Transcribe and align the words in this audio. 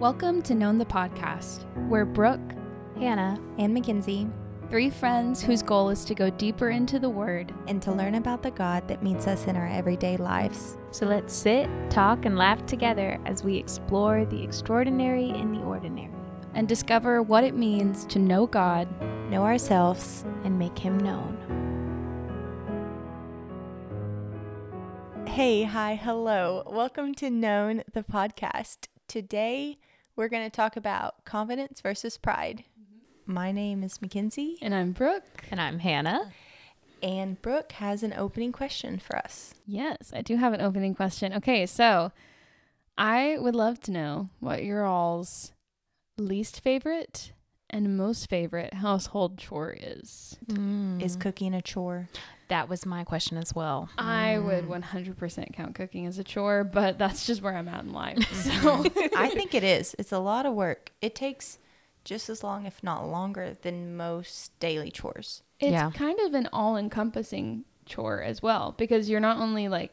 Welcome 0.00 0.42
to 0.42 0.54
Known 0.54 0.78
the 0.78 0.84
Podcast. 0.84 1.64
We're 1.88 2.04
Brooke, 2.04 2.52
Hannah, 3.00 3.36
and 3.58 3.74
Mackenzie, 3.74 4.28
three 4.70 4.90
friends 4.90 5.42
whose 5.42 5.60
goal 5.60 5.88
is 5.88 6.04
to 6.04 6.14
go 6.14 6.30
deeper 6.30 6.70
into 6.70 7.00
the 7.00 7.10
Word 7.10 7.52
and 7.66 7.82
to 7.82 7.90
learn 7.90 8.14
about 8.14 8.40
the 8.40 8.52
God 8.52 8.86
that 8.86 9.02
meets 9.02 9.26
us 9.26 9.48
in 9.48 9.56
our 9.56 9.66
everyday 9.66 10.16
lives. 10.16 10.78
So 10.92 11.04
let's 11.04 11.34
sit, 11.34 11.68
talk, 11.90 12.26
and 12.26 12.38
laugh 12.38 12.64
together 12.64 13.18
as 13.26 13.42
we 13.42 13.56
explore 13.56 14.24
the 14.24 14.40
extraordinary 14.40 15.30
in 15.30 15.50
the 15.50 15.62
ordinary 15.62 16.14
and 16.54 16.68
discover 16.68 17.20
what 17.20 17.42
it 17.42 17.56
means 17.56 18.04
to 18.04 18.20
know 18.20 18.46
God, 18.46 18.86
know 19.32 19.42
ourselves, 19.42 20.24
and 20.44 20.56
make 20.56 20.78
Him 20.78 20.96
known. 20.98 21.34
Hey, 25.26 25.64
hi, 25.64 25.96
hello. 25.96 26.62
Welcome 26.68 27.16
to 27.16 27.30
Known 27.30 27.82
the 27.92 28.04
Podcast. 28.04 28.86
Today, 29.08 29.78
we're 30.18 30.28
going 30.28 30.42
to 30.42 30.54
talk 30.54 30.76
about 30.76 31.24
confidence 31.24 31.80
versus 31.80 32.18
pride. 32.18 32.64
My 33.24 33.52
name 33.52 33.84
is 33.84 34.02
Mackenzie. 34.02 34.58
And 34.60 34.74
I'm 34.74 34.90
Brooke. 34.90 35.44
And 35.48 35.60
I'm 35.60 35.78
Hannah. 35.78 36.32
And 37.00 37.40
Brooke 37.40 37.70
has 37.72 38.02
an 38.02 38.12
opening 38.12 38.50
question 38.50 38.98
for 38.98 39.16
us. 39.16 39.54
Yes, 39.64 40.12
I 40.12 40.22
do 40.22 40.34
have 40.34 40.52
an 40.52 40.60
opening 40.60 40.96
question. 40.96 41.32
Okay, 41.34 41.66
so 41.66 42.10
I 42.98 43.36
would 43.38 43.54
love 43.54 43.78
to 43.82 43.92
know 43.92 44.28
what 44.40 44.64
your 44.64 44.84
all's 44.84 45.52
least 46.16 46.60
favorite 46.62 47.30
and 47.70 47.96
most 47.96 48.28
favorite 48.28 48.74
household 48.74 49.38
chore 49.38 49.76
is. 49.78 50.36
Mm. 50.46 51.00
Is 51.00 51.14
cooking 51.14 51.54
a 51.54 51.62
chore? 51.62 52.08
That 52.48 52.68
was 52.68 52.86
my 52.86 53.04
question 53.04 53.36
as 53.36 53.54
well. 53.54 53.88
I 53.98 54.38
would 54.38 54.64
100% 54.64 55.52
count 55.52 55.74
cooking 55.74 56.06
as 56.06 56.18
a 56.18 56.24
chore, 56.24 56.64
but 56.64 56.98
that's 56.98 57.26
just 57.26 57.42
where 57.42 57.56
I'm 57.56 57.68
at 57.68 57.84
in 57.84 57.92
life. 57.92 58.18
So 58.58 58.84
I 59.16 59.28
think 59.28 59.54
it 59.54 59.62
is. 59.62 59.94
It's 59.98 60.12
a 60.12 60.18
lot 60.18 60.46
of 60.46 60.54
work. 60.54 60.92
It 61.02 61.14
takes 61.14 61.58
just 62.04 62.30
as 62.30 62.42
long, 62.42 62.64
if 62.66 62.82
not 62.82 63.06
longer, 63.06 63.54
than 63.60 63.96
most 63.96 64.58
daily 64.60 64.90
chores. 64.90 65.42
It's 65.60 65.72
yeah. 65.72 65.90
kind 65.90 66.18
of 66.20 66.34
an 66.34 66.48
all 66.52 66.76
encompassing 66.76 67.64
chore 67.84 68.22
as 68.22 68.42
well 68.42 68.74
because 68.78 69.10
you're 69.10 69.20
not 69.20 69.38
only 69.38 69.68
like 69.68 69.92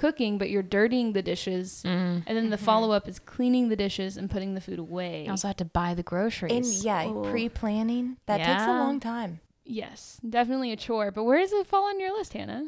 cooking, 0.00 0.38
but 0.38 0.50
you're 0.50 0.62
dirtying 0.62 1.12
the 1.12 1.22
dishes. 1.22 1.82
Mm. 1.84 2.24
And 2.26 2.36
then 2.36 2.50
the 2.50 2.56
mm-hmm. 2.56 2.64
follow 2.64 2.92
up 2.92 3.08
is 3.08 3.18
cleaning 3.18 3.68
the 3.68 3.76
dishes 3.76 4.16
and 4.16 4.30
putting 4.30 4.54
the 4.54 4.60
food 4.60 4.78
away. 4.78 5.24
You 5.24 5.30
also 5.30 5.48
have 5.48 5.58
to 5.58 5.64
buy 5.64 5.94
the 5.94 6.02
groceries. 6.02 6.52
And 6.52 6.84
yeah, 6.84 7.30
pre 7.30 7.48
planning. 7.48 8.16
That 8.26 8.40
yeah. 8.40 8.54
takes 8.54 8.62
a 8.62 8.72
long 8.72 8.98
time. 8.98 9.40
Yes, 9.70 10.20
definitely 10.28 10.72
a 10.72 10.76
chore. 10.76 11.12
But 11.12 11.22
where 11.24 11.38
does 11.38 11.52
it 11.52 11.66
fall 11.66 11.84
on 11.84 12.00
your 12.00 12.12
list, 12.12 12.32
Hannah? 12.32 12.64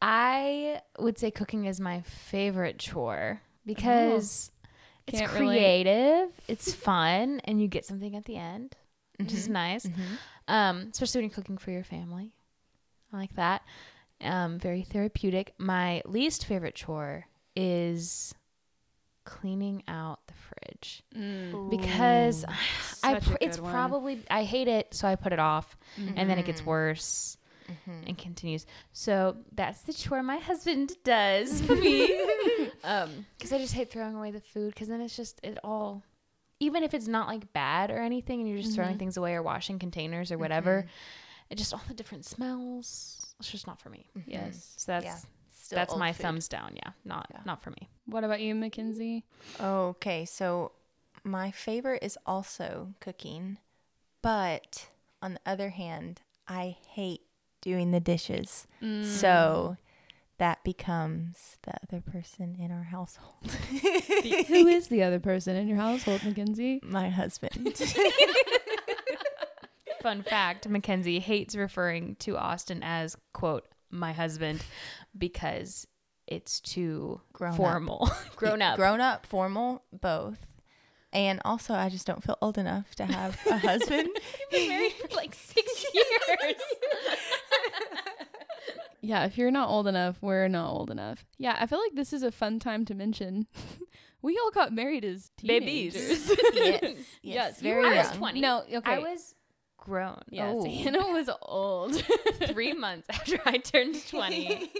I 0.00 0.80
would 0.98 1.18
say 1.18 1.32
cooking 1.32 1.64
is 1.64 1.80
my 1.80 2.02
favorite 2.02 2.78
chore 2.78 3.40
because 3.66 4.52
oh, 4.54 4.68
it's 5.08 5.30
creative, 5.32 6.28
it's 6.46 6.72
fun, 6.74 7.40
and 7.42 7.60
you 7.60 7.66
get 7.66 7.84
something 7.84 8.14
at 8.14 8.24
the 8.24 8.36
end, 8.36 8.76
which 9.16 9.28
mm-hmm. 9.28 9.36
is 9.36 9.48
nice. 9.48 9.84
Mm-hmm. 9.84 10.14
Um, 10.46 10.88
especially 10.92 11.20
when 11.20 11.30
you're 11.30 11.34
cooking 11.34 11.58
for 11.58 11.72
your 11.72 11.84
family. 11.84 12.32
I 13.12 13.16
like 13.16 13.34
that. 13.34 13.62
Um, 14.20 14.60
very 14.60 14.82
therapeutic. 14.82 15.54
My 15.58 16.02
least 16.04 16.46
favorite 16.46 16.76
chore 16.76 17.26
is 17.56 18.32
cleaning 19.24 19.82
out 19.88 20.20
the 20.26 20.34
fridge 20.34 21.02
mm. 21.16 21.70
because 21.70 22.44
I 23.02 23.20
pr- 23.20 23.36
it's 23.40 23.58
one. 23.58 23.72
probably 23.72 24.22
I 24.30 24.44
hate 24.44 24.68
it, 24.68 24.94
so 24.94 25.08
I 25.08 25.16
put 25.16 25.32
it 25.32 25.38
off, 25.38 25.76
mm-hmm. 25.98 26.14
and 26.16 26.28
then 26.28 26.38
it 26.38 26.46
gets 26.46 26.60
mm-hmm. 26.60 26.70
worse. 26.70 27.36
Mm-hmm. 27.62 28.08
and 28.08 28.18
continues. 28.18 28.66
So 28.92 29.36
that's 29.54 29.82
the 29.82 29.94
chore 29.94 30.22
my 30.22 30.36
husband 30.36 30.92
does 31.04 31.62
for 31.62 31.76
me. 31.76 32.20
um, 32.84 33.24
because 33.38 33.52
I 33.52 33.58
just 33.58 33.72
hate 33.72 33.90
throwing 33.90 34.14
away 34.14 34.30
the 34.30 34.40
food 34.40 34.74
because 34.74 34.88
then 34.88 35.00
it's 35.00 35.16
just 35.16 35.40
it 35.42 35.58
all, 35.62 36.02
even 36.60 36.82
if 36.82 36.92
it's 36.92 37.06
not 37.06 37.28
like 37.28 37.50
bad 37.52 37.90
or 37.90 37.98
anything, 37.98 38.40
and 38.40 38.48
you're 38.48 38.58
just 38.58 38.70
mm-hmm. 38.70 38.82
throwing 38.82 38.98
things 38.98 39.16
away 39.16 39.34
or 39.34 39.42
washing 39.42 39.78
containers 39.78 40.32
or 40.32 40.38
whatever, 40.38 40.80
mm-hmm. 40.80 41.46
it 41.50 41.54
just 41.56 41.72
all 41.72 41.80
the 41.88 41.94
different 41.94 42.26
smells. 42.26 43.34
It's 43.38 43.50
just 43.50 43.66
not 43.66 43.80
for 43.80 43.88
me. 43.88 44.10
Mm-hmm. 44.18 44.30
Yes, 44.30 44.74
so 44.76 44.92
that's 44.92 45.04
yeah 45.04 45.18
still 45.72 45.78
that's 45.78 45.96
my 45.96 46.12
food. 46.12 46.22
thumbs 46.22 46.48
down. 46.48 46.72
Yeah, 46.76 46.92
not 47.04 47.26
yeah. 47.32 47.40
not 47.44 47.62
for 47.62 47.70
me. 47.70 47.88
What 48.06 48.24
about 48.24 48.40
you, 48.40 48.54
Mackenzie? 48.54 49.24
Okay, 49.60 50.24
so 50.24 50.72
my 51.24 51.50
favorite 51.50 52.02
is 52.02 52.18
also 52.26 52.94
cooking, 53.00 53.58
but 54.22 54.88
on 55.20 55.34
the 55.34 55.40
other 55.46 55.70
hand, 55.70 56.20
I 56.48 56.76
hate 56.88 57.22
doing 57.60 57.92
the 57.92 58.00
dishes. 58.00 58.66
Mm. 58.82 59.04
So 59.04 59.76
that 60.38 60.64
becomes 60.64 61.58
the 61.62 61.72
other 61.84 62.00
person 62.00 62.56
in 62.58 62.72
our 62.72 62.82
household. 62.82 63.52
Who 64.48 64.66
is 64.66 64.88
the 64.88 65.04
other 65.04 65.20
person 65.20 65.54
in 65.56 65.68
your 65.68 65.76
household, 65.78 66.24
Mackenzie? 66.24 66.80
My 66.82 67.08
husband. 67.08 67.80
Fun 70.02 70.24
fact 70.24 70.68
Mackenzie 70.68 71.20
hates 71.20 71.54
referring 71.54 72.16
to 72.16 72.36
Austin 72.36 72.82
as, 72.82 73.16
quote, 73.32 73.68
my 73.92 74.12
husband 74.12 74.64
because 75.16 75.86
it's 76.26 76.60
too 76.60 77.20
grown 77.32 77.54
formal. 77.54 78.10
grown 78.36 78.62
up. 78.62 78.76
Grown 78.76 79.00
up, 79.00 79.26
formal, 79.26 79.84
both. 79.92 80.46
And 81.12 81.42
also, 81.44 81.74
I 81.74 81.90
just 81.90 82.06
don't 82.06 82.22
feel 82.22 82.38
old 82.40 82.56
enough 82.56 82.94
to 82.94 83.04
have 83.04 83.38
a 83.46 83.58
husband. 83.58 84.08
You've 84.14 84.50
been 84.50 84.68
married 84.68 84.92
for 84.92 85.14
like 85.14 85.34
six 85.34 85.84
years. 85.92 86.54
yeah, 89.02 89.26
if 89.26 89.36
you're 89.36 89.50
not 89.50 89.68
old 89.68 89.86
enough, 89.86 90.16
we're 90.22 90.48
not 90.48 90.70
old 90.70 90.90
enough. 90.90 91.26
Yeah, 91.36 91.56
I 91.60 91.66
feel 91.66 91.80
like 91.80 91.94
this 91.94 92.14
is 92.14 92.22
a 92.22 92.32
fun 92.32 92.58
time 92.58 92.86
to 92.86 92.94
mention. 92.94 93.46
we 94.22 94.38
all 94.42 94.50
got 94.52 94.72
married 94.72 95.04
as 95.04 95.30
teenagers. 95.36 96.28
Babies. 96.28 96.28
yes, 96.54 96.80
yes, 96.82 96.96
yes, 97.22 97.60
very 97.60 97.94
young. 97.94 98.06
Was 98.08 98.16
20. 98.16 98.40
No, 98.40 98.62
okay. 98.72 98.80
I 98.92 98.98
was 99.00 99.34
grown. 99.82 100.22
Yes, 100.30 100.56
oh. 100.58 100.64
Hannah 100.64 100.98
was 101.12 101.28
old. 101.42 101.94
three 102.46 102.72
months 102.72 103.06
after 103.10 103.38
I 103.44 103.58
turned 103.58 103.96
20. 104.06 104.70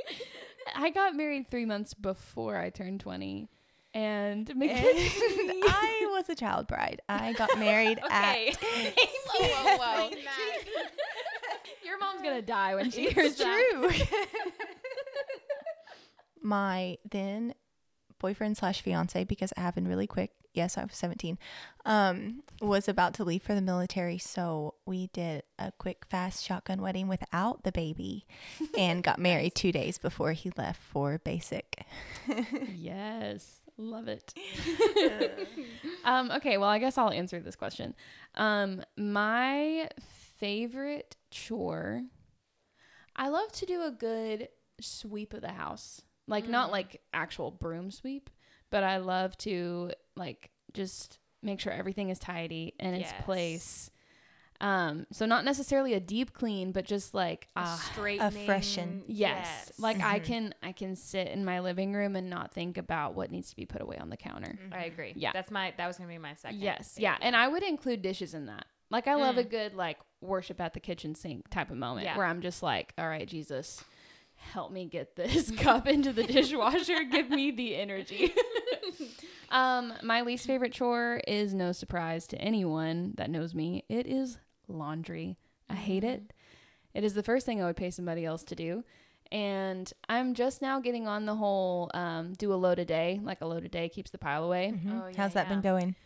I 0.74 0.90
got 0.90 1.14
married 1.14 1.48
three 1.48 1.64
months 1.64 1.94
before 1.94 2.56
I 2.56 2.70
turned 2.70 3.00
20. 3.00 3.48
And, 3.94 4.50
and 4.50 4.60
I 4.60 6.06
was 6.10 6.28
a 6.28 6.34
child 6.34 6.66
bride. 6.66 7.00
I 7.08 7.32
got 7.32 7.58
married 7.58 7.98
okay. 8.04 8.48
at. 8.50 8.56
whoa, 8.56 9.46
whoa, 9.46 9.76
whoa. 9.78 10.10
Your 11.82 11.98
mom's 11.98 12.20
going 12.20 12.36
to 12.36 12.42
die 12.42 12.74
when 12.74 12.90
she 12.90 13.08
hears 13.08 13.36
that. 13.36 13.70
true. 13.72 13.90
My 16.42 16.98
then 17.10 17.54
boyfriend 18.18 18.58
slash 18.58 18.82
fiance, 18.82 19.24
because 19.24 19.52
it 19.52 19.58
happened 19.58 19.88
really 19.88 20.06
quick, 20.06 20.32
yes, 20.56 20.78
I 20.78 20.84
was 20.84 20.94
17, 20.94 21.38
um, 21.84 22.42
was 22.60 22.88
about 22.88 23.14
to 23.14 23.24
leave 23.24 23.42
for 23.42 23.54
the 23.54 23.60
military. 23.60 24.18
So 24.18 24.74
we 24.86 25.08
did 25.08 25.42
a 25.58 25.72
quick, 25.78 26.04
fast 26.08 26.44
shotgun 26.44 26.80
wedding 26.80 27.08
without 27.08 27.62
the 27.62 27.72
baby 27.72 28.26
and 28.78 29.02
got 29.02 29.18
married 29.18 29.54
two 29.54 29.72
days 29.72 29.98
before 29.98 30.32
he 30.32 30.50
left 30.56 30.80
for 30.80 31.18
basic. 31.18 31.84
yes. 32.74 33.66
Love 33.78 34.08
it. 34.08 34.32
um, 36.04 36.30
okay, 36.30 36.56
well, 36.56 36.68
I 36.68 36.78
guess 36.78 36.96
I'll 36.96 37.10
answer 37.10 37.40
this 37.40 37.56
question. 37.56 37.94
Um, 38.34 38.82
my 38.96 39.88
favorite 40.38 41.16
chore, 41.30 42.02
I 43.14 43.28
love 43.28 43.52
to 43.52 43.66
do 43.66 43.82
a 43.82 43.90
good 43.90 44.48
sweep 44.80 45.34
of 45.34 45.42
the 45.42 45.52
house. 45.52 46.00
Like, 46.26 46.46
mm. 46.46 46.50
not 46.50 46.72
like 46.72 47.02
actual 47.12 47.50
broom 47.50 47.90
sweep, 47.90 48.30
but 48.70 48.82
I 48.82 48.96
love 48.96 49.36
to 49.38 49.92
like 50.16 50.50
just 50.72 51.18
make 51.42 51.60
sure 51.60 51.72
everything 51.72 52.10
is 52.10 52.18
tidy 52.18 52.74
in 52.78 52.94
its 52.94 53.10
yes. 53.10 53.24
place. 53.24 53.90
Um, 54.58 55.06
so 55.12 55.26
not 55.26 55.44
necessarily 55.44 55.92
a 55.92 56.00
deep 56.00 56.32
clean, 56.32 56.72
but 56.72 56.86
just 56.86 57.12
like 57.12 57.48
a 57.56 57.60
uh, 57.60 57.78
a 58.20 58.30
freshen. 58.30 59.02
Yes, 59.06 59.46
yes. 59.46 59.72
like 59.78 59.98
mm-hmm. 59.98 60.06
I 60.06 60.18
can 60.18 60.54
I 60.62 60.72
can 60.72 60.96
sit 60.96 61.28
in 61.28 61.44
my 61.44 61.60
living 61.60 61.92
room 61.92 62.16
and 62.16 62.30
not 62.30 62.52
think 62.52 62.78
about 62.78 63.14
what 63.14 63.30
needs 63.30 63.50
to 63.50 63.56
be 63.56 63.66
put 63.66 63.82
away 63.82 63.98
on 63.98 64.08
the 64.08 64.16
counter. 64.16 64.58
Mm-hmm. 64.58 64.74
I 64.74 64.84
agree. 64.84 65.12
Yeah, 65.14 65.32
that's 65.34 65.50
my 65.50 65.74
that 65.76 65.86
was 65.86 65.98
gonna 65.98 66.08
be 66.08 66.16
my 66.16 66.34
second. 66.34 66.60
Yes, 66.60 66.92
thing. 66.92 67.02
yeah, 67.02 67.18
and 67.20 67.36
I 67.36 67.48
would 67.48 67.62
include 67.62 68.00
dishes 68.00 68.32
in 68.32 68.46
that. 68.46 68.64
Like 68.90 69.06
I 69.08 69.14
mm. 69.14 69.20
love 69.20 69.36
a 69.36 69.44
good 69.44 69.74
like 69.74 69.98
worship 70.20 70.60
at 70.60 70.74
the 70.74 70.80
kitchen 70.80 71.14
sink 71.14 71.48
type 71.50 71.70
of 71.70 71.76
moment 71.76 72.06
yeah. 72.06 72.16
where 72.16 72.26
I'm 72.26 72.40
just 72.40 72.62
like, 72.62 72.94
all 72.96 73.08
right, 73.08 73.26
Jesus, 73.26 73.84
help 74.36 74.72
me 74.72 74.86
get 74.86 75.16
this 75.16 75.50
cup 75.58 75.86
into 75.86 76.12
the 76.12 76.22
dishwasher. 76.22 77.04
Give 77.04 77.30
me 77.30 77.50
the 77.50 77.76
energy. 77.76 78.32
um, 79.50 79.92
my 80.02 80.22
least 80.22 80.46
favorite 80.46 80.72
chore 80.72 81.20
is 81.26 81.54
no 81.54 81.72
surprise 81.72 82.26
to 82.28 82.38
anyone 82.38 83.14
that 83.16 83.30
knows 83.30 83.54
me. 83.54 83.84
It 83.88 84.06
is 84.06 84.38
laundry. 84.68 85.36
I 85.68 85.74
hate 85.74 86.04
it. 86.04 86.22
Mm-hmm. 86.22 86.98
It 86.98 87.04
is 87.04 87.14
the 87.14 87.22
first 87.22 87.44
thing 87.46 87.62
I 87.62 87.66
would 87.66 87.76
pay 87.76 87.90
somebody 87.90 88.24
else 88.24 88.42
to 88.44 88.54
do. 88.54 88.84
And 89.32 89.92
I'm 90.08 90.34
just 90.34 90.62
now 90.62 90.80
getting 90.80 91.08
on 91.08 91.26
the 91.26 91.34
whole 91.34 91.90
um, 91.94 92.32
do 92.34 92.52
a 92.52 92.54
load 92.54 92.78
a 92.78 92.84
day. 92.84 93.20
Like 93.22 93.40
a 93.40 93.46
load 93.46 93.64
a 93.64 93.68
day 93.68 93.88
keeps 93.88 94.10
the 94.10 94.18
pile 94.18 94.44
away. 94.44 94.72
Mm-hmm. 94.74 94.92
Oh, 94.92 95.08
yeah, 95.08 95.16
How's 95.16 95.34
that 95.34 95.46
yeah. 95.46 95.52
been 95.54 95.60
going? 95.62 95.96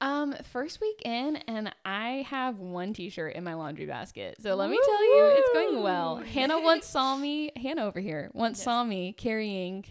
Um, 0.00 0.34
first 0.52 0.80
week 0.80 1.00
in, 1.04 1.36
and 1.36 1.72
I 1.84 2.26
have 2.28 2.58
one 2.58 2.92
T-shirt 2.92 3.36
in 3.36 3.44
my 3.44 3.54
laundry 3.54 3.86
basket. 3.86 4.36
So 4.42 4.54
let 4.56 4.68
Woo! 4.68 4.72
me 4.72 4.80
tell 4.84 5.04
you, 5.04 5.34
it's 5.38 5.52
going 5.52 5.82
well. 5.82 6.16
Hannah 6.16 6.60
once 6.60 6.86
saw 6.86 7.16
me. 7.18 7.52
Hannah 7.56 7.84
over 7.84 8.00
here 8.00 8.30
once 8.34 8.58
yes. 8.58 8.64
saw 8.64 8.82
me 8.84 9.12
carrying 9.12 9.84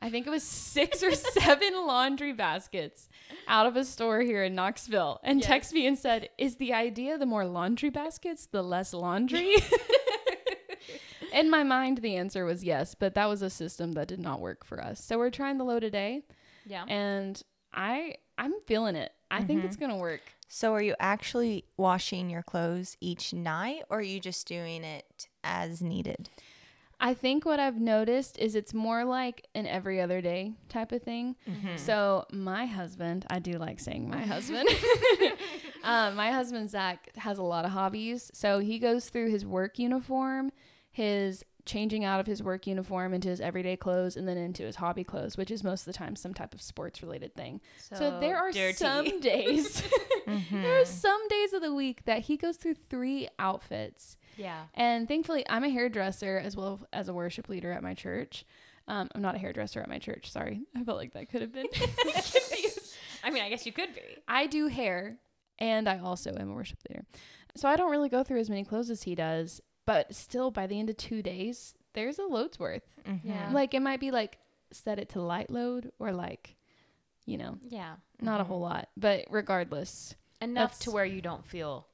I 0.00 0.10
think 0.10 0.26
it 0.26 0.30
was 0.30 0.42
six 0.42 1.02
or 1.02 1.12
seven 1.14 1.86
laundry 1.86 2.32
baskets 2.32 3.08
out 3.46 3.66
of 3.66 3.76
a 3.76 3.84
store 3.84 4.20
here 4.20 4.44
in 4.44 4.54
Knoxville 4.54 5.20
and 5.22 5.40
yes. 5.40 5.48
texted 5.48 5.72
me 5.72 5.86
and 5.86 5.98
said, 5.98 6.28
Is 6.38 6.56
the 6.56 6.72
idea 6.72 7.18
the 7.18 7.26
more 7.26 7.44
laundry 7.44 7.90
baskets, 7.90 8.46
the 8.46 8.62
less 8.62 8.94
laundry? 8.94 9.54
in 11.32 11.50
my 11.50 11.62
mind, 11.62 11.98
the 11.98 12.16
answer 12.16 12.44
was 12.44 12.62
yes, 12.62 12.94
but 12.94 13.14
that 13.14 13.26
was 13.26 13.42
a 13.42 13.50
system 13.50 13.92
that 13.92 14.08
did 14.08 14.20
not 14.20 14.40
work 14.40 14.64
for 14.64 14.82
us. 14.82 15.02
So 15.02 15.18
we're 15.18 15.30
trying 15.30 15.58
the 15.58 15.64
load 15.64 15.84
a 15.84 15.90
day. 15.90 16.22
Yeah. 16.66 16.84
And 16.86 17.42
I 17.72 18.16
I'm 18.36 18.54
feeling 18.66 18.94
it. 18.94 19.12
I 19.30 19.38
mm-hmm. 19.38 19.46
think 19.46 19.64
it's 19.64 19.76
mm-hmm. 19.76 19.86
gonna 19.86 20.00
work. 20.00 20.20
So 20.48 20.72
are 20.72 20.82
you 20.82 20.94
actually 20.98 21.64
washing 21.76 22.30
your 22.30 22.42
clothes 22.42 22.96
each 23.00 23.34
night 23.34 23.82
or 23.90 23.98
are 23.98 24.02
you 24.02 24.18
just 24.18 24.46
doing 24.48 24.84
it 24.84 25.28
as 25.44 25.82
needed? 25.82 26.30
I 27.00 27.14
think 27.14 27.44
what 27.44 27.60
I've 27.60 27.80
noticed 27.80 28.38
is 28.38 28.54
it's 28.56 28.74
more 28.74 29.04
like 29.04 29.46
an 29.54 29.66
every 29.66 30.00
other 30.00 30.20
day 30.20 30.54
type 30.68 30.90
of 30.90 31.02
thing. 31.02 31.36
Mm-hmm. 31.48 31.76
So 31.76 32.24
my 32.32 32.66
husband, 32.66 33.24
I 33.30 33.38
do 33.38 33.52
like 33.52 33.78
saying 33.78 34.08
my 34.08 34.20
husband. 34.26 34.68
um, 35.84 36.14
my 36.16 36.32
husband 36.32 36.70
Zach 36.70 37.10
has 37.16 37.38
a 37.38 37.42
lot 37.42 37.64
of 37.64 37.70
hobbies. 37.70 38.30
So 38.34 38.58
he 38.58 38.78
goes 38.78 39.10
through 39.10 39.30
his 39.30 39.46
work 39.46 39.78
uniform, 39.78 40.50
his 40.90 41.44
changing 41.68 42.04
out 42.04 42.18
of 42.18 42.26
his 42.26 42.42
work 42.42 42.66
uniform 42.66 43.14
into 43.14 43.28
his 43.28 43.40
everyday 43.40 43.76
clothes 43.76 44.16
and 44.16 44.26
then 44.26 44.36
into 44.36 44.64
his 44.64 44.76
hobby 44.76 45.04
clothes, 45.04 45.36
which 45.36 45.50
is 45.50 45.62
most 45.62 45.82
of 45.82 45.92
the 45.92 45.92
time 45.92 46.16
some 46.16 46.34
type 46.34 46.54
of 46.54 46.60
sports 46.60 47.02
related 47.02 47.34
thing. 47.34 47.60
So, 47.78 47.96
so 47.96 48.20
there 48.20 48.36
are 48.36 48.50
dirty. 48.50 48.72
some 48.72 49.20
days, 49.20 49.82
mm-hmm. 50.26 50.62
there 50.62 50.80
are 50.80 50.86
some 50.86 51.28
days 51.28 51.52
of 51.52 51.62
the 51.62 51.72
week 51.72 52.04
that 52.06 52.22
he 52.22 52.36
goes 52.36 52.56
through 52.56 52.74
three 52.74 53.28
outfits. 53.38 54.16
Yeah. 54.36 54.64
And 54.74 55.06
thankfully, 55.06 55.44
I'm 55.48 55.64
a 55.64 55.68
hairdresser 55.68 56.40
as 56.42 56.56
well 56.56 56.80
as 56.92 57.08
a 57.08 57.14
worship 57.14 57.48
leader 57.48 57.70
at 57.70 57.82
my 57.82 57.94
church. 57.94 58.44
Um, 58.88 59.08
I'm 59.14 59.20
not 59.20 59.34
a 59.34 59.38
hairdresser 59.38 59.80
at 59.80 59.88
my 59.88 59.98
church. 59.98 60.32
Sorry. 60.32 60.62
I 60.74 60.82
felt 60.82 60.96
like 60.96 61.12
that 61.12 61.28
could 61.28 61.42
have 61.42 61.52
been. 61.52 61.66
I 63.22 63.30
mean, 63.30 63.42
I 63.42 63.50
guess 63.50 63.66
you 63.66 63.72
could 63.72 63.94
be. 63.94 64.00
I 64.26 64.46
do 64.46 64.68
hair 64.68 65.18
and 65.58 65.88
I 65.88 65.98
also 65.98 66.34
am 66.38 66.50
a 66.50 66.54
worship 66.54 66.78
leader. 66.88 67.04
So 67.54 67.68
I 67.68 67.76
don't 67.76 67.90
really 67.90 68.08
go 68.08 68.22
through 68.22 68.40
as 68.40 68.48
many 68.48 68.64
clothes 68.64 68.88
as 68.88 69.02
he 69.02 69.14
does. 69.14 69.60
But 69.88 70.14
still, 70.14 70.50
by 70.50 70.66
the 70.66 70.78
end 70.78 70.90
of 70.90 70.98
two 70.98 71.22
days, 71.22 71.74
there's 71.94 72.18
a 72.18 72.24
load's 72.24 72.58
worth. 72.58 72.82
Mm-hmm. 73.08 73.26
Yeah. 73.26 73.50
Like 73.54 73.72
it 73.72 73.80
might 73.80 74.00
be 74.00 74.10
like 74.10 74.36
set 74.70 74.98
it 74.98 75.08
to 75.10 75.22
light 75.22 75.48
load 75.48 75.92
or 75.98 76.12
like, 76.12 76.56
you 77.24 77.38
know, 77.38 77.56
yeah, 77.70 77.94
not 78.20 78.32
mm-hmm. 78.32 78.40
a 78.42 78.44
whole 78.44 78.60
lot. 78.60 78.90
But 78.98 79.24
regardless, 79.30 80.14
enough 80.42 80.78
to 80.80 80.90
where 80.90 81.06
you 81.06 81.22
don't 81.22 81.42
feel 81.46 81.86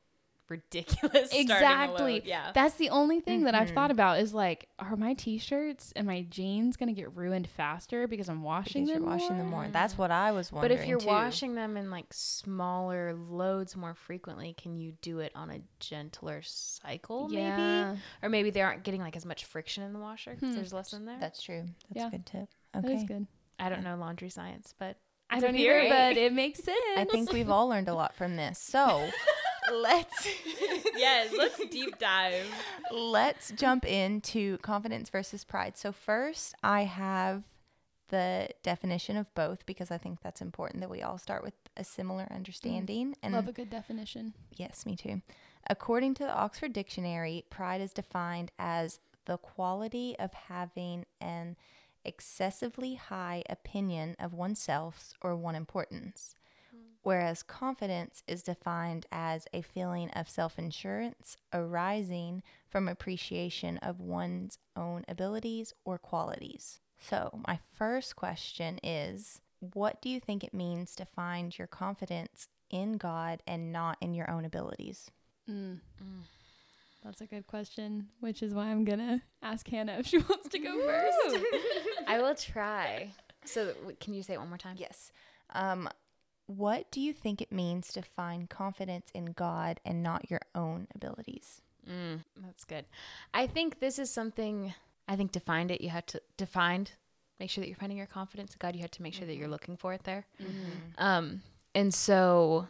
ridiculous. 0.48 1.30
Exactly. 1.44 2.22
Yeah. 2.24 2.52
That's 2.54 2.74
the 2.74 2.90
only 2.90 3.20
thing 3.20 3.38
mm-hmm. 3.38 3.44
that 3.46 3.54
I've 3.54 3.70
thought 3.70 3.90
mm-hmm. 3.90 3.92
about 3.92 4.20
is 4.20 4.32
like, 4.32 4.68
are 4.78 4.96
my 4.96 5.14
t-shirts 5.14 5.92
and 5.96 6.06
my 6.06 6.22
jeans 6.28 6.76
gonna 6.76 6.92
get 6.92 7.14
ruined 7.16 7.48
faster 7.48 8.06
because 8.06 8.28
I'm 8.28 8.42
washing 8.42 8.84
because 8.84 8.94
them? 8.94 9.02
You're 9.02 9.12
washing 9.12 9.28
more? 9.28 9.38
them 9.38 9.46
more. 9.46 9.68
That's 9.70 9.98
what 9.98 10.10
I 10.10 10.32
was 10.32 10.52
wondering. 10.52 10.76
But 10.76 10.82
if 10.82 10.88
you're 10.88 11.00
too. 11.00 11.06
washing 11.06 11.54
them 11.54 11.76
in 11.76 11.90
like 11.90 12.06
smaller 12.12 13.14
loads 13.14 13.76
more 13.76 13.94
frequently, 13.94 14.54
can 14.54 14.76
you 14.76 14.92
do 15.02 15.18
it 15.18 15.32
on 15.34 15.50
a 15.50 15.60
gentler 15.80 16.40
cycle? 16.44 17.28
Yeah. 17.30 17.90
Maybe, 17.90 18.00
or 18.22 18.28
maybe 18.28 18.50
they 18.50 18.62
aren't 18.62 18.84
getting 18.84 19.00
like 19.00 19.16
as 19.16 19.26
much 19.26 19.44
friction 19.44 19.82
in 19.82 19.92
the 19.92 19.98
washer 19.98 20.34
because 20.34 20.50
hmm. 20.50 20.56
there's 20.56 20.72
less 20.72 20.92
in 20.92 21.04
there. 21.04 21.18
That's 21.20 21.42
true. 21.42 21.64
That's 21.90 22.02
yeah. 22.02 22.08
a 22.08 22.10
good 22.10 22.26
tip. 22.26 22.48
Okay. 22.76 22.88
That 22.88 22.94
is 22.94 23.04
good. 23.04 23.26
I 23.58 23.68
don't 23.68 23.84
know 23.84 23.96
laundry 23.96 24.30
science, 24.30 24.74
but 24.78 24.96
I 25.30 25.40
don't 25.40 25.56
either, 25.56 25.88
but 25.88 26.16
it 26.16 26.32
makes 26.32 26.62
sense. 26.62 26.78
I 26.96 27.04
think 27.04 27.32
we've 27.32 27.50
all 27.50 27.68
learned 27.68 27.88
a 27.88 27.94
lot 27.94 28.14
from 28.14 28.36
this. 28.36 28.58
So 28.58 29.08
let's 29.72 30.28
yes, 30.96 31.32
let's 31.36 31.64
deep 31.68 31.98
dive. 31.98 32.46
Let's 32.92 33.52
jump 33.52 33.84
into 33.84 34.58
confidence 34.58 35.10
versus 35.10 35.44
pride. 35.44 35.76
So 35.76 35.92
first, 35.92 36.54
I 36.62 36.84
have 36.84 37.44
the 38.08 38.48
definition 38.62 39.16
of 39.16 39.32
both 39.34 39.64
because 39.66 39.90
I 39.90 39.98
think 39.98 40.20
that's 40.22 40.40
important 40.40 40.80
that 40.80 40.90
we 40.90 41.02
all 41.02 41.18
start 41.18 41.42
with 41.42 41.54
a 41.76 41.84
similar 41.84 42.28
understanding. 42.30 43.10
Mm. 43.10 43.14
And 43.22 43.34
love 43.34 43.48
a 43.48 43.52
good 43.52 43.70
definition. 43.70 44.34
Yes, 44.52 44.86
me 44.86 44.96
too. 44.96 45.22
According 45.68 46.14
to 46.14 46.24
the 46.24 46.34
Oxford 46.34 46.72
Dictionary, 46.72 47.44
pride 47.48 47.80
is 47.80 47.92
defined 47.92 48.52
as 48.58 49.00
the 49.24 49.38
quality 49.38 50.14
of 50.18 50.34
having 50.34 51.06
an 51.20 51.56
excessively 52.04 52.96
high 52.96 53.42
opinion 53.48 54.14
of 54.18 54.34
oneself 54.34 55.14
or 55.22 55.34
one 55.34 55.54
importance 55.54 56.34
whereas 57.04 57.42
confidence 57.42 58.24
is 58.26 58.42
defined 58.42 59.06
as 59.12 59.46
a 59.52 59.62
feeling 59.62 60.10
of 60.10 60.28
self 60.28 60.58
assurance 60.58 61.36
arising 61.52 62.42
from 62.68 62.88
appreciation 62.88 63.78
of 63.78 64.00
one's 64.00 64.58
own 64.76 65.04
abilities 65.06 65.72
or 65.84 65.98
qualities. 65.98 66.80
So, 66.98 67.38
my 67.46 67.60
first 67.74 68.16
question 68.16 68.80
is 68.82 69.40
what 69.60 70.02
do 70.02 70.08
you 70.08 70.18
think 70.18 70.42
it 70.42 70.52
means 70.52 70.94
to 70.96 71.04
find 71.04 71.56
your 71.56 71.66
confidence 71.66 72.48
in 72.70 72.94
God 72.94 73.42
and 73.46 73.72
not 73.72 73.96
in 74.00 74.14
your 74.14 74.30
own 74.30 74.44
abilities? 74.44 75.10
Mm. 75.48 75.80
Mm. 76.02 76.22
That's 77.04 77.20
a 77.20 77.26
good 77.26 77.46
question, 77.46 78.08
which 78.20 78.42
is 78.42 78.54
why 78.54 78.68
I'm 78.68 78.84
going 78.84 78.98
to 78.98 79.20
ask 79.42 79.68
Hannah 79.68 79.98
if 79.98 80.06
she 80.06 80.18
wants 80.28 80.48
to 80.48 80.58
go 80.58 80.80
first. 80.80 81.44
I 82.06 82.18
will 82.20 82.34
try. 82.34 83.12
So, 83.44 83.74
can 84.00 84.14
you 84.14 84.22
say 84.22 84.34
it 84.34 84.38
one 84.38 84.48
more 84.48 84.58
time? 84.58 84.76
Yes. 84.78 85.12
Um, 85.50 85.88
what 86.46 86.90
do 86.90 87.00
you 87.00 87.12
think 87.12 87.40
it 87.40 87.50
means 87.50 87.88
to 87.92 88.02
find 88.02 88.50
confidence 88.50 89.10
in 89.14 89.26
God 89.26 89.80
and 89.84 90.02
not 90.02 90.30
your 90.30 90.40
own 90.54 90.88
abilities? 90.94 91.62
Mm, 91.88 92.24
that's 92.42 92.64
good. 92.64 92.84
I 93.32 93.46
think 93.46 93.80
this 93.80 93.98
is 93.98 94.10
something, 94.10 94.74
I 95.08 95.16
think 95.16 95.32
to 95.32 95.40
find 95.40 95.70
it, 95.70 95.80
you 95.80 95.90
have 95.90 96.06
to 96.06 96.20
define, 96.36 96.88
make 97.40 97.50
sure 97.50 97.62
that 97.62 97.68
you're 97.68 97.76
finding 97.76 97.98
your 97.98 98.06
confidence 98.06 98.52
in 98.52 98.58
God. 98.58 98.74
You 98.74 98.82
have 98.82 98.90
to 98.92 99.02
make 99.02 99.14
sure 99.14 99.26
that 99.26 99.34
you're 99.34 99.44
mm-hmm. 99.44 99.52
looking 99.52 99.76
for 99.76 99.92
it 99.92 100.04
there. 100.04 100.26
Mm-hmm. 100.42 101.04
Um, 101.04 101.42
and 101.74 101.92
so, 101.92 102.68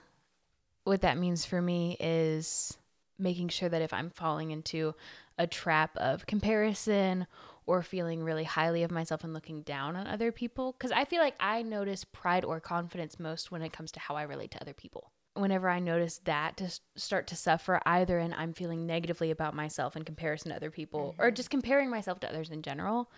what 0.84 1.02
that 1.02 1.18
means 1.18 1.44
for 1.44 1.60
me 1.60 1.96
is 2.00 2.76
making 3.18 3.48
sure 3.48 3.68
that 3.68 3.82
if 3.82 3.92
I'm 3.92 4.10
falling 4.10 4.50
into 4.50 4.94
a 5.38 5.46
trap 5.46 5.96
of 5.96 6.26
comparison 6.26 7.26
or 7.66 7.82
feeling 7.82 8.22
really 8.22 8.44
highly 8.44 8.82
of 8.82 8.90
myself 8.90 9.24
and 9.24 9.32
looking 9.32 9.62
down 9.62 9.96
on 9.96 10.06
other 10.06 10.30
people. 10.30 10.72
Because 10.72 10.92
I 10.92 11.04
feel 11.04 11.20
like 11.20 11.34
I 11.40 11.62
notice 11.62 12.04
pride 12.04 12.44
or 12.44 12.60
confidence 12.60 13.18
most 13.18 13.50
when 13.50 13.62
it 13.62 13.72
comes 13.72 13.92
to 13.92 14.00
how 14.00 14.16
I 14.16 14.22
relate 14.22 14.50
to 14.52 14.60
other 14.60 14.74
people. 14.74 15.10
Whenever 15.34 15.68
I 15.68 15.80
notice 15.80 16.20
that 16.24 16.56
to 16.58 16.72
start 16.94 17.26
to 17.28 17.36
suffer, 17.36 17.80
either 17.86 18.18
and 18.18 18.34
I'm 18.34 18.52
feeling 18.52 18.86
negatively 18.86 19.30
about 19.30 19.54
myself 19.54 19.96
in 19.96 20.04
comparison 20.04 20.50
to 20.50 20.56
other 20.56 20.70
people 20.70 21.12
mm-hmm. 21.12 21.22
or 21.22 21.30
just 21.30 21.50
comparing 21.50 21.90
myself 21.90 22.20
to 22.20 22.28
others 22.28 22.50
in 22.50 22.62
general, 22.62 23.10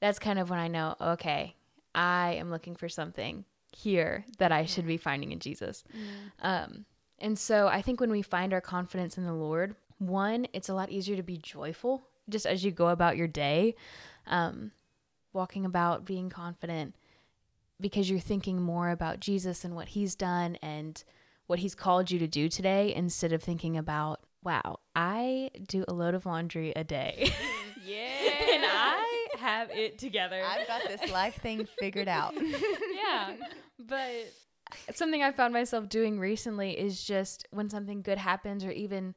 that's 0.00 0.18
kind 0.18 0.38
of 0.38 0.50
when 0.50 0.58
I 0.58 0.68
know, 0.68 0.96
okay, 1.00 1.54
I 1.94 2.36
am 2.38 2.50
looking 2.50 2.74
for 2.74 2.88
something 2.88 3.44
here 3.76 4.24
that 4.38 4.50
I 4.52 4.64
should 4.64 4.86
be 4.86 4.96
finding 4.96 5.32
in 5.32 5.38
Jesus. 5.38 5.84
Mm-hmm. 5.94 6.46
Um, 6.46 6.84
and 7.18 7.38
so 7.38 7.68
I 7.68 7.82
think 7.82 8.00
when 8.00 8.10
we 8.10 8.22
find 8.22 8.52
our 8.52 8.60
confidence 8.60 9.16
in 9.16 9.24
the 9.24 9.32
Lord, 9.32 9.76
one, 9.98 10.48
it's 10.52 10.68
a 10.68 10.74
lot 10.74 10.90
easier 10.90 11.14
to 11.14 11.22
be 11.22 11.36
joyful 11.36 12.02
just 12.28 12.46
as 12.46 12.64
you 12.64 12.70
go 12.70 12.88
about 12.88 13.16
your 13.16 13.28
day, 13.28 13.74
um, 14.26 14.72
walking 15.32 15.64
about 15.64 16.04
being 16.04 16.30
confident 16.30 16.94
because 17.80 18.08
you're 18.08 18.20
thinking 18.20 18.62
more 18.62 18.90
about 18.90 19.20
Jesus 19.20 19.64
and 19.64 19.74
what 19.74 19.88
he's 19.88 20.14
done 20.14 20.56
and 20.62 21.02
what 21.46 21.58
he's 21.58 21.74
called 21.74 22.10
you 22.10 22.18
to 22.18 22.26
do 22.26 22.48
today 22.48 22.94
instead 22.94 23.32
of 23.32 23.42
thinking 23.42 23.76
about, 23.76 24.20
wow, 24.42 24.78
I 24.94 25.50
do 25.66 25.84
a 25.88 25.92
load 25.92 26.14
of 26.14 26.24
laundry 26.24 26.72
a 26.74 26.84
day. 26.84 27.30
yeah. 27.84 28.54
and 28.54 28.64
I 28.64 29.26
have 29.38 29.70
it 29.70 29.98
together. 29.98 30.40
I've 30.42 30.66
got 30.66 30.82
this 30.88 31.10
life 31.10 31.36
thing 31.36 31.66
figured 31.78 32.08
out. 32.08 32.34
yeah. 32.94 33.34
But 33.78 34.10
something 34.94 35.22
I 35.22 35.32
found 35.32 35.52
myself 35.52 35.88
doing 35.88 36.18
recently 36.18 36.78
is 36.78 37.04
just 37.04 37.46
when 37.50 37.68
something 37.68 38.02
good 38.02 38.18
happens 38.18 38.64
or 38.64 38.70
even 38.70 39.14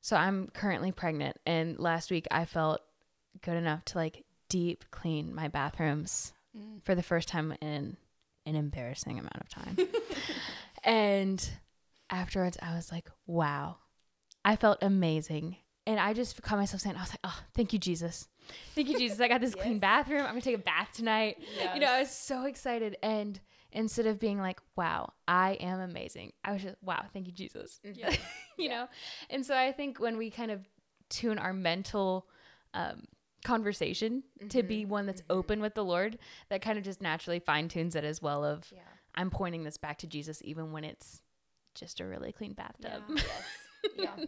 so 0.00 0.16
I'm 0.16 0.48
currently 0.48 0.92
pregnant, 0.92 1.36
and 1.46 1.78
last 1.78 2.10
week 2.10 2.26
I 2.30 2.44
felt 2.44 2.80
good 3.42 3.56
enough 3.56 3.84
to 3.86 3.98
like 3.98 4.24
deep 4.48 4.84
clean 4.90 5.34
my 5.34 5.48
bathrooms 5.48 6.32
mm. 6.56 6.82
for 6.84 6.94
the 6.94 7.02
first 7.02 7.28
time 7.28 7.54
in 7.60 7.96
an 8.46 8.54
embarrassing 8.54 9.18
amount 9.18 9.40
of 9.40 9.48
time. 9.48 9.76
and 10.84 11.50
afterwards, 12.10 12.56
I 12.62 12.74
was 12.74 12.92
like, 12.92 13.10
wow, 13.26 13.76
I 14.44 14.56
felt 14.56 14.78
amazing. 14.82 15.56
And 15.86 16.00
I 16.00 16.14
just 16.14 16.40
caught 16.42 16.58
myself 16.58 16.82
saying, 16.82 16.96
I 16.96 17.00
was 17.00 17.10
like, 17.10 17.20
oh, 17.24 17.38
thank 17.54 17.72
you, 17.72 17.78
Jesus. 17.78 18.28
Thank 18.74 18.88
you, 18.88 18.98
Jesus. 18.98 19.20
I 19.20 19.28
got 19.28 19.40
this 19.40 19.54
yes. 19.56 19.62
clean 19.62 19.78
bathroom. 19.78 20.22
I'm 20.22 20.30
going 20.30 20.40
to 20.40 20.50
take 20.50 20.58
a 20.58 20.62
bath 20.62 20.90
tonight. 20.94 21.36
Yes. 21.56 21.74
You 21.74 21.80
know, 21.80 21.92
I 21.92 22.00
was 22.00 22.10
so 22.10 22.44
excited. 22.44 22.96
And 23.02 23.40
instead 23.76 24.06
of 24.06 24.18
being 24.18 24.40
like, 24.40 24.58
wow, 24.74 25.12
I 25.28 25.52
am 25.60 25.80
amazing, 25.80 26.32
I 26.42 26.52
was 26.52 26.62
just, 26.62 26.76
wow, 26.82 27.04
thank 27.12 27.26
you, 27.26 27.32
Jesus. 27.32 27.78
Yeah. 27.84 28.10
you 28.58 28.68
yeah. 28.68 28.70
know? 28.70 28.88
And 29.30 29.44
so 29.44 29.54
I 29.56 29.70
think 29.70 30.00
when 30.00 30.16
we 30.16 30.30
kind 30.30 30.50
of 30.50 30.66
tune 31.10 31.38
our 31.38 31.52
mental 31.52 32.26
um, 32.74 33.04
conversation 33.44 34.22
mm-hmm. 34.38 34.48
to 34.48 34.62
be 34.62 34.82
mm-hmm. 34.82 34.90
one 34.90 35.06
that's 35.06 35.20
mm-hmm. 35.20 35.38
open 35.38 35.60
with 35.60 35.74
the 35.74 35.84
Lord, 35.84 36.18
that 36.48 36.62
kind 36.62 36.78
of 36.78 36.84
just 36.84 37.02
naturally 37.02 37.38
fine 37.38 37.68
tunes 37.68 37.94
it 37.94 38.02
as 38.02 38.22
well 38.22 38.44
of, 38.44 38.66
yeah. 38.72 38.80
I'm 39.14 39.30
pointing 39.30 39.62
this 39.62 39.76
back 39.76 39.98
to 39.98 40.06
Jesus 40.06 40.40
even 40.42 40.72
when 40.72 40.84
it's 40.84 41.20
just 41.74 42.00
a 42.00 42.06
really 42.06 42.32
clean 42.32 42.54
bathtub. 42.54 43.02
Yeah. 43.08 43.14
yes. 43.96 44.10
yeah. 44.18 44.24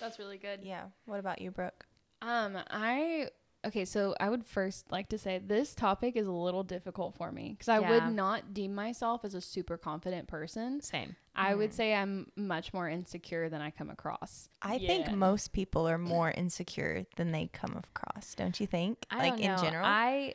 That's 0.00 0.18
really 0.18 0.38
good. 0.38 0.60
Yeah. 0.62 0.84
What 1.04 1.20
about 1.20 1.40
you, 1.40 1.50
Brooke? 1.50 1.84
Um, 2.22 2.58
I 2.70 3.28
Okay, 3.66 3.84
so 3.84 4.14
I 4.20 4.30
would 4.30 4.46
first 4.46 4.92
like 4.92 5.08
to 5.08 5.18
say 5.18 5.38
this 5.38 5.74
topic 5.74 6.14
is 6.16 6.26
a 6.26 6.32
little 6.32 6.62
difficult 6.62 7.16
for 7.16 7.32
me 7.32 7.50
because 7.50 7.68
I 7.68 7.80
Yeah. 7.80 7.90
would 7.90 8.14
not 8.14 8.54
deem 8.54 8.74
myself 8.74 9.24
as 9.24 9.34
a 9.34 9.40
super 9.40 9.76
confident 9.76 10.28
person. 10.28 10.80
Same. 10.80 11.16
I 11.34 11.54
would 11.54 11.70
mm. 11.70 11.74
say 11.74 11.94
I'm 11.94 12.30
much 12.36 12.72
more 12.72 12.88
insecure 12.88 13.48
than 13.48 13.60
I 13.60 13.70
come 13.70 13.90
across. 13.90 14.48
I 14.62 14.76
Yeah. 14.76 14.86
think 14.88 15.10
most 15.12 15.52
people 15.52 15.88
are 15.88 15.98
more 16.16 16.30
insecure 16.30 17.06
than 17.16 17.32
they 17.32 17.48
come 17.52 17.76
across, 17.76 18.34
don't 18.34 18.58
you 18.60 18.66
think? 18.66 19.04
I 19.10 19.18
like 19.18 19.32
don't 19.32 19.40
in 19.40 19.50
know. 19.56 19.62
general. 19.62 19.86
I 19.86 20.34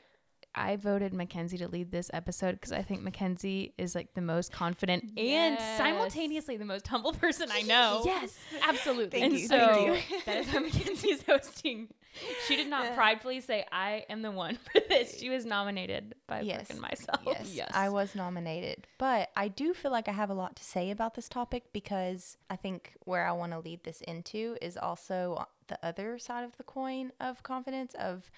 I 0.54 0.76
voted 0.76 1.14
Mackenzie 1.14 1.58
to 1.60 1.70
lead 1.70 1.92
this 1.92 2.12
episode 2.14 2.52
because 2.54 2.74
I 2.74 2.82
think 2.82 3.02
Mackenzie 3.02 3.74
is 3.78 3.96
like 3.96 4.14
the 4.16 4.22
most 4.22 4.52
confident 4.52 5.18
and 5.18 5.58
simultaneously 5.78 6.58
the 6.58 6.66
most 6.66 6.88
humble 6.88 7.14
person 7.14 7.50
I 7.52 7.62
know. 7.62 8.02
Yes, 8.04 8.38
absolutely. 8.68 9.22
Thank 9.22 9.32
and 9.32 9.42
you, 9.42 9.48
so 9.48 9.58
thank 9.58 10.10
you. 10.10 10.18
that 10.26 10.38
is 10.38 10.48
why 10.48 10.60
Mackenzie 10.60 11.12
is 11.12 11.24
hosting. 11.28 11.88
She 12.48 12.56
did 12.56 12.68
not 12.68 12.94
pridefully 12.96 13.39
say, 13.41 13.65
I 13.72 14.06
am 14.10 14.22
the 14.22 14.32
one 14.32 14.56
for 14.58 14.80
this. 14.89 15.18
She 15.20 15.30
was 15.30 15.46
nominated 15.46 16.15
by 16.27 16.41
Yes. 16.41 16.68
frickin' 16.70 16.80
myself. 16.80 17.22
Yes, 17.25 17.50
Yes. 17.53 17.72
I 17.74 17.89
was 17.89 18.15
nominated. 18.15 18.88
But 18.98 19.30
I 19.36 19.48
do 19.48 19.74
feel 19.74 19.91
like 19.91 20.08
I 20.08 20.12
have 20.12 20.30
a 20.30 20.34
lot 20.34 20.56
to 20.58 20.63
say 20.63 20.91
about 20.91 21.13
this 21.15 21.30
topic 21.30 21.72
because 21.74 22.38
I 22.50 22.56
think 22.56 22.94
where 23.06 23.25
I 23.27 23.32
want 23.32 23.51
to 23.53 23.60
lead 23.60 23.84
this 23.84 24.01
into 24.01 24.58
is 24.62 24.77
also 24.77 25.46
the 25.68 25.80
other 25.86 26.18
side 26.18 26.44
of 26.44 26.58
the 26.58 26.63
coin 26.63 27.12
of 27.20 27.44
confidence 27.44 27.94
of 27.96 28.30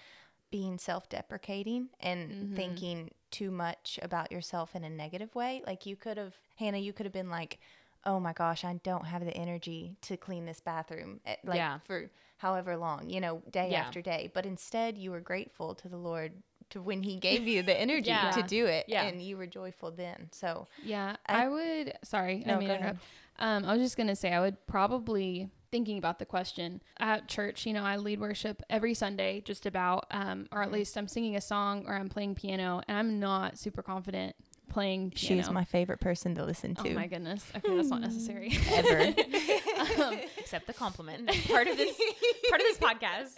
being 0.51 0.77
self-deprecating 0.77 1.89
and 2.00 2.56
thinking 2.56 3.10
too 3.32 3.50
much 3.51 3.98
about 4.01 4.32
yourself 4.32 4.75
in 4.75 4.84
a 4.84 4.89
negative 4.89 5.34
way. 5.36 5.63
Like 5.65 5.86
you 5.86 5.96
could 5.96 6.18
have 6.18 6.36
Hannah, 6.58 6.77
you 6.77 6.94
could 6.94 7.06
have 7.08 7.13
been 7.13 7.30
like, 7.32 7.60
"Oh 8.06 8.20
my 8.20 8.34
gosh, 8.34 8.63
I 8.63 8.74
don't 8.84 9.06
have 9.08 9.25
the 9.25 9.36
energy 9.36 9.98
to 10.01 10.18
clean 10.18 10.46
this 10.46 10.60
bathroom." 10.60 11.22
eh, 11.25 11.38
Like 11.44 11.58
Yeah. 11.58 11.80
for 11.86 12.12
however 12.44 12.76
long, 12.76 13.10
you 13.10 13.22
know, 13.22 13.42
day 13.50 13.70
Yeah. 13.72 13.80
after 13.80 14.02
day. 14.02 14.30
But 14.34 14.46
instead, 14.46 14.98
you 14.98 15.12
were 15.12 15.22
grateful 15.22 15.74
to 15.76 15.88
the 15.88 15.98
Lord 15.98 16.34
to 16.72 16.82
when 16.82 17.02
he 17.04 17.16
gave 17.18 17.48
you 17.48 17.62
the 17.64 17.80
energy 17.80 18.10
Yeah. 18.10 18.32
to 18.32 18.44
do 18.44 18.66
it 18.66 18.86
Yeah. 18.90 19.04
and 19.04 19.22
you 19.22 19.38
were 19.38 19.48
joyful 19.48 19.92
then 19.92 20.30
so 20.32 20.68
Yeah, 20.84 21.16
I- 21.26 21.46
I, 21.46 21.48
would. 21.48 21.98
Sorry, 22.04 22.44
No, 22.46 22.56
I 22.56 22.60
mean 22.60 22.68
go 22.68 22.74
to 22.74 22.80
interrupt. 22.80 23.00
Um, 23.40 23.66
I 23.66 23.74
was 23.74 23.82
just 23.82 23.96
gonna 23.98 24.16
say 24.16 24.34
I 24.34 24.40
would 24.42 24.58
probably 24.68 25.50
thinking 25.72 25.98
about 25.98 26.20
the 26.20 26.26
question 26.26 26.82
at 27.00 27.28
church. 27.28 27.66
You 27.66 27.74
know, 27.74 27.84
I 27.84 27.96
lead 27.98 28.20
worship 28.20 28.62
every 28.70 28.94
Sunday, 28.94 29.42
just 29.42 29.66
about, 29.66 30.06
um, 30.12 30.48
or 30.52 30.62
at 30.62 30.66
Mm-hmm. 30.68 30.74
least 30.76 30.98
I'm 30.98 31.08
singing 31.08 31.36
a 31.36 31.42
song 31.42 31.86
or 31.88 31.96
I'm 31.96 32.10
playing 32.10 32.36
piano, 32.36 32.82
and 32.88 32.98
I'm 32.98 33.20
not 33.20 33.58
super 33.58 33.82
confident 33.82 34.36
playing 34.74 35.12
piano. 35.12 35.42
is 35.42 35.51
my 35.51 35.63
favorite 35.63 36.00
person 36.00 36.34
to 36.36 36.44
listen 36.44 36.74
to. 36.75 36.89
Oh 36.89 36.94
my 36.94 37.06
goodness. 37.06 37.46
Okay, 37.56 37.75
that's 37.75 37.89
not 37.89 38.01
necessary. 38.01 38.58
ever 38.72 39.01
um, 40.03 40.20
Accept 40.39 40.65
the 40.65 40.74
compliment. 40.74 41.27
Part 41.48 41.68
of 41.68 41.77
this 41.77 41.96
part 42.50 42.60
of 42.62 42.68
this 42.68 42.77
podcast. 42.77 43.36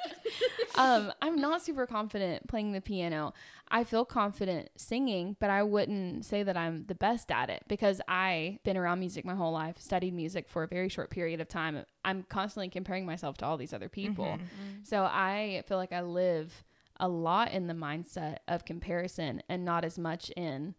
um, 0.76 1.12
I'm 1.22 1.36
not 1.36 1.62
super 1.62 1.86
confident 1.86 2.48
playing 2.48 2.72
the 2.72 2.80
piano. 2.82 3.34
I 3.70 3.84
feel 3.84 4.06
confident 4.06 4.70
singing, 4.78 5.36
but 5.40 5.50
I 5.50 5.64
wouldn't 5.64 6.24
say 6.24 6.44
that 6.44 6.56
I'm 6.56 6.86
the 6.86 6.96
best 6.96 7.32
at 7.32 7.50
it 7.50 7.64
because 7.68 8.00
I've 8.08 8.64
been 8.64 8.78
around 8.78 9.00
music 9.00 9.26
my 9.26 9.36
whole 9.36 9.52
life, 9.52 9.78
studied 9.80 10.14
music 10.14 10.48
for 10.48 10.64
a 10.64 10.68
very 10.68 10.88
short 10.88 11.10
period 11.10 11.42
of 11.42 11.50
time. 11.50 11.84
I'm 12.06 12.24
constantly 12.24 12.70
comparing 12.70 13.06
myself 13.06 13.38
to 13.38 13.46
all 13.46 13.58
these 13.58 13.74
other 13.74 13.90
people. 13.90 14.38
So 14.84 15.04
I 15.04 15.64
feel 15.68 15.78
like 15.78 15.92
I 15.92 16.02
live 16.02 16.64
a 17.00 17.08
lot 17.10 17.52
in 17.52 17.68
the 17.68 17.74
mindset 17.74 18.38
of 18.48 18.64
comparison 18.64 19.42
and 19.50 19.66
not 19.66 19.84
as 19.84 19.98
much 19.98 20.30
in 20.38 20.76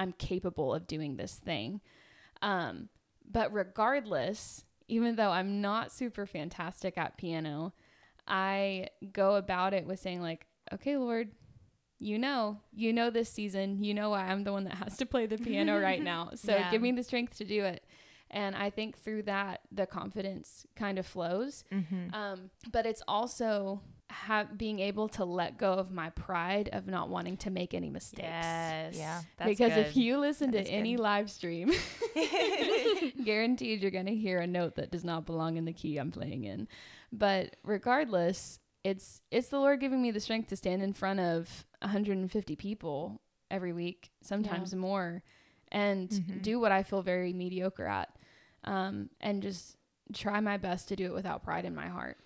I'm 0.00 0.12
capable 0.12 0.74
of 0.74 0.86
doing 0.86 1.16
this 1.16 1.34
thing. 1.34 1.82
Um, 2.40 2.88
but 3.30 3.52
regardless, 3.52 4.64
even 4.88 5.14
though 5.16 5.28
I'm 5.30 5.60
not 5.60 5.92
super 5.92 6.24
fantastic 6.24 6.96
at 6.96 7.18
piano, 7.18 7.74
I 8.26 8.88
go 9.12 9.36
about 9.36 9.74
it 9.74 9.86
with 9.86 10.00
saying, 10.00 10.22
like, 10.22 10.46
okay, 10.72 10.96
Lord, 10.96 11.32
you 11.98 12.18
know, 12.18 12.60
you 12.72 12.94
know 12.94 13.10
this 13.10 13.28
season, 13.28 13.84
you 13.84 13.92
know 13.92 14.14
I'm 14.14 14.42
the 14.42 14.52
one 14.52 14.64
that 14.64 14.74
has 14.74 14.96
to 14.96 15.06
play 15.06 15.26
the 15.26 15.36
piano 15.36 15.78
right 15.78 16.02
now. 16.02 16.30
So 16.34 16.56
Yeah. 16.56 16.70
give 16.70 16.80
me 16.80 16.92
the 16.92 17.02
strength 17.02 17.36
to 17.36 17.44
do 17.44 17.64
it. 17.64 17.84
And 18.30 18.56
I 18.56 18.70
think 18.70 18.96
through 18.96 19.24
that, 19.24 19.60
the 19.70 19.86
confidence 19.86 20.64
kind 20.76 20.98
of 20.98 21.06
flows. 21.06 21.64
Mm-hmm. 21.70 22.14
Um, 22.14 22.50
but 22.72 22.86
it's 22.86 23.02
also 23.06 23.82
ha- 24.10 24.46
being 24.56 24.80
able 24.80 25.08
to 25.08 25.24
let 25.24 25.56
go 25.56 25.72
of 25.72 25.90
my 25.90 26.10
pride 26.10 26.68
of 26.72 26.86
not 26.86 27.08
wanting 27.08 27.36
to 27.38 27.50
make 27.50 27.72
any 27.74 27.88
mistakes. 27.90 28.22
Yes. 28.28 28.94
Yeah. 28.98 29.22
That's 29.38 29.48
because 29.48 29.72
good. 29.74 29.86
if 29.86 29.96
you 29.96 30.18
listen 30.18 30.50
That 30.50 30.66
to 30.66 30.70
any 30.70 30.96
good. 30.96 31.02
live 31.02 31.30
stream, 31.30 31.70
guaranteed 33.24 33.82
you're 33.82 33.90
going 33.90 34.06
to 34.06 34.14
hear 34.14 34.40
a 34.40 34.46
note 34.46 34.76
that 34.76 34.90
does 34.90 35.04
not 35.04 35.26
belong 35.26 35.56
in 35.56 35.64
the 35.64 35.72
key 35.72 35.96
I'm 35.98 36.10
playing 36.10 36.44
in. 36.44 36.68
But 37.12 37.56
regardless, 37.64 38.58
it's 38.84 39.20
it's 39.30 39.48
the 39.48 39.58
Lord 39.58 39.80
giving 39.80 40.00
me 40.00 40.10
the 40.10 40.20
strength 40.20 40.48
to 40.50 40.56
stand 40.56 40.82
in 40.82 40.92
front 40.92 41.20
of 41.20 41.66
150 41.82 42.56
people 42.56 43.20
every 43.50 43.72
week, 43.72 44.10
sometimes 44.22 44.74
more, 44.74 45.22
and 45.72 46.08
Mhm. 46.08 46.42
do 46.42 46.60
what 46.60 46.72
I 46.72 46.82
feel 46.82 47.02
very 47.02 47.32
mediocre 47.32 47.86
at, 47.86 48.08
um, 48.64 49.10
and 49.20 49.42
just 49.42 49.76
try 50.14 50.40
my 50.40 50.56
best 50.56 50.88
to 50.88 50.96
do 50.96 51.06
it 51.06 51.12
without 51.14 51.42
pride 51.42 51.64
in 51.64 51.74
my 51.74 51.88
heart. 51.88 52.18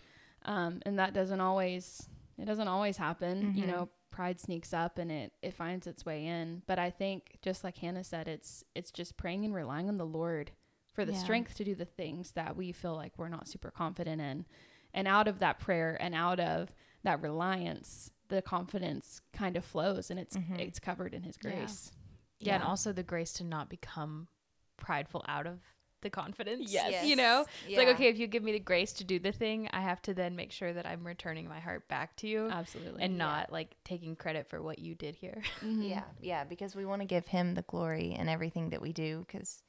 Um, 0.44 0.80
and 0.84 0.98
that 0.98 1.14
doesn't 1.14 1.40
always 1.40 2.08
it 2.38 2.44
doesn't 2.46 2.68
always 2.68 2.96
happen. 2.96 3.54
You 3.54 3.64
Mhm. 3.64 3.68
know, 3.68 3.88
pride 4.10 4.38
sneaks 4.40 4.72
up 4.72 4.98
and 4.98 5.10
it 5.10 5.32
it 5.42 5.54
finds 5.54 5.86
its 5.86 6.04
way 6.04 6.26
in. 6.26 6.62
But 6.66 6.78
I 6.78 6.90
think 6.90 7.38
just 7.42 7.64
like 7.64 7.78
Hannah 7.78 8.04
said, 8.04 8.28
it's 8.28 8.64
it's 8.74 8.90
just 8.90 9.16
praying 9.16 9.44
and 9.44 9.54
relying 9.54 9.88
on 9.88 9.96
the 9.96 10.06
Lord 10.06 10.52
for 10.92 11.04
the 11.04 11.12
Yeah. 11.12 11.18
strength 11.18 11.54
to 11.56 11.64
do 11.64 11.74
the 11.74 11.84
things 11.84 12.32
that 12.32 12.56
we 12.56 12.70
feel 12.72 12.94
like 12.94 13.18
we're 13.18 13.28
not 13.28 13.48
super 13.48 13.70
confident 13.70 14.20
in. 14.20 14.46
And 14.92 15.08
out 15.08 15.26
of 15.26 15.38
that 15.40 15.58
prayer 15.58 15.96
and 16.00 16.14
out 16.14 16.38
of 16.38 16.72
that 17.02 17.20
reliance, 17.20 18.10
the 18.28 18.40
confidence 18.42 19.20
kind 19.32 19.56
of 19.56 19.64
flows 19.64 20.10
and 20.10 20.18
it's 20.20 20.36
Mhm. 20.36 20.58
it's 20.58 20.78
covered 20.78 21.14
in 21.14 21.22
his 21.24 21.36
Yeah. 21.42 21.50
grace. 21.50 21.92
yeah, 22.40 22.56
and 22.56 22.64
also 22.64 22.92
the 22.92 23.02
grace 23.02 23.32
to 23.32 23.44
not 23.44 23.68
become 23.70 24.28
prideful 24.76 25.24
out 25.26 25.46
of 25.46 25.60
the 26.04 26.10
confidence. 26.10 26.72
Yes. 26.72 27.04
You 27.04 27.16
know? 27.16 27.44
It's 27.66 27.76
like, 27.76 27.88
okay, 27.88 28.06
if 28.06 28.16
you 28.18 28.28
give 28.28 28.44
me 28.44 28.52
the 28.52 28.60
grace 28.60 28.92
to 28.94 29.04
do 29.04 29.18
the 29.18 29.32
thing, 29.32 29.68
I 29.72 29.80
have 29.80 30.00
to 30.02 30.14
then 30.14 30.36
make 30.36 30.52
sure 30.52 30.72
that 30.72 30.86
I'm 30.86 31.04
returning 31.04 31.48
my 31.48 31.58
heart 31.58 31.88
back 31.88 32.14
to 32.16 32.28
you 32.28 32.48
Absolutely. 32.48 33.02
and 33.02 33.14
yeah. 33.14 33.18
not 33.18 33.50
like 33.50 33.74
taking 33.84 34.14
credit 34.14 34.46
for 34.48 34.62
what 34.62 34.78
you 34.78 34.94
did 34.94 35.16
here. 35.16 35.42
Mhm. 35.64 35.88
yeah 35.88 36.02
yeah 36.20 36.44
because 36.44 36.76
we 36.76 36.84
want 36.84 37.00
to 37.00 37.06
give 37.06 37.26
him 37.26 37.54
the 37.54 37.62
glory 37.62 38.12
in 38.12 38.28
everything 38.28 38.68
that 38.70 38.82
we 38.82 38.92
do 38.92 39.24
because 39.26 39.62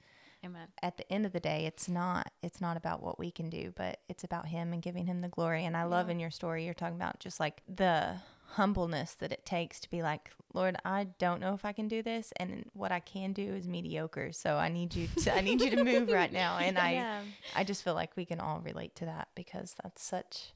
Amen. 0.43 0.67
at 0.83 0.97
the 0.97 1.09
end 1.11 1.25
of 1.25 1.31
the 1.31 1.39
day 1.39 1.65
it's 1.65 1.87
not 1.87 2.31
it's 2.43 2.59
not 2.59 2.75
about 2.75 3.01
what 3.01 3.17
we 3.17 3.31
can 3.31 3.49
do 3.49 3.71
but 3.77 3.99
it's 4.09 4.23
about 4.25 4.47
him 4.47 4.73
and 4.73 4.81
giving 4.81 5.05
him 5.05 5.19
the 5.21 5.29
glory 5.29 5.63
and 5.63 5.77
i 5.77 5.83
love 5.83 6.09
in 6.09 6.19
your 6.19 6.31
story 6.31 6.65
you're 6.65 6.73
talking 6.73 6.97
about 6.97 7.19
just 7.19 7.39
like 7.39 7.61
the 7.73 8.15
humbleness 8.49 9.13
that 9.15 9.31
it 9.31 9.45
takes 9.45 9.79
to 9.79 9.89
be 9.89 10.01
like 10.01 10.31
lord 10.53 10.77
i 10.85 11.07
don't 11.19 11.41
know 11.41 11.53
if 11.53 11.65
i 11.65 11.73
can 11.73 11.87
do 11.87 12.01
this 12.01 12.31
and 12.37 12.69
what 12.73 12.91
i 12.91 12.99
can 12.99 13.33
do 13.33 13.53
is 13.53 13.67
mediocre 13.67 14.31
so 14.31 14.55
i 14.55 14.69
need 14.69 14.95
you 14.95 15.07
to 15.17 15.35
i 15.35 15.41
need 15.41 15.61
you 15.61 15.69
to 15.69 15.83
move 15.83 16.09
right 16.09 16.31
now. 16.31 16.57
And 16.65 16.77
i 16.77 16.93
yeah. 16.93 17.21
i 17.55 17.63
just 17.63 17.83
feel 17.83 17.93
like 17.93 18.15
we 18.15 18.25
can 18.25 18.39
all 18.39 18.61
relate 18.61 18.95
to 18.95 19.05
that 19.05 19.27
because 19.35 19.75
that's 19.81 20.03
such 20.03 20.53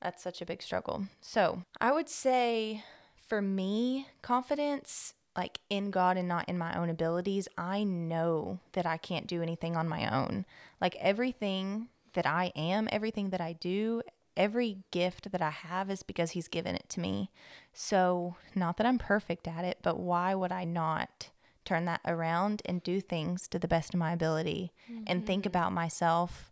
that's 0.00 0.22
such 0.22 0.40
a 0.40 0.46
big 0.46 0.62
struggle. 0.62 1.06
So 1.20 1.62
i 1.80 1.92
would 1.92 2.08
say 2.08 2.82
for 3.26 3.40
me 3.40 4.08
confidence 4.22 5.14
like 5.36 5.60
in 5.70 5.90
god 5.90 6.16
and 6.16 6.28
not 6.28 6.48
in 6.48 6.58
my 6.58 6.76
own 6.78 6.88
abilities 6.88 7.46
i 7.56 7.84
know 7.84 8.58
that 8.72 8.86
i 8.86 8.96
can't 8.96 9.26
do 9.26 9.42
anything 9.42 9.76
on 9.76 9.88
my 9.88 10.08
own. 10.12 10.44
Like 10.80 10.96
everything 10.96 11.88
that 12.14 12.26
i 12.26 12.52
am 12.56 12.88
everything 12.90 13.30
that 13.30 13.40
i 13.40 13.52
do 13.52 14.02
every 14.38 14.78
gift 14.90 15.30
that 15.32 15.42
i 15.42 15.50
have 15.50 15.90
is 15.90 16.02
because 16.02 16.30
he's 16.30 16.48
given 16.48 16.74
it 16.74 16.88
to 16.88 17.00
me. 17.00 17.30
So 17.72 18.36
not 18.54 18.78
that 18.78 18.86
i'm 18.86 18.98
perfect 18.98 19.46
at 19.46 19.64
it 19.64 19.78
but 19.82 19.98
why 19.98 20.34
would 20.34 20.52
i 20.52 20.64
not 20.64 21.28
turn 21.68 21.84
that 21.84 22.00
around 22.06 22.62
and 22.64 22.82
do 22.82 22.98
things 22.98 23.46
to 23.48 23.58
the 23.58 23.68
best 23.68 23.92
of 23.92 24.00
my 24.00 24.12
ability 24.12 24.72
and 25.06 25.26
think 25.26 25.42
mm-hmm. 25.42 25.48
about 25.48 25.70
myself 25.70 26.50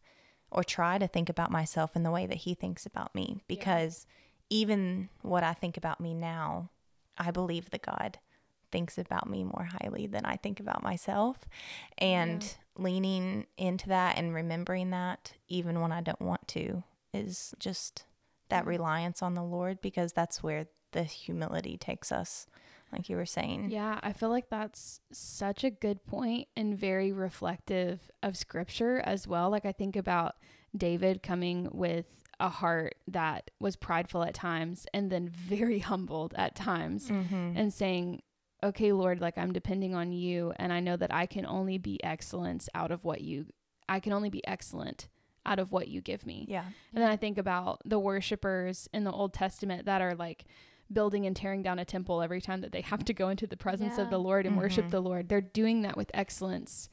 or 0.51 0.63
try 0.63 0.99
to 0.99 1.09
think 1.09 1.31
about 1.31 1.51
myself 1.51 1.97
in 1.97 2.03
the 2.03 2.11
way 2.11 2.27
that 2.27 2.39
he 2.39 2.53
thinks 2.55 2.85
about 2.85 3.15
me? 3.15 3.41
Because 3.49 4.07
even 4.51 5.09
what 5.23 5.43
I 5.43 5.55
think 5.55 5.79
about 5.79 6.01
me 6.01 6.13
now, 6.13 6.71
I 7.17 7.31
believe 7.31 7.71
that 7.71 7.81
God 7.81 8.19
thinks 8.71 8.99
about 8.99 9.29
me 9.29 9.43
more 9.43 9.69
highly 9.81 10.07
than 10.07 10.27
I 10.27 10.37
think 10.37 10.61
about 10.61 10.83
myself. 10.83 11.39
And 11.97 12.55
leaning 12.77 13.47
into 13.57 13.89
that 13.89 14.19
and 14.19 14.35
remembering 14.35 14.91
that 14.91 15.33
even 15.49 15.81
when 15.81 15.93
I 15.93 16.03
don't 16.03 16.21
want 16.21 16.47
to 16.49 16.83
is 17.17 17.55
just 17.59 18.05
that 18.49 18.67
reliance 18.67 19.23
on 19.23 19.35
the 19.35 19.43
Lord 19.43 19.81
because 19.81 20.13
that's 20.13 20.43
where 20.43 20.67
the 20.93 21.03
humility 21.03 21.77
takes 21.77 22.13
us, 22.13 22.47
like 22.93 23.09
you 23.09 23.17
were 23.17 23.27
saying. 23.27 23.71
Yeah, 23.71 23.99
I 24.03 24.13
feel 24.13 24.29
like 24.31 24.49
that's 24.51 25.01
such 25.13 25.65
a 25.65 25.71
good 25.71 26.05
point 26.07 26.49
and 26.57 26.79
very 26.79 27.13
reflective 27.13 28.11
of 28.23 28.37
scripture 28.37 29.01
as 29.05 29.27
well. 29.27 29.51
Like 29.51 29.65
I 29.67 29.73
think 29.73 29.97
about 29.97 30.37
David 30.77 31.23
coming 31.23 31.69
with 31.73 32.07
a 32.39 32.49
heart 32.49 32.95
that 33.09 33.51
was 33.59 33.77
prideful 33.77 34.23
at 34.23 34.35
times 34.35 34.87
and 34.93 35.11
then 35.11 35.29
very 35.29 35.79
humbled 35.91 36.35
at 36.37 36.55
times 36.55 37.09
Mm-hmm. 37.11 37.53
and 37.57 37.73
saying, 37.73 38.23
"Okay, 38.63 38.93
Lord, 38.93 39.21
like 39.21 39.39
I'm 39.39 39.53
depending 39.53 39.95
on 39.95 40.13
you 40.13 40.53
and 40.57 40.73
I 40.73 40.81
know 40.81 40.97
that 40.97 41.13
I 41.13 41.27
can 41.27 41.47
only 41.47 41.79
be 41.79 42.03
excellence 42.05 42.69
out 42.75 42.91
of 42.91 43.05
what 43.05 43.21
you 43.23 43.47
I 43.89 44.01
can 44.01 44.13
only 44.13 44.31
be 44.31 44.47
excellent 44.47 45.09
out 45.47 45.59
of 45.59 45.73
what 45.73 45.89
you 45.89 46.01
give 46.01 46.27
me. 46.27 46.47
Yeah. 46.49 46.65
And 46.93 47.03
then 47.03 47.11
I 47.11 47.17
think 47.17 47.39
about 47.39 47.81
the 47.85 47.99
worshipers 47.99 48.89
in 48.93 49.05
the 49.05 49.13
Old 49.13 49.33
Testament 49.33 49.87
that 49.87 50.03
are 50.03 50.15
like 50.15 50.45
building 50.93 51.27
and 51.27 51.35
tearing 51.35 51.63
down 51.63 51.79
a 51.79 51.85
temple 51.85 52.23
every 52.23 52.41
time 52.41 52.61
that 52.61 52.73
they 52.73 52.81
have 52.81 53.05
to 53.05 53.15
go 53.15 53.29
into 53.29 53.47
the 53.47 53.57
presence 53.57 53.95
yeah. 53.97 54.05
of 54.05 54.11
the 54.11 54.19
Lord 54.19 54.47
and 54.47 54.53
mm-hmm. 54.55 54.63
worship 54.63 54.91
the 54.91 55.01
Lord. 55.01 55.29
They're 55.29 55.41
doing 55.41 55.83
that 55.83 55.97
with 55.97 56.11
excellence 56.15 56.89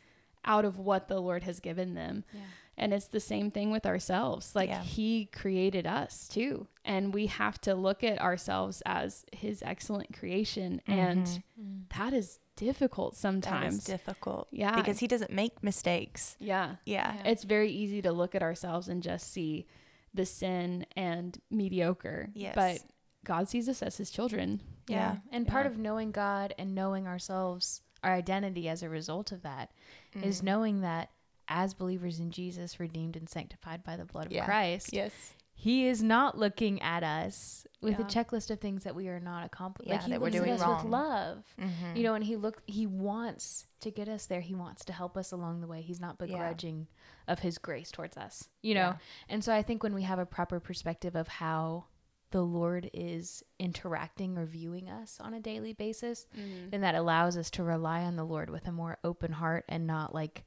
out 0.45 0.65
of 0.65 0.77
what 0.77 1.07
the 1.07 1.19
Lord 1.19 1.43
has 1.43 1.59
given 1.59 1.93
them. 1.93 2.23
Yeah. 2.33 2.41
And 2.77 2.93
it's 2.93 3.07
the 3.07 3.19
same 3.19 3.51
thing 3.51 3.71
with 3.71 3.85
ourselves. 3.85 4.55
Like 4.55 4.69
yeah. 4.69 4.81
he 4.81 5.25
created 5.25 5.85
us 5.85 6.27
too. 6.27 6.67
And 6.83 7.13
we 7.13 7.27
have 7.27 7.61
to 7.61 7.75
look 7.75 8.03
at 8.03 8.19
ourselves 8.19 8.81
as 8.85 9.25
his 9.31 9.61
excellent 9.63 10.17
creation. 10.17 10.81
Mm-hmm. 10.87 10.99
And 10.99 11.25
mm-hmm. 11.25 11.99
that 11.99 12.13
is 12.13 12.39
difficult 12.55 13.15
sometimes. 13.15 13.83
difficult. 13.83 14.47
Yeah. 14.51 14.75
Because 14.75 14.99
he 14.99 15.07
doesn't 15.07 15.31
make 15.31 15.63
mistakes. 15.63 16.35
Yeah. 16.39 16.75
yeah. 16.85 17.13
Yeah. 17.15 17.29
It's 17.31 17.43
very 17.43 17.69
easy 17.69 18.01
to 18.01 18.11
look 18.11 18.33
at 18.35 18.41
ourselves 18.41 18.87
and 18.87 19.03
just 19.03 19.31
see 19.31 19.67
the 20.13 20.25
sin 20.25 20.85
and 20.95 21.39
mediocre. 21.51 22.29
Yes. 22.33 22.55
But 22.55 22.79
God 23.23 23.49
sees 23.49 23.69
us 23.69 23.81
as 23.81 23.97
his 23.97 24.11
children. 24.11 24.61
Yeah. 24.87 24.95
yeah. 24.95 25.17
And 25.31 25.47
part 25.47 25.65
of 25.65 25.77
knowing 25.77 26.11
God 26.11 26.53
and 26.57 26.75
knowing 26.75 27.07
ourselves, 27.07 27.81
our 28.03 28.13
identity 28.13 28.67
as 28.67 28.83
a 28.83 28.89
result 28.89 29.31
of 29.31 29.43
that, 29.43 29.71
mm. 30.15 30.23
is 30.23 30.43
knowing 30.43 30.81
that 30.81 31.09
as 31.47 31.73
believers 31.73 32.19
in 32.19 32.31
Jesus, 32.31 32.79
redeemed 32.79 33.15
and 33.15 33.29
sanctified 33.29 33.83
by 33.83 33.97
the 33.97 34.05
blood 34.05 34.31
of 34.31 34.45
Christ. 34.45 34.91
Yes. 34.93 35.33
He 35.55 35.87
is 35.87 36.03
not 36.03 36.37
looking 36.37 36.81
at 36.81 37.03
us 37.03 37.65
with 37.81 37.99
yeah. 37.99 38.05
a 38.05 38.09
checklist 38.09 38.49
of 38.49 38.59
things 38.59 38.83
that 38.83 38.95
we 38.95 39.07
are 39.07 39.19
not 39.19 39.45
accomplishing. 39.45 39.91
Yeah, 39.91 39.97
like 39.97 40.05
he 40.05 40.11
that 40.11 40.21
we're 40.21 40.29
doing 40.29 40.51
us 40.51 40.61
wrong. 40.61 40.83
with 40.83 40.91
love, 40.91 41.43
mm-hmm. 41.61 41.95
you 41.95 42.03
know. 42.03 42.15
And 42.15 42.23
he 42.23 42.35
look, 42.35 42.61
he 42.65 42.85
wants 42.85 43.67
to 43.81 43.91
get 43.91 44.09
us 44.09 44.25
there. 44.25 44.41
He 44.41 44.55
wants 44.55 44.83
to 44.85 44.93
help 44.93 45.15
us 45.15 45.31
along 45.31 45.61
the 45.61 45.67
way. 45.67 45.81
He's 45.81 46.01
not 46.01 46.17
begrudging 46.17 46.87
yeah. 47.27 47.31
of 47.31 47.39
his 47.39 47.57
grace 47.57 47.91
towards 47.91 48.17
us, 48.17 48.49
you 48.61 48.73
know. 48.73 48.95
And 49.29 49.43
so 49.43 49.53
I 49.53 49.61
think 49.61 49.83
when 49.83 49.93
we 49.93 50.03
have 50.03 50.19
a 50.19 50.25
proper 50.25 50.59
perspective 50.59 51.15
of 51.15 51.27
how 51.27 51.85
the 52.31 52.41
Lord 52.41 52.89
is 52.93 53.43
interacting 53.59 54.37
or 54.37 54.45
viewing 54.45 54.89
us 54.89 55.19
on 55.21 55.35
a 55.35 55.39
daily 55.39 55.73
basis, 55.73 56.25
mm-hmm. 56.37 56.71
then 56.71 56.81
that 56.81 56.95
allows 56.95 57.37
us 57.37 57.51
to 57.51 57.63
rely 57.63 58.01
on 58.01 58.15
the 58.15 58.25
Lord 58.25 58.49
with 58.49 58.67
a 58.67 58.71
more 58.71 58.97
open 59.03 59.31
heart 59.31 59.65
and 59.69 59.85
not 59.85 60.15
like 60.15 60.43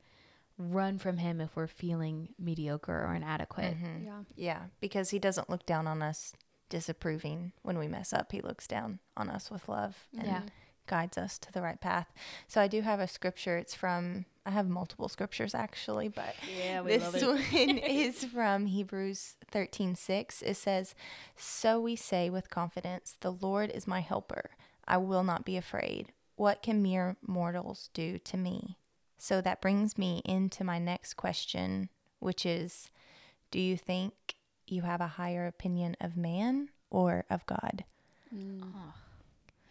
run 0.58 0.98
from 0.98 1.18
him 1.18 1.40
if 1.40 1.54
we're 1.54 1.66
feeling 1.66 2.30
mediocre 2.38 3.04
or 3.04 3.14
inadequate. 3.14 3.74
Mm-hmm. 3.74 4.04
Yeah. 4.04 4.20
Yeah, 4.36 4.62
because 4.80 5.10
he 5.10 5.18
doesn't 5.18 5.50
look 5.50 5.66
down 5.66 5.86
on 5.86 6.02
us 6.02 6.32
disapproving 6.68 7.52
when 7.62 7.78
we 7.78 7.88
mess 7.88 8.12
up. 8.12 8.32
He 8.32 8.40
looks 8.40 8.66
down 8.66 8.98
on 9.16 9.28
us 9.28 9.50
with 9.50 9.68
love 9.68 10.06
and 10.16 10.26
yeah. 10.26 10.42
guides 10.86 11.18
us 11.18 11.38
to 11.40 11.52
the 11.52 11.62
right 11.62 11.80
path. 11.80 12.12
So 12.48 12.60
I 12.60 12.68
do 12.68 12.80
have 12.82 13.00
a 13.00 13.08
scripture. 13.08 13.56
It's 13.56 13.74
from 13.74 14.24
I 14.44 14.50
have 14.50 14.68
multiple 14.68 15.08
scriptures 15.08 15.54
actually, 15.54 16.08
but 16.08 16.34
yeah, 16.56 16.82
this 16.82 17.22
one 17.22 17.38
is 17.52 18.24
from 18.24 18.66
Hebrews 18.66 19.36
13:6. 19.52 20.42
It 20.42 20.56
says, 20.56 20.94
"So 21.36 21.80
we 21.80 21.96
say 21.96 22.30
with 22.30 22.50
confidence, 22.50 23.16
the 23.20 23.32
Lord 23.32 23.70
is 23.70 23.86
my 23.86 24.00
helper. 24.00 24.50
I 24.86 24.98
will 24.98 25.24
not 25.24 25.44
be 25.44 25.56
afraid. 25.56 26.12
What 26.36 26.62
can 26.62 26.82
mere 26.82 27.16
mortals 27.26 27.90
do 27.92 28.18
to 28.18 28.36
me?" 28.36 28.78
So 29.18 29.40
that 29.40 29.60
brings 29.60 29.96
me 29.96 30.22
into 30.24 30.64
my 30.64 30.78
next 30.78 31.14
question, 31.14 31.88
which 32.18 32.44
is 32.44 32.90
do 33.50 33.60
you 33.60 33.76
think 33.76 34.36
you 34.66 34.82
have 34.82 35.00
a 35.00 35.06
higher 35.06 35.46
opinion 35.46 35.96
of 36.00 36.16
man 36.16 36.68
or 36.90 37.24
of 37.30 37.46
God? 37.46 37.84
Mm. 38.34 38.72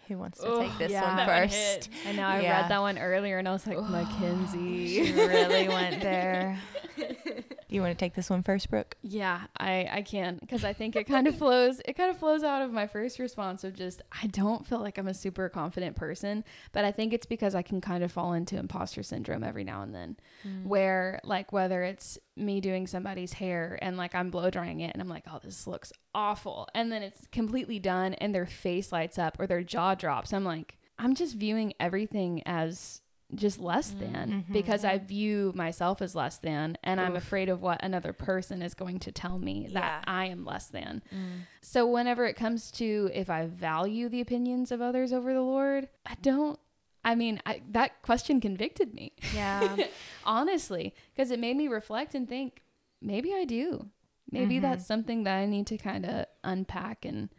Who 0.08 0.18
wants 0.18 0.40
to 0.40 0.60
take 0.60 0.78
this 0.78 0.92
yeah, 0.92 1.18
one 1.18 1.26
first? 1.26 1.90
I 2.08 2.12
know 2.12 2.26
I 2.26 2.42
yeah. 2.42 2.62
read 2.62 2.72
that 2.72 2.82
one 2.82 2.98
earlier 2.98 3.38
and 3.38 3.48
I 3.48 3.52
was 3.52 3.66
like, 3.66 3.82
Mackenzie. 3.82 5.06
She 5.06 5.14
really 5.16 5.68
went 5.68 6.02
there. 6.02 6.60
you 7.70 7.82
want 7.82 7.92
to 7.92 8.04
take 8.04 8.14
this 8.14 8.30
one 8.30 8.44
first, 8.44 8.70
Brooke? 8.70 8.96
Yeah, 9.02 9.42
I 9.58 9.90
I 9.92 10.02
can 10.02 10.38
because 10.40 10.64
I 10.64 10.74
think 10.74 10.96
it 10.96 11.06
kind 11.06 11.28
of 11.28 11.38
flows. 11.38 11.82
It 11.86 11.94
kind 11.94 12.10
of 12.10 12.18
flows 12.18 12.44
out 12.44 12.62
of 12.62 12.72
my 12.72 12.88
first 12.88 13.20
response 13.20 13.64
of 13.64 13.76
just 13.76 14.02
I 14.12 14.28
don't 14.28 14.66
feel 14.66 14.80
like 14.80 14.98
I'm 14.98 15.08
a 15.08 15.14
super 15.14 15.50
confident 15.50 15.96
person, 15.96 16.44
but 16.72 16.86
I 16.86 16.92
think 16.92 17.14
it's 17.14 17.26
because 17.26 17.56
I 17.56 17.62
can 17.62 17.82
kind 17.82 18.04
of 18.04 18.12
fall 18.12 18.34
into 18.34 18.58
imposter 18.58 19.04
syndrome 19.04 19.44
every 19.44 19.64
now 19.64 19.82
and 19.82 19.94
then, 19.94 20.18
mm. 20.48 20.66
where 20.66 21.20
like 21.24 21.52
whether 21.52 21.84
it's 21.84 22.18
me 22.38 22.60
doing 22.60 22.88
somebody's 22.88 23.34
hair 23.34 23.80
and 23.82 23.98
like 23.98 24.14
I'm 24.14 24.30
blow 24.30 24.50
drying 24.50 24.82
it 24.82 24.92
and 24.94 25.02
I'm 25.02 25.10
like, 25.10 25.24
oh, 25.32 25.40
this 25.44 25.68
looks 25.68 25.94
awful, 26.14 26.68
and 26.74 26.92
then 26.92 27.04
it's 27.04 27.28
completely 27.32 27.80
done 27.80 28.14
and 28.16 28.34
their 28.34 28.46
face 28.46 28.92
lights 28.92 29.18
up 29.18 29.38
or 29.40 29.48
their 29.48 29.64
jaw 29.64 29.96
drops. 29.96 30.34
I'm 30.34 30.44
like, 30.44 30.78
I'm 30.98 31.16
just 31.16 31.36
viewing 31.36 31.74
everything 31.80 32.42
as 32.46 33.02
just 33.34 33.60
less 33.60 33.92
mm, 33.92 34.00
than 34.00 34.30
mm-hmm. 34.30 34.54
because 34.54 34.86
I 34.86 35.00
view 35.00 35.52
myself 35.56 36.02
as 36.02 36.14
less 36.14 36.38
than 36.38 36.78
and 36.84 37.00
Oof. 37.00 37.06
I'm 37.08 37.16
afraid 37.16 37.50
of 37.50 37.62
what 37.62 37.84
another 37.84 38.14
person 38.14 38.62
is 38.62 38.76
going 38.76 39.00
to 39.00 39.12
tell 39.12 39.40
me 39.40 39.68
yeah. 39.70 39.80
that 39.80 40.04
I 40.08 40.26
am 40.26 40.46
less 40.46 40.68
than. 40.68 41.02
Mm. 41.14 41.48
So 41.62 41.88
whenever 41.88 42.26
it 42.26 42.36
comes 42.36 42.72
to 42.74 43.10
if 43.14 43.30
I 43.30 43.48
value 43.48 44.10
the 44.10 44.22
opinions 44.22 44.72
of 44.72 44.82
others 44.82 45.12
over 45.12 45.34
the 45.34 45.42
Lord, 45.42 45.90
I 46.06 46.16
don't 46.22 46.60
I 47.06 47.14
mean, 47.14 47.40
I, 47.46 47.62
that 47.72 48.02
question 48.02 48.42
convicted 48.42 48.94
me. 48.96 49.14
Yeah. 49.34 49.78
Honestly, 50.26 50.96
because 51.14 51.30
it 51.30 51.40
made 51.40 51.56
me 51.56 51.68
reflect 51.68 52.16
and 52.16 52.28
think 52.28 52.64
maybe 53.00 53.32
I 53.32 53.46
do. 53.46 53.92
Maybe 54.32 54.56
mm-hmm. 54.56 54.64
that's 54.64 54.88
something 54.88 55.24
that 55.24 55.38
I 55.38 55.46
need 55.46 55.68
to 55.68 55.78
kind 55.78 56.04
of 56.04 56.26
unpack 56.44 57.06
and 57.06 57.30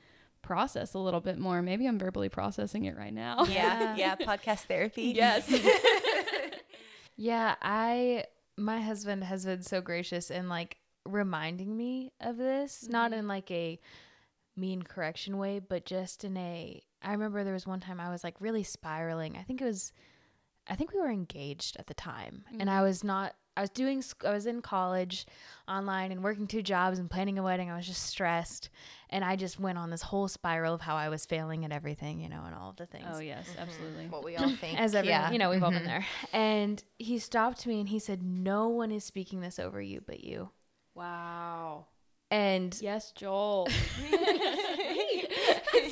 process 0.40 0.94
a 0.94 1.00
little 1.00 1.20
bit 1.20 1.37
more. 1.37 1.61
Maybe 1.62 1.87
I'm 1.87 1.98
verbally 1.98 2.29
processing 2.29 2.85
it 2.85 2.96
right 2.96 3.12
now. 3.12 3.44
Yeah, 3.46 3.96
yeah, 3.98 4.14
podcast 4.14 4.61
therapy. 4.61 5.12
Yes. 5.16 5.52
yeah, 7.16 7.57
I 7.61 8.26
my 8.57 8.81
husband 8.81 9.24
has 9.24 9.44
been 9.44 9.62
so 9.62 9.81
gracious 9.81 10.31
in 10.31 10.48
like 10.48 10.76
reminding 11.05 11.76
me 11.76 12.12
of 12.20 12.37
this, 12.37 12.85
mm-hmm. 12.85 12.92
not 12.92 13.12
in 13.12 13.26
like 13.26 13.50
a 13.50 13.81
mean 14.57 14.83
correction 14.83 15.38
way, 15.38 15.59
but 15.59 15.85
just 15.85 16.24
in 16.24 16.37
a 16.37 16.83
I 17.06 17.12
remember 17.12 17.44
there 17.44 17.54
was 17.54 17.66
one 17.66 17.80
time 17.80 18.00
I 18.00 18.10
was 18.10 18.24
like 18.24 18.34
really 18.40 18.64
spiraling. 18.64 19.36
I 19.36 19.42
think 19.42 19.62
it 19.62 19.64
was 19.64 19.92
I 20.68 20.74
think 20.74 20.92
we 20.92 20.98
were 20.98 21.10
engaged 21.10 21.76
at 21.78 21.86
the 21.86 21.94
time 21.94 22.44
mm-hmm. 22.50 22.60
and 22.60 22.68
I 22.68 22.82
was 22.82 23.04
not 23.04 23.36
I 23.56 23.60
was 23.60 23.70
doing 23.70 24.02
I 24.24 24.32
was 24.32 24.46
in 24.46 24.60
college 24.60 25.24
online 25.68 26.10
and 26.10 26.24
working 26.24 26.48
two 26.48 26.62
jobs 26.62 26.98
and 26.98 27.08
planning 27.08 27.38
a 27.38 27.44
wedding. 27.44 27.70
I 27.70 27.76
was 27.76 27.86
just 27.86 28.02
stressed 28.02 28.70
and 29.08 29.24
I 29.24 29.36
just 29.36 29.60
went 29.60 29.78
on 29.78 29.90
this 29.90 30.02
whole 30.02 30.26
spiral 30.26 30.74
of 30.74 30.80
how 30.80 30.96
I 30.96 31.08
was 31.08 31.24
failing 31.24 31.64
at 31.64 31.70
everything, 31.70 32.20
you 32.20 32.28
know, 32.28 32.42
and 32.44 32.56
all 32.56 32.70
of 32.70 32.76
the 32.76 32.86
things. 32.86 33.06
Oh 33.08 33.20
yes, 33.20 33.48
mm-hmm. 33.50 33.60
absolutely. 33.60 34.06
What 34.08 34.24
we 34.24 34.36
all 34.36 34.50
think. 34.60 34.78
As 34.78 34.96
everyone, 34.96 35.20
yeah. 35.20 35.30
you 35.30 35.38
know, 35.38 35.50
we've 35.50 35.58
mm-hmm. 35.58 35.64
all 35.64 35.70
been 35.70 35.82
mm-hmm. 35.82 35.88
there. 35.88 36.06
And 36.32 36.82
he 36.98 37.20
stopped 37.20 37.66
me 37.68 37.78
and 37.78 37.88
he 37.88 38.00
said, 38.00 38.20
"No 38.22 38.66
one 38.68 38.90
is 38.90 39.04
speaking 39.04 39.40
this 39.40 39.60
over 39.60 39.80
you 39.80 40.02
but 40.04 40.24
you." 40.24 40.50
Wow. 40.94 41.86
And 42.30 42.76
yes, 42.82 43.12
Joel. 43.12 43.68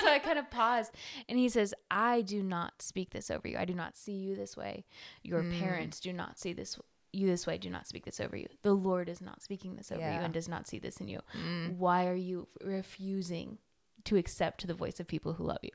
so 0.05 0.11
I 0.11 0.19
kind 0.19 0.39
of 0.39 0.51
paused 0.51 0.93
and 1.29 1.39
he 1.39 1.49
says, 1.49 1.75
I 1.91 2.23
do 2.23 2.43
not 2.43 2.83
speak 2.83 3.11
this 3.11 3.31
over 3.31 3.49
you. 3.49 3.57
I 3.59 3.65
do 3.65 3.75
not 3.75 3.97
see 3.97 4.13
you 4.13 4.37
this 4.37 4.57
way. 4.57 4.85
Your 5.23 5.43
mm. 5.43 5.59
parents 5.59 6.01
do 6.01 6.13
not 6.13 6.39
see 6.39 6.53
this 6.53 6.79
you 7.15 7.29
this 7.29 7.47
way, 7.47 7.59
do 7.59 7.71
not 7.71 7.87
speak 7.87 8.05
this 8.05 8.21
over 8.21 8.37
you. 8.37 8.49
The 8.63 8.75
Lord 8.75 9.09
is 9.09 9.21
not 9.21 9.43
speaking 9.43 9.77
this 9.77 9.93
over 9.93 10.01
yeah. 10.01 10.19
you 10.19 10.25
and 10.25 10.35
does 10.35 10.49
not 10.49 10.67
see 10.67 10.79
this 10.79 10.97
in 10.99 11.09
you. 11.09 11.21
Mm. 11.39 11.77
Why 11.77 12.07
are 12.09 12.15
you 12.15 12.49
refusing 12.63 13.59
to 14.05 14.17
accept 14.17 14.67
the 14.67 14.75
voice 14.75 15.01
of 15.01 15.07
people 15.07 15.33
who 15.33 15.45
love 15.45 15.61
you? 15.63 15.71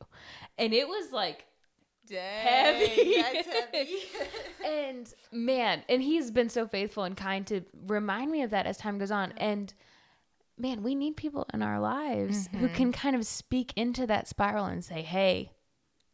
And 0.57 0.73
it 0.73 0.87
was 0.87 1.11
like 1.11 1.45
Dang, 2.07 2.45
heavy. 2.45 3.21
That's 3.21 3.47
heavy. 3.47 3.99
and 4.65 5.13
man, 5.31 5.83
and 5.87 6.01
he's 6.01 6.31
been 6.31 6.49
so 6.49 6.67
faithful 6.67 7.03
and 7.03 7.15
kind 7.15 7.45
to 7.47 7.61
remind 7.85 8.31
me 8.31 8.41
of 8.41 8.49
that 8.49 8.65
as 8.65 8.77
time 8.77 8.97
goes 8.97 9.11
on. 9.11 9.31
And 9.37 9.73
man, 10.59 10.83
we 10.83 10.93
need 10.93 11.15
people 11.15 11.47
in 11.53 11.61
our 11.61 11.79
lives 11.79 12.47
mm-hmm. 12.47 12.57
who 12.59 12.69
can 12.69 12.91
kind 12.91 13.15
of 13.15 13.25
speak 13.25 13.73
into 13.75 14.05
that 14.07 14.27
spiral 14.27 14.65
and 14.65 14.83
say, 14.83 15.01
hey, 15.01 15.51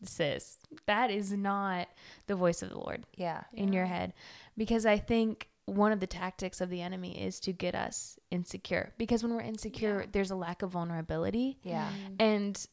sis, 0.04 0.58
that 0.86 1.10
is 1.10 1.34
not 1.34 1.88
the 2.28 2.36
voice 2.36 2.62
of 2.62 2.70
the 2.70 2.78
Lord. 2.78 3.06
Yeah. 3.16 3.44
In 3.54 3.70
yeah. 3.70 3.80
your 3.80 3.86
head 3.88 4.14
because 4.58 4.86
I 4.86 4.98
think 4.98 5.50
one 5.66 5.92
of 5.92 6.00
the 6.00 6.08
tactics 6.08 6.62
of 6.62 6.70
the 6.70 6.82
enemy 6.82 7.20
is 7.20 7.40
to 7.42 7.52
get 7.52 7.76
us 7.76 8.20
insecure 8.32 8.94
because 8.98 9.24
when 9.24 9.34
we're 9.34 9.42
insecure 9.42 10.02
yeah. 10.02 10.06
there's 10.12 10.32
a 10.32 10.36
lack 10.36 10.62
of 10.62 10.70
vulnerability 10.70 11.58
yeah 11.64 11.90
mm. 11.90 12.16
and 12.20 12.68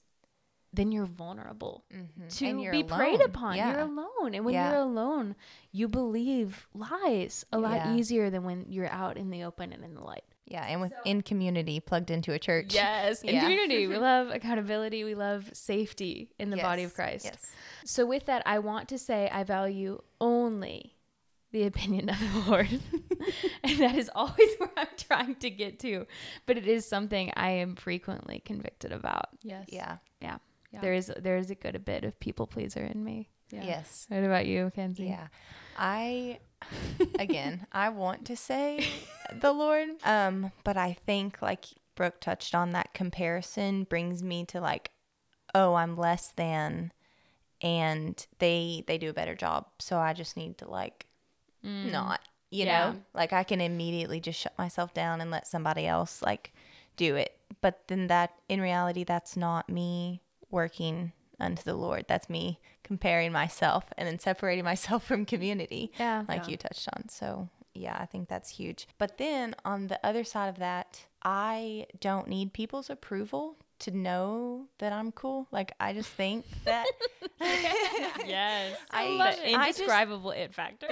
then 0.74 0.92
you're 0.92 1.06
vulnerable 1.06 1.84
mm-hmm. 1.94 2.28
to 2.28 2.70
be 2.70 2.82
alone. 2.82 2.98
preyed 2.98 3.20
upon 3.22 3.56
yeah. 3.56 3.72
you're 3.72 3.80
alone 3.80 4.34
and 4.34 4.44
when 4.44 4.54
yeah. 4.54 4.70
you're 4.70 4.80
alone 4.80 5.34
you 5.70 5.88
believe 5.88 6.66
lies 6.74 7.44
a 7.52 7.58
lot 7.58 7.96
easier 7.96 8.28
than 8.28 8.44
when 8.44 8.66
you're 8.68 8.90
out 8.90 9.16
in 9.16 9.30
the 9.30 9.42
open 9.44 9.72
and 9.72 9.84
in 9.84 9.94
the 9.94 10.02
light 10.02 10.24
yeah, 10.52 10.66
and 10.66 10.82
with 10.82 10.90
so, 10.90 10.96
in 11.06 11.22
community 11.22 11.80
plugged 11.80 12.10
into 12.10 12.32
a 12.32 12.38
church. 12.38 12.74
Yes, 12.74 13.22
in 13.24 13.40
community. 13.40 13.86
we 13.86 13.96
love 13.96 14.28
accountability. 14.28 15.02
We 15.02 15.14
love 15.14 15.48
safety 15.54 16.30
in 16.38 16.50
the 16.50 16.58
yes. 16.58 16.64
body 16.64 16.82
of 16.82 16.94
Christ. 16.94 17.24
Yes. 17.24 17.50
So 17.86 18.04
with 18.04 18.26
that, 18.26 18.42
I 18.44 18.58
want 18.58 18.88
to 18.90 18.98
say 18.98 19.30
I 19.32 19.44
value 19.44 20.02
only 20.20 20.96
the 21.52 21.64
opinion 21.64 22.10
of 22.10 22.18
the 22.18 22.50
Lord. 22.50 22.68
and 23.64 23.78
that 23.78 23.94
is 23.94 24.10
always 24.14 24.54
where 24.58 24.70
I'm 24.76 24.88
trying 24.98 25.36
to 25.36 25.48
get 25.48 25.78
to. 25.80 26.06
But 26.44 26.58
it 26.58 26.66
is 26.66 26.86
something 26.86 27.32
I 27.34 27.50
am 27.50 27.74
frequently 27.74 28.42
convicted 28.44 28.92
about. 28.92 29.28
Yes. 29.42 29.64
Yeah. 29.68 29.96
Yeah. 30.20 30.36
yeah. 30.70 30.80
There 30.82 30.92
is 30.92 31.10
there 31.18 31.38
is 31.38 31.50
a 31.50 31.54
good 31.54 31.76
a 31.76 31.80
bit 31.80 32.04
of 32.04 32.20
people 32.20 32.46
pleaser 32.46 32.84
in 32.84 33.02
me. 33.02 33.30
Yeah. 33.52 33.64
Yes. 33.64 34.06
What 34.08 34.24
about 34.24 34.46
you, 34.46 34.72
Kenzie? 34.74 35.04
Yeah. 35.04 35.28
I 35.78 36.38
again, 37.18 37.66
I 37.70 37.90
want 37.90 38.26
to 38.26 38.36
say 38.36 38.86
the 39.32 39.52
Lord. 39.52 39.88
Um, 40.04 40.50
but 40.64 40.76
I 40.76 40.94
think 40.94 41.40
like 41.42 41.66
Brooke 41.94 42.20
touched 42.20 42.54
on 42.54 42.72
that 42.72 42.94
comparison 42.94 43.84
brings 43.84 44.22
me 44.22 44.46
to 44.46 44.60
like, 44.60 44.90
oh, 45.54 45.74
I'm 45.74 45.96
less 45.96 46.32
than 46.32 46.92
and 47.60 48.26
they 48.38 48.84
they 48.86 48.98
do 48.98 49.10
a 49.10 49.14
better 49.14 49.34
job. 49.34 49.66
So 49.78 49.98
I 49.98 50.14
just 50.14 50.36
need 50.36 50.58
to 50.58 50.68
like 50.68 51.06
mm. 51.64 51.92
not, 51.92 52.20
you 52.50 52.64
yeah. 52.64 52.90
know? 52.90 52.96
Like 53.14 53.34
I 53.34 53.44
can 53.44 53.60
immediately 53.60 54.18
just 54.18 54.40
shut 54.40 54.56
myself 54.58 54.94
down 54.94 55.20
and 55.20 55.30
let 55.30 55.46
somebody 55.46 55.86
else 55.86 56.22
like 56.22 56.52
do 56.96 57.16
it. 57.16 57.36
But 57.60 57.82
then 57.88 58.06
that 58.06 58.32
in 58.48 58.60
reality 58.60 59.04
that's 59.04 59.36
not 59.36 59.68
me 59.68 60.22
working 60.50 61.12
unto 61.42 61.62
the 61.62 61.74
Lord. 61.74 62.06
That's 62.08 62.30
me 62.30 62.58
comparing 62.84 63.32
myself 63.32 63.84
and 63.96 64.06
then 64.08 64.18
separating 64.18 64.64
myself 64.72 65.04
from 65.04 65.24
community. 65.24 65.92
Yeah. 65.98 66.24
Like 66.28 66.44
yeah. 66.44 66.50
you 66.50 66.56
touched 66.56 66.88
on. 66.96 67.08
So 67.08 67.48
yeah, 67.74 67.96
I 67.98 68.06
think 68.06 68.28
that's 68.28 68.50
huge. 68.50 68.86
But 68.98 69.18
then 69.18 69.54
on 69.64 69.88
the 69.88 69.98
other 70.04 70.24
side 70.24 70.48
of 70.48 70.58
that, 70.58 71.06
I 71.22 71.86
don't 72.00 72.28
need 72.28 72.52
people's 72.52 72.90
approval 72.90 73.56
to 73.80 73.90
know 73.90 74.66
that 74.78 74.92
I'm 74.92 75.10
cool. 75.12 75.48
Like 75.50 75.72
I 75.80 75.92
just 75.92 76.10
think 76.10 76.44
that 76.64 76.86
Yes. 77.40 78.76
I, 78.90 79.06
I 79.06 79.08
love 79.10 79.34
it. 79.34 79.50
Indescribable 79.50 80.30
I 80.30 80.36
it 80.36 80.54
factor. 80.54 80.88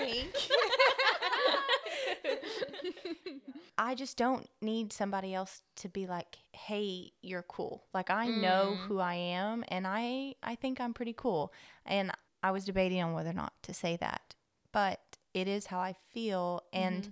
I 3.81 3.95
just 3.95 4.19
don't 4.19 4.47
need 4.61 4.93
somebody 4.93 5.35
else 5.35 5.63
to 5.77 5.89
be 5.89 6.07
like, 6.07 6.37
"Hey, 6.53 7.13
you're 7.23 7.43
cool." 7.43 7.87
Like 7.95 8.11
I 8.11 8.29
mm. 8.29 8.43
know 8.43 8.75
who 8.75 8.99
I 8.99 9.15
am 9.15 9.65
and 9.69 9.87
I 9.87 10.35
I 10.43 10.55
think 10.55 10.81
I'm 10.81 10.93
pretty 10.93 11.15
cool. 11.15 11.51
And 11.87 12.13
I 12.43 12.51
was 12.51 12.67
debating 12.67 13.03
on 13.03 13.15
whether 13.15 13.31
or 13.31 13.33
not 13.33 13.55
to 13.63 13.73
say 13.73 13.97
that. 13.97 14.35
But 14.71 15.01
it 15.33 15.49
is 15.49 15.67
how 15.67 15.79
I 15.79 15.95
feel 16.11 16.63
and 16.75 17.05
mm-hmm. 17.05 17.11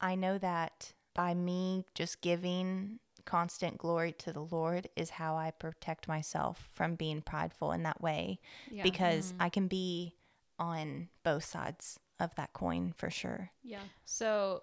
I 0.00 0.14
know 0.14 0.38
that 0.38 0.94
by 1.14 1.34
me 1.34 1.84
just 1.94 2.22
giving 2.22 2.98
constant 3.26 3.76
glory 3.76 4.12
to 4.12 4.32
the 4.32 4.40
Lord 4.44 4.88
is 4.96 5.10
how 5.10 5.36
I 5.36 5.50
protect 5.50 6.08
myself 6.08 6.70
from 6.72 6.94
being 6.94 7.20
prideful 7.20 7.72
in 7.72 7.82
that 7.82 8.00
way 8.00 8.38
yeah. 8.70 8.82
because 8.82 9.32
mm-hmm. 9.32 9.42
I 9.42 9.48
can 9.50 9.68
be 9.68 10.14
on 10.58 11.08
both 11.24 11.44
sides 11.44 12.00
of 12.18 12.34
that 12.36 12.54
coin 12.54 12.94
for 12.96 13.10
sure. 13.10 13.50
Yeah. 13.62 13.80
So 14.06 14.62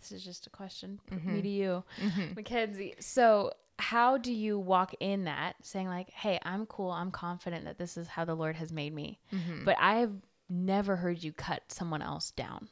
this 0.00 0.12
is 0.12 0.24
just 0.24 0.46
a 0.46 0.50
question 0.50 1.00
mm-hmm. 1.10 1.34
me 1.34 1.42
to 1.42 1.48
you, 1.48 1.84
mm-hmm. 2.00 2.34
Mackenzie. 2.34 2.94
So 3.00 3.52
how 3.78 4.16
do 4.16 4.32
you 4.32 4.58
walk 4.58 4.94
in 5.00 5.24
that 5.24 5.56
saying 5.62 5.88
like, 5.88 6.10
"Hey, 6.10 6.38
I'm 6.42 6.66
cool. 6.66 6.90
I'm 6.90 7.10
confident 7.10 7.64
that 7.64 7.78
this 7.78 7.96
is 7.96 8.06
how 8.06 8.24
the 8.24 8.34
Lord 8.34 8.56
has 8.56 8.72
made 8.72 8.94
me." 8.94 9.18
Mm-hmm. 9.32 9.64
But 9.64 9.76
I've 9.80 10.14
never 10.48 10.96
heard 10.96 11.22
you 11.22 11.32
cut 11.32 11.62
someone 11.68 12.02
else 12.02 12.30
down 12.30 12.68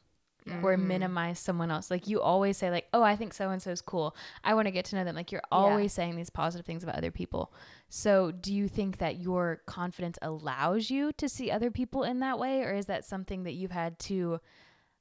or 0.62 0.76
minimize 0.76 1.38
someone 1.38 1.70
else. 1.70 1.90
Like 1.90 2.09
you 2.09 2.20
always 2.20 2.56
say 2.56 2.70
like, 2.70 2.88
"Oh, 2.92 3.02
I 3.02 3.16
think 3.16 3.35
so 3.35 3.50
and 3.50 3.62
so 3.62 3.70
is 3.70 3.80
cool. 3.80 4.16
I 4.42 4.54
want 4.54 4.66
to 4.66 4.72
get 4.72 4.85
to 4.87 4.96
know 4.96 5.04
them." 5.04 5.16
Like 5.16 5.33
you're 5.33 5.42
always 5.52 5.92
yeah. 5.92 5.96
saying 5.96 6.16
these 6.16 6.30
positive 6.30 6.66
things 6.66 6.83
about 6.83 6.96
other 6.96 7.11
people. 7.11 7.52
So, 7.88 8.30
do 8.30 8.54
you 8.54 8.68
think 8.68 8.98
that 8.98 9.18
your 9.18 9.62
confidence 9.66 10.18
allows 10.22 10.90
you 10.90 11.12
to 11.14 11.28
see 11.28 11.50
other 11.50 11.70
people 11.70 12.04
in 12.04 12.20
that 12.20 12.38
way 12.38 12.62
or 12.62 12.72
is 12.72 12.87
that 12.87 13.04
something 13.04 13.42
that 13.44 13.52
you've 13.52 13.70
had 13.70 13.98
to 14.00 14.40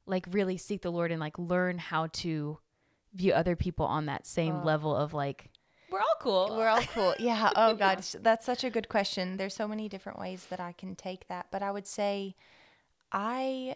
like 0.10 0.26
really 0.32 0.58
seek 0.58 0.82
the 0.82 0.92
Lord 0.92 1.12
and 1.12 1.20
like 1.20 1.38
learn 1.38 1.78
how 1.78 2.08
to 2.08 2.60
view 3.14 3.34
other 3.34 3.56
people 3.56 3.86
on 3.86 4.06
that 4.06 4.26
same 4.26 4.58
oh. 4.62 4.66
level 4.66 4.96
of 4.96 5.14
like 5.14 5.50
we're 5.92 6.00
all 6.00 6.18
cool. 6.20 6.56
We're 6.56 6.68
all 6.68 6.84
cool. 6.84 7.16
Yeah. 7.18 7.50
Oh 7.56 7.74
God, 7.74 8.04
that's 8.22 8.46
such 8.46 8.64
a 8.64 8.70
good 8.70 8.90
question. 8.90 9.38
There's 9.38 9.56
so 9.56 9.68
many 9.68 9.90
different 9.90 10.20
ways 10.20 10.46
that 10.50 10.60
I 10.60 10.72
can 10.72 10.96
take 10.96 11.28
that, 11.28 11.48
but 11.52 11.64
I 11.64 11.72
would 11.72 11.88
say 11.88 12.36
I 13.12 13.76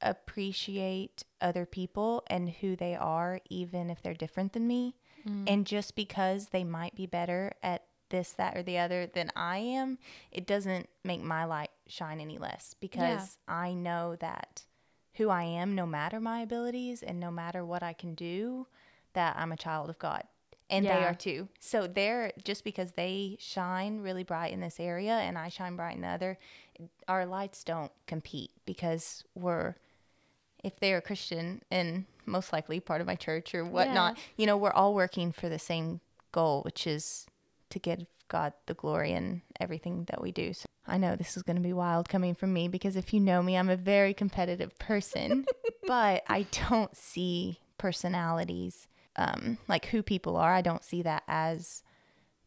appreciate 0.00 1.24
other 1.40 1.64
people 1.64 2.24
and 2.26 2.48
who 2.48 2.76
they 2.76 2.94
are, 2.94 3.40
even 3.48 3.90
if 3.90 4.02
they're 4.02 4.14
different 4.14 4.52
than 4.52 4.66
me. 4.66 4.96
Mm. 5.26 5.44
And 5.46 5.66
just 5.66 5.94
because 5.94 6.48
they 6.48 6.64
might 6.64 6.94
be 6.94 7.06
better 7.06 7.52
at 7.62 7.84
this, 8.10 8.32
that, 8.32 8.56
or 8.56 8.62
the 8.62 8.78
other 8.78 9.06
than 9.06 9.30
I 9.34 9.58
am, 9.58 9.98
it 10.30 10.46
doesn't 10.46 10.88
make 11.02 11.22
my 11.22 11.44
light 11.44 11.70
shine 11.86 12.20
any 12.20 12.38
less 12.38 12.74
because 12.78 13.38
yeah. 13.48 13.54
I 13.54 13.74
know 13.74 14.16
that 14.16 14.64
who 15.16 15.30
I 15.30 15.44
am, 15.44 15.74
no 15.74 15.86
matter 15.86 16.20
my 16.20 16.40
abilities 16.40 17.02
and 17.02 17.20
no 17.20 17.30
matter 17.30 17.64
what 17.64 17.82
I 17.82 17.92
can 17.92 18.14
do, 18.14 18.66
that 19.12 19.36
I'm 19.38 19.52
a 19.52 19.56
child 19.56 19.90
of 19.90 19.98
God. 19.98 20.24
And 20.70 20.84
yeah. 20.84 20.98
they 20.98 21.04
are 21.04 21.14
too. 21.14 21.48
So 21.60 21.86
they're 21.86 22.32
just 22.42 22.64
because 22.64 22.92
they 22.92 23.36
shine 23.38 24.00
really 24.00 24.24
bright 24.24 24.52
in 24.52 24.60
this 24.60 24.80
area 24.80 25.12
and 25.12 25.36
I 25.38 25.48
shine 25.48 25.76
bright 25.76 25.96
in 25.96 26.02
the 26.02 26.08
other, 26.08 26.38
our 27.06 27.26
lights 27.26 27.62
don't 27.64 27.92
compete 28.06 28.50
because 28.64 29.24
we're 29.34 29.74
if 30.64 30.80
they're 30.80 30.96
a 30.96 31.02
Christian 31.02 31.62
and 31.70 32.06
most 32.24 32.52
likely 32.52 32.80
part 32.80 33.02
of 33.02 33.06
my 33.06 33.14
church 33.14 33.54
or 33.54 33.64
whatnot, 33.66 34.16
yeah. 34.16 34.22
you 34.38 34.46
know, 34.46 34.56
we're 34.56 34.72
all 34.72 34.94
working 34.94 35.30
for 35.30 35.50
the 35.50 35.58
same 35.58 36.00
goal, 36.32 36.62
which 36.62 36.86
is 36.86 37.26
to 37.68 37.78
give 37.78 38.06
God 38.28 38.52
the 38.66 38.74
glory 38.74 39.12
in 39.12 39.42
everything 39.60 40.04
that 40.08 40.20
we 40.20 40.32
do. 40.32 40.52
So 40.52 40.66
I 40.86 40.98
know 40.98 41.16
this 41.16 41.36
is 41.36 41.42
going 41.42 41.56
to 41.56 41.62
be 41.62 41.72
wild 41.72 42.08
coming 42.08 42.34
from 42.34 42.52
me 42.52 42.68
because 42.68 42.96
if 42.96 43.14
you 43.14 43.20
know 43.20 43.42
me, 43.42 43.56
I'm 43.56 43.70
a 43.70 43.76
very 43.76 44.14
competitive 44.14 44.78
person, 44.78 45.46
but 45.86 46.22
I 46.28 46.46
don't 46.68 46.94
see 46.96 47.60
personalities, 47.78 48.86
um, 49.16 49.58
like 49.68 49.86
who 49.86 50.02
people 50.02 50.36
are. 50.36 50.52
I 50.52 50.62
don't 50.62 50.84
see 50.84 51.02
that 51.02 51.22
as 51.28 51.82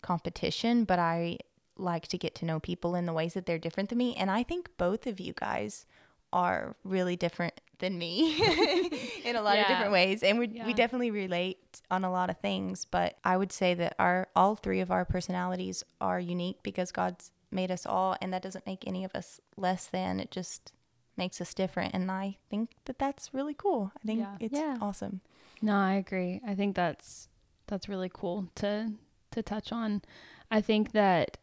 competition, 0.01 0.83
but 0.83 0.99
I 0.99 1.37
like 1.77 2.07
to 2.07 2.17
get 2.17 2.35
to 2.35 2.45
know 2.45 2.59
people 2.59 2.95
in 2.95 3.05
the 3.05 3.13
ways 3.13 3.33
that 3.33 3.45
they're 3.45 3.57
different 3.57 3.89
than 3.89 3.97
me. 3.97 4.15
And 4.15 4.31
I 4.31 4.43
think 4.43 4.69
both 4.77 5.07
of 5.07 5.19
you 5.19 5.33
guys 5.33 5.85
are 6.33 6.75
really 6.83 7.15
different 7.15 7.61
than 7.79 7.97
me 7.97 8.35
in 9.25 9.35
a 9.35 9.41
lot 9.41 9.55
yeah. 9.55 9.61
of 9.61 9.67
different 9.67 9.91
ways 9.91 10.23
and 10.23 10.39
we 10.39 10.47
yeah. 10.47 10.65
we 10.65 10.73
definitely 10.73 11.11
relate 11.11 11.81
on 11.91 12.03
a 12.03 12.11
lot 12.11 12.29
of 12.29 12.37
things 12.39 12.85
but 12.85 13.17
I 13.23 13.37
would 13.37 13.51
say 13.51 13.73
that 13.75 13.95
our 13.99 14.27
all 14.35 14.55
three 14.55 14.79
of 14.79 14.91
our 14.91 15.05
personalities 15.05 15.83
are 16.01 16.19
unique 16.19 16.63
because 16.63 16.91
God's 16.91 17.31
made 17.51 17.71
us 17.71 17.85
all 17.85 18.15
and 18.21 18.33
that 18.33 18.41
doesn't 18.41 18.65
make 18.65 18.85
any 18.87 19.03
of 19.03 19.15
us 19.15 19.39
less 19.55 19.87
than 19.87 20.19
it 20.19 20.31
just 20.31 20.73
makes 21.15 21.39
us 21.41 21.53
different 21.53 21.93
and 21.93 22.11
I 22.11 22.37
think 22.49 22.69
that 22.85 22.99
that's 22.99 23.33
really 23.33 23.55
cool. 23.55 23.91
I 24.01 24.05
think 24.05 24.19
yeah. 24.19 24.35
it's 24.39 24.81
awesome. 24.81 25.21
No, 25.61 25.75
I 25.75 25.93
agree. 25.93 26.41
I 26.45 26.55
think 26.55 26.75
that's 26.75 27.27
that's 27.67 27.89
really 27.89 28.11
cool 28.13 28.47
to 28.55 28.91
to 29.31 29.41
touch 29.41 29.71
on. 29.71 30.01
I 30.49 30.61
think 30.61 30.91
that 30.91 31.37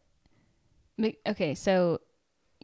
okay, 1.27 1.55
so 1.55 2.01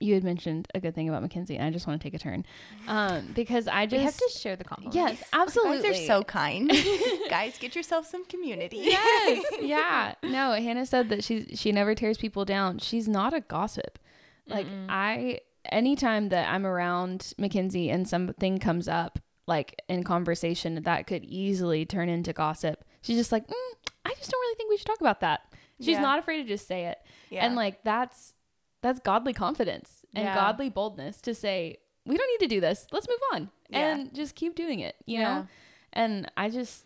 you 0.01 0.15
had 0.15 0.25
mentioned 0.25 0.67
a 0.75 0.81
good 0.81 0.95
thing 0.95 1.09
about 1.09 1.21
Mackenzie, 1.23 1.57
and 1.57 1.65
I 1.65 1.71
just 1.71 1.87
want 1.87 2.01
to 2.01 2.05
take 2.05 2.15
a 2.15 2.19
turn 2.19 2.45
um, 2.89 3.29
because 3.35 3.69
I 3.69 3.85
just 3.85 3.99
we 3.99 4.05
have 4.05 4.17
to 4.17 4.31
share 4.39 4.57
the 4.57 4.65
compliment. 4.65 4.95
Yes, 4.95 5.23
absolutely. 5.33 5.83
Guys 5.83 6.01
are 6.01 6.07
so 6.07 6.23
kind. 6.23 6.73
Guys, 7.29 7.59
get 7.59 7.77
yourself 7.77 8.07
some 8.07 8.25
community. 8.25 8.79
Yes, 8.79 9.45
yeah. 9.61 10.15
No, 10.23 10.53
Hannah 10.53 10.87
said 10.87 11.11
that 11.11 11.23
she 11.23 11.55
she 11.55 11.71
never 11.71 11.95
tears 11.95 12.17
people 12.17 12.47
down. 12.47 12.79
She's 12.79 13.07
not 13.07 13.35
a 13.35 13.41
gossip. 13.41 13.99
Like 14.47 14.67
Mm-mm. 14.67 14.87
I, 14.89 15.41
anytime 15.67 16.31
that 16.31 16.53
I'm 16.53 16.67
around 16.67 17.35
Mackenzie 17.39 17.91
and 17.91 18.09
something 18.09 18.59
comes 18.59 18.89
up, 18.89 19.19
like 19.47 19.81
in 19.89 20.03
conversation 20.03 20.83
that 20.83 21.07
could 21.07 21.25
easily 21.25 21.85
turn 21.85 22.09
into 22.09 22.33
gossip, 22.33 22.85
she's 23.03 23.19
just 23.19 23.33
like, 23.33 23.47
mm, 23.47 23.75
I 24.05 24.15
just 24.15 24.31
don't 24.31 24.41
really 24.41 24.57
think 24.57 24.71
we 24.71 24.79
should 24.79 24.87
talk 24.87 25.01
about 25.01 25.21
that. 25.21 25.43
She's 25.79 25.89
yeah. 25.89 26.01
not 26.01 26.19
afraid 26.19 26.43
to 26.43 26.49
just 26.49 26.67
say 26.67 26.87
it, 26.87 26.99
yeah. 27.31 27.45
and 27.45 27.55
like 27.55 27.83
that's 27.85 28.35
that's 28.83 29.01
godly 29.01 29.33
confidence 29.33 30.03
and 30.15 30.25
yeah. 30.25 30.35
godly 30.35 30.71
boldness 30.71 31.21
to 31.23 31.35
say, 31.35 31.79
we 32.07 32.17
don't 32.17 32.29
need 32.29 32.49
to 32.49 32.55
do 32.55 32.61
this. 32.61 32.87
Let's 32.93 33.09
move 33.09 33.19
on 33.33 33.51
yeah. 33.69 33.95
and 33.95 34.15
just 34.15 34.35
keep 34.35 34.55
doing 34.55 34.81
it, 34.81 34.97
you 35.07 35.21
yeah. 35.21 35.35
know? 35.35 35.47
And 35.93 36.31
I 36.37 36.49
just, 36.49 36.85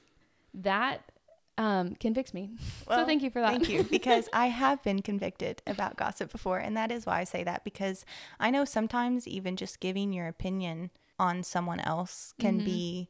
that 0.55 1.11
um, 1.59 1.95
convicts 1.97 2.35
me. 2.35 2.51
Well, 2.87 3.01
so 3.01 3.07
thank 3.07 3.23
you 3.23 3.31
for 3.31 3.41
that. 3.41 3.51
Thank 3.51 3.71
you. 3.71 3.83
Because 3.91 4.29
I 4.33 4.49
have 4.49 4.83
been 4.83 5.01
convicted 5.01 5.63
about 5.67 5.97
gossip 5.97 6.31
before. 6.31 6.59
And 6.59 6.77
that 6.77 6.93
is 6.93 7.07
why 7.07 7.21
I 7.21 7.25
say 7.25 7.45
that 7.45 7.65
because 7.65 8.05
I 8.39 8.51
know 8.51 8.65
sometimes 8.67 9.27
even 9.27 9.57
just 9.57 9.81
giving 9.81 10.13
your 10.13 10.27
opinion 10.27 10.91
on 11.19 11.43
someone 11.43 11.81
else 11.81 12.35
can 12.39 12.57
mm-hmm. 12.57 12.67
be 12.67 13.09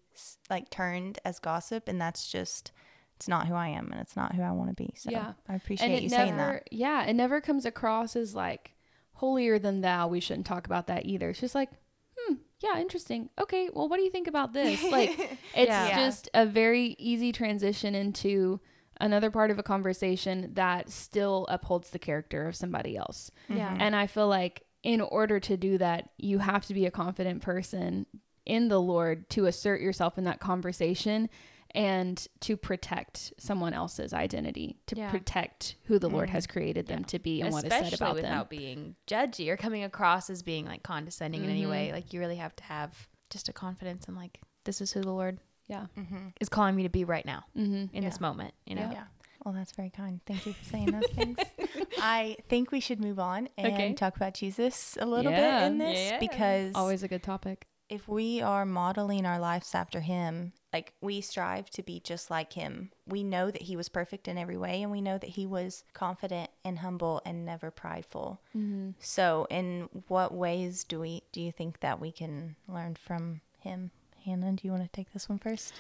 like 0.49 0.71
turned 0.71 1.19
as 1.25 1.41
gossip. 1.41 1.89
And 1.89 2.01
that's 2.01 2.31
just, 2.31 2.71
it's 3.17 3.27
not 3.27 3.49
who 3.49 3.55
I 3.55 3.69
am 3.69 3.91
and 3.91 4.01
it's 4.01 4.15
not 4.15 4.35
who 4.35 4.43
I 4.43 4.53
want 4.53 4.69
to 4.69 4.75
be. 4.75 4.95
So 4.97 5.11
yeah. 5.11 5.33
I 5.49 5.57
appreciate 5.57 6.03
you 6.03 6.09
never, 6.09 6.23
saying 6.23 6.37
that. 6.37 6.69
Yeah. 6.71 7.05
It 7.05 7.15
never 7.15 7.41
comes 7.41 7.65
across 7.65 8.15
as 8.15 8.35
like, 8.35 8.74
holier 9.15 9.59
than 9.59 9.81
thou, 9.81 10.09
we 10.09 10.21
shouldn't 10.21 10.47
talk 10.47 10.67
about 10.67 10.87
that 10.89 11.07
either. 11.07 11.31
It's 11.31 11.41
just 11.41 11.55
like, 11.55 11.71
hmm, 12.17 12.35
yeah, 12.63 12.79
interesting. 12.79 13.31
Okay, 13.41 13.71
well, 13.73 13.89
what 13.89 13.97
do 13.97 14.03
you 14.03 14.11
think 14.11 14.29
about 14.29 14.53
this? 14.53 14.83
Like, 14.83 15.11
it's 15.55 15.69
yeah. 15.69 16.07
just 16.07 16.29
a 16.35 16.47
very 16.47 16.97
easy 16.99 17.33
transition 17.33 17.95
into 17.95 18.61
another 19.01 19.31
part 19.31 19.51
of 19.51 19.59
a 19.59 19.63
conversation 19.63 20.51
that 20.55 20.91
still 20.91 21.47
upholds 21.49 21.91
the 21.91 21.99
character 21.99 22.47
of 22.47 22.57
somebody 22.57 22.97
else. 22.97 23.31
Yeah. 23.49 23.71
Mm-hmm. 23.71 23.81
And 23.81 23.97
I 23.97 24.07
feel 24.07 24.29
like 24.29 24.65
in 24.83 25.01
order 25.01 25.41
to 25.41 25.57
do 25.57 25.79
that, 25.79 26.11
you 26.19 26.39
have 26.39 26.67
to 26.67 26.75
be 26.75 26.87
a 26.87 26.91
confident 26.91 27.43
person 27.43 28.07
in 28.47 28.69
the 28.69 28.81
Lord 28.81 29.29
to 29.31 29.47
assert 29.47 29.81
yourself 29.81 30.19
in 30.19 30.25
that 30.25 30.41
conversation 30.41 31.31
and 31.75 32.27
to 32.41 32.57
protect 32.57 33.33
someone 33.39 33.73
else's 33.75 34.13
identity, 34.13 34.79
to 34.87 34.97
Yeah. 34.97 35.11
protect 35.11 35.77
who 35.85 35.99
the 35.99 36.09
Lord 36.09 36.29
Mm. 36.29 36.33
has 36.33 36.47
created 36.47 36.87
them 36.87 37.01
Yeah. 37.01 37.07
to 37.07 37.19
be 37.19 37.41
and 37.41 37.53
what 37.53 37.65
is 37.65 37.73
Especially 37.73 37.91
said 37.91 38.01
about 38.01 38.15
without 38.15 38.51
them. 38.51 38.59
being 38.59 38.97
judgy 39.07 39.49
or 39.49 39.57
coming 39.57 39.83
across 39.83 40.31
as 40.31 40.43
being 40.43 40.67
like 40.67 40.83
condescending 40.83 41.43
in 41.45 41.51
any 41.51 41.65
Mhm. 41.65 41.71
way. 41.71 41.93
Like 41.93 42.13
you 42.13 42.21
really 42.21 42.37
have 42.37 42.55
to 42.57 42.65
have 42.65 43.09
just 43.31 43.49
a 43.49 43.53
confidence 43.53 44.07
in 44.07 44.15
like 44.15 44.41
this 44.65 44.81
is 44.81 44.93
who 44.93 45.01
the 45.03 45.09
Lord 45.13 45.41
Yeah. 45.67 45.87
Mm-hmm. 45.97 46.29
is 46.41 46.49
calling 46.49 46.77
me 46.77 46.83
to 46.85 46.89
be 46.89 47.05
right 47.05 47.25
now 47.27 47.45
Mm-hmm. 47.57 47.95
in 47.97 48.05
this 48.05 48.21
moment. 48.21 48.55
You 48.67 48.77
know. 48.77 48.91
Yeah. 48.93 49.05
Well, 49.45 49.53
that's 49.53 49.73
very 49.73 49.91
kind. 49.91 50.21
Thank 50.25 50.47
you 50.47 50.53
for 50.55 50.65
saying 50.65 50.87
those 50.93 51.11
things. 51.13 51.37
I 52.01 52.37
think 52.49 52.71
we 52.71 52.81
should 52.81 53.01
move 53.01 53.19
on 53.19 53.49
and 53.59 53.73
Okay. 53.75 53.93
talk 53.93 54.17
about 54.17 54.33
Jesus 54.35 54.97
a 55.01 55.07
little 55.07 55.31
Yeah. 55.33 55.61
bit 55.61 55.67
in 55.73 55.79
this 55.79 56.11
Yeah. 56.13 56.19
because 56.19 56.73
Always 56.75 57.03
a 57.03 57.09
good 57.09 57.23
topic. 57.23 57.67
if 57.91 58.09
we 58.09 58.41
are 58.41 58.65
modeling 58.65 59.27
our 59.27 59.39
lives 59.39 59.75
after 59.75 60.01
him, 60.01 60.53
like 60.75 60.93
we 61.01 61.21
strive 61.21 61.71
to 61.71 61.85
be 61.85 62.01
just 62.01 62.31
like 62.33 62.55
him. 62.55 62.91
We 63.07 63.23
know 63.23 63.49
that 63.53 63.63
he 63.63 63.77
was 63.77 63.89
perfect 63.89 64.27
in 64.27 64.37
every 64.37 64.57
way 64.57 64.83
and 64.83 64.91
we 64.91 65.01
know 65.01 65.19
that 65.19 65.31
he 65.31 65.47
was 65.47 65.85
confident 65.93 66.51
and 66.65 66.81
humble 66.81 67.23
and 67.25 67.47
never 67.47 67.71
prideful. 67.71 68.41
Mm-hmm. 68.57 68.91
So, 68.99 69.47
in 69.51 69.89
what 70.09 70.35
ways 70.35 70.83
do 70.83 70.99
we 70.99 71.23
do 71.31 71.41
you 71.41 71.53
think 71.53 71.79
that 71.79 72.01
we 72.01 72.11
can 72.11 72.57
learn 72.69 72.97
from 72.97 73.41
him? 73.61 73.93
Hannah, 74.25 74.53
do 74.53 74.63
you 74.67 74.73
want 74.73 74.83
to 74.83 74.91
take 74.91 75.13
this 75.13 75.29
one 75.29 75.39
first? 75.39 75.73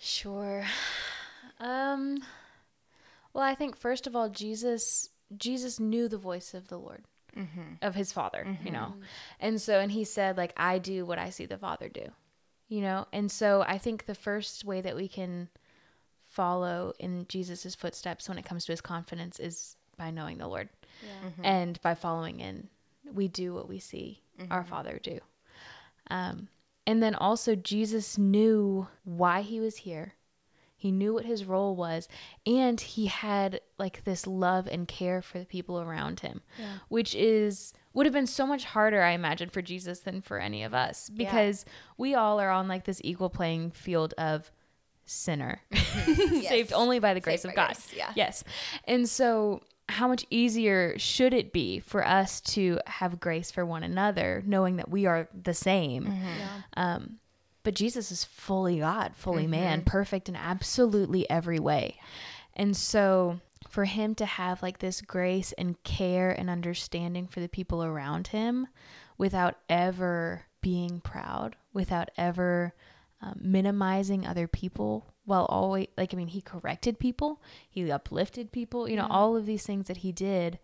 Sure. 0.00 0.64
Um 1.60 2.18
well, 3.34 3.44
I 3.44 3.54
think 3.54 3.76
first 3.76 4.06
of 4.06 4.16
all 4.16 4.30
Jesus 4.30 5.10
Jesus 5.36 5.78
knew 5.78 6.08
the 6.08 6.18
voice 6.18 6.54
of 6.54 6.68
the 6.68 6.78
Lord, 6.78 7.04
Mm-hmm. 7.36 7.80
of 7.82 7.94
his 7.94 8.12
father, 8.12 8.58
you 8.64 8.70
know. 8.70 8.88
Mm-hmm. 8.92 9.02
And 9.40 9.60
so 9.60 9.78
and 9.78 9.92
he 9.92 10.04
said 10.04 10.38
like 10.38 10.54
I 10.56 10.78
do 10.78 11.04
what 11.04 11.18
I 11.18 11.28
see 11.30 11.44
the 11.46 11.58
father 11.58 11.88
do. 11.88 12.12
You 12.72 12.80
know? 12.80 13.06
And 13.12 13.30
so 13.30 13.62
I 13.68 13.76
think 13.76 14.06
the 14.06 14.14
first 14.14 14.64
way 14.64 14.80
that 14.80 14.96
we 14.96 15.06
can 15.06 15.50
follow 16.22 16.94
in 16.98 17.26
Jesus' 17.28 17.74
footsteps 17.74 18.28
when 18.30 18.38
it 18.38 18.46
comes 18.46 18.64
to 18.64 18.72
his 18.72 18.80
confidence 18.80 19.38
is 19.38 19.76
by 19.98 20.10
knowing 20.10 20.38
the 20.38 20.48
Lord 20.48 20.70
Yeah. 21.06 21.30
and 21.44 21.80
by 21.82 21.94
following 21.94 22.40
in. 22.40 22.68
We 23.12 23.28
do 23.28 23.52
what 23.52 23.68
we 23.68 23.78
see 23.78 24.22
our 24.50 24.64
Father 24.64 24.98
do. 25.02 25.18
Um, 26.10 26.48
and 26.86 27.02
then 27.02 27.14
also, 27.14 27.54
Jesus 27.54 28.16
knew 28.16 28.88
why 29.04 29.42
he 29.42 29.60
was 29.60 29.76
here. 29.78 30.14
He 30.74 30.90
knew 30.90 31.12
what 31.14 31.26
his 31.26 31.44
role 31.44 31.76
was, 31.76 32.08
and 32.46 32.80
he 32.80 33.06
had 33.06 33.60
like 33.78 34.02
this 34.04 34.26
love 34.26 34.66
and 34.66 34.88
care 34.88 35.20
for 35.22 35.38
the 35.38 35.44
people 35.44 35.78
around 35.80 36.20
him, 36.20 36.40
Yeah. 36.58 36.78
which 36.88 37.14
is 37.14 37.72
would 37.94 38.06
have 38.06 38.12
been 38.12 38.26
so 38.26 38.46
much 38.46 38.64
harder, 38.64 39.02
I 39.02 39.10
imagine, 39.12 39.50
for 39.50 39.62
Jesus 39.62 40.00
than 40.00 40.22
for 40.22 40.38
any 40.38 40.62
of 40.62 40.72
us 40.74 41.10
Yeah. 41.12 41.24
because 41.30 41.64
we 41.98 42.14
all 42.14 42.40
are 42.40 42.50
on 42.50 42.68
like 42.68 42.84
this 42.84 43.00
equal 43.04 43.30
playing 43.30 43.70
field 43.72 44.14
of 44.18 44.50
sinner, 45.04 45.60
saved 45.72 46.72
only 46.72 46.98
by 46.98 47.14
the 47.14 47.20
grace 47.20 47.44
of 47.44 47.54
God. 47.54 47.76
Yeah. 47.94 48.12
Yes. 48.14 48.44
And 48.86 49.08
so, 49.08 49.62
how 49.88 50.08
much 50.08 50.24
easier 50.30 50.98
should 50.98 51.34
it 51.34 51.52
be 51.52 51.80
for 51.80 52.06
us 52.06 52.40
to 52.40 52.78
have 52.86 53.20
grace 53.20 53.50
for 53.50 53.66
one 53.66 53.82
another, 53.82 54.42
knowing 54.46 54.76
that 54.76 54.88
we 54.88 55.06
are 55.06 55.28
the 55.34 55.52
same? 55.54 56.06
Yeah. 56.06 56.48
Um, 56.76 57.18
but 57.64 57.74
Jesus 57.74 58.10
is 58.10 58.24
fully 58.24 58.78
God, 58.78 59.14
fully 59.16 59.46
man, 59.46 59.82
perfect 59.82 60.28
in 60.28 60.36
absolutely 60.36 61.28
every 61.28 61.58
way. 61.60 61.96
And 62.54 62.76
so, 62.76 63.40
for 63.72 63.86
him 63.86 64.14
to 64.14 64.26
have 64.26 64.62
like 64.62 64.80
this 64.80 65.00
grace 65.00 65.52
and 65.52 65.82
care 65.82 66.30
and 66.30 66.50
understanding 66.50 67.26
for 67.26 67.40
the 67.40 67.48
people 67.48 67.82
around 67.82 68.26
him 68.28 68.66
without 69.16 69.54
ever 69.70 70.42
being 70.60 71.00
proud, 71.00 71.56
without 71.72 72.10
ever 72.18 72.74
um, 73.22 73.38
minimizing 73.40 74.26
other 74.26 74.46
people 74.46 75.06
while 75.24 75.46
always 75.46 75.86
like 75.96 76.12
i 76.12 76.16
mean 76.16 76.26
he 76.28 76.40
corrected 76.42 76.98
people 76.98 77.40
he 77.70 77.90
uplifted 77.90 78.50
people 78.52 78.88
you 78.88 78.96
know 78.96 79.06
Yeah. 79.08 79.14
all 79.16 79.36
of 79.36 79.46
these 79.46 79.64
things 79.64 79.86
that 79.86 79.98
he 79.98 80.10
did 80.12 80.58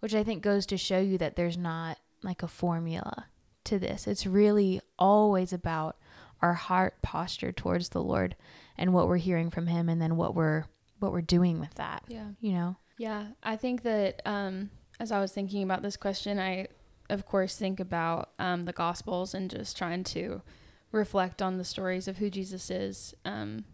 which 0.00 0.14
i 0.14 0.22
think 0.22 0.42
goes 0.42 0.66
to 0.66 0.76
show 0.76 1.00
you 1.00 1.16
that 1.18 1.34
there's 1.36 1.56
not 1.56 1.98
like 2.22 2.42
a 2.42 2.46
formula 2.48 3.26
to 3.64 3.78
this 3.78 4.06
it's 4.06 4.26
really 4.26 4.82
always 4.98 5.54
about 5.54 5.96
our 6.42 6.52
heart 6.52 7.00
posture 7.00 7.50
towards 7.52 7.88
the 7.88 8.02
lord 8.02 8.36
and 8.76 8.92
what 8.92 9.08
we're 9.08 9.16
hearing 9.16 9.50
from 9.50 9.66
him 9.66 9.88
and 9.88 10.02
then 10.02 10.16
what 10.16 10.34
we're 10.34 10.64
what 11.04 11.12
we're 11.12 11.20
doing 11.20 11.60
with 11.60 11.74
that 11.74 12.02
Yeah. 12.08 12.30
you 12.40 12.52
know 12.52 12.76
Yeah, 12.98 13.26
I 13.42 13.56
think 13.56 13.82
that 13.82 14.22
um, 14.24 14.70
as 15.00 15.12
I 15.12 15.20
was 15.20 15.32
thinking 15.32 15.62
about 15.62 15.82
this 15.82 15.96
question, 15.96 16.38
I, 16.38 16.68
of 17.10 17.26
course, 17.26 17.56
think 17.56 17.80
about 17.80 18.30
um, 18.38 18.62
the 18.64 18.72
Gospels 18.72 19.34
and 19.34 19.50
just 19.50 19.76
trying 19.76 20.04
to 20.04 20.42
reflect 20.92 21.42
on 21.42 21.58
the 21.58 21.64
stories 21.64 22.06
of 22.08 22.18
who 22.18 22.30
Jesus 22.30 22.70
is 22.70 23.14
um, 23.24 23.64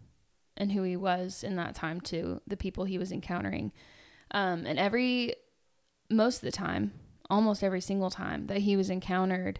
and 0.57 0.71
who 0.71 0.81
he 0.83 0.97
was 0.97 1.43
in 1.43 1.55
that 1.57 1.75
time 1.75 2.01
to 2.01 2.41
the 2.47 2.57
people 2.57 2.85
he 2.85 2.97
was 2.97 3.11
encountering. 3.11 3.71
Um, 4.31 4.65
and 4.65 4.79
every, 4.79 5.35
most 6.09 6.37
of 6.37 6.41
the 6.41 6.51
time, 6.51 6.93
almost 7.29 7.63
every 7.63 7.81
single 7.81 8.09
time 8.09 8.47
that 8.47 8.57
he 8.59 8.75
was 8.75 8.89
encountered 8.89 9.59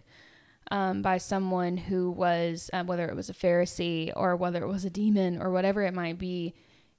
um, 0.70 1.02
by 1.02 1.18
someone 1.18 1.76
who 1.76 2.10
was, 2.10 2.68
uh, 2.72 2.82
whether 2.84 3.06
it 3.06 3.14
was 3.16 3.30
a 3.30 3.34
Pharisee 3.34 4.12
or 4.16 4.34
whether 4.36 4.62
it 4.62 4.68
was 4.68 4.84
a 4.84 4.90
demon 4.90 5.40
or 5.40 5.50
whatever 5.50 5.82
it 5.82 5.94
might 5.94 6.18
be, 6.18 6.54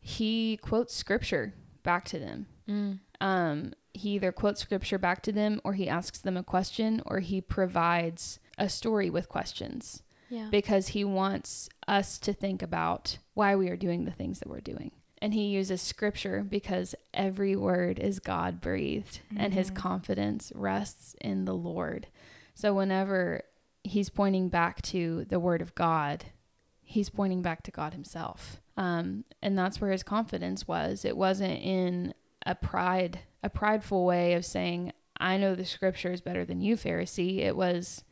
he 0.06 0.58
quotes 0.58 0.94
scripture 0.94 1.54
back 1.82 2.06
to 2.06 2.20
them 2.20 2.46
mm. 2.70 3.00
um, 3.22 3.74
he 3.94 4.10
either 4.16 4.32
quotes 4.32 4.62
scripture 4.62 4.98
back 5.00 5.22
to 5.24 5.32
them 5.32 5.60
or 5.64 5.74
he 5.74 5.88
asks 5.90 6.20
them 6.20 6.38
a 6.38 6.44
question 6.44 7.02
or 7.06 7.20
he 7.20 7.40
provides 7.42 8.40
a 8.58 8.68
story 8.70 9.10
with 9.10 9.30
questions 9.30 10.04
yeah 10.30 10.48
because 10.52 10.90
he 10.90 11.04
wants 11.06 11.70
us 11.88 12.18
to 12.20 12.34
think 12.34 12.62
about 12.62 13.18
why 13.34 13.56
we 13.56 13.70
are 13.70 13.78
doing 13.78 14.06
the 14.06 14.12
things 14.12 14.40
that 14.40 14.50
we're 14.50 14.60
doing. 14.62 14.92
And 15.22 15.34
he 15.34 15.46
uses 15.46 15.82
scripture 15.82 16.44
because 16.44 16.96
every 17.14 17.56
word 17.56 17.98
is 18.00 18.20
God 18.20 18.60
breathed 18.60 19.20
and 19.38 19.54
his 19.54 19.72
Mhm. 19.72 19.76
confidence 19.76 20.52
rests 20.56 21.16
in 21.22 21.46
the 21.46 21.54
Lord. 21.56 22.08
So 22.56 22.74
whenever 22.74 23.44
he's 23.84 24.10
pointing 24.10 24.50
back 24.50 24.82
to 24.84 25.26
the 25.26 25.40
word 25.40 25.62
of 25.62 25.76
God, 25.76 26.26
he's 26.82 27.10
pointing 27.10 27.42
back 27.42 27.64
to 27.64 27.72
God 27.72 27.94
himself. 27.94 28.62
Um, 28.76 29.24
and 29.42 29.58
that's 29.58 29.80
where 29.80 29.92
his 29.92 30.04
confidence 30.04 30.68
was. 30.68 31.06
It 31.06 31.16
wasn't 31.16 31.62
in 31.62 32.14
a 32.46 32.56
pride, 32.56 33.20
a 33.44 33.50
prideful 33.50 34.06
way 34.06 34.34
of 34.34 34.46
saying, 34.46 34.92
I 35.18 35.38
know 35.38 35.56
the 35.56 35.66
scripture 35.66 36.12
is 36.12 36.22
better 36.22 36.44
than 36.44 36.62
you, 36.62 36.76
Pharisee. 36.76 37.40
It 37.40 37.56
was, 37.56 38.04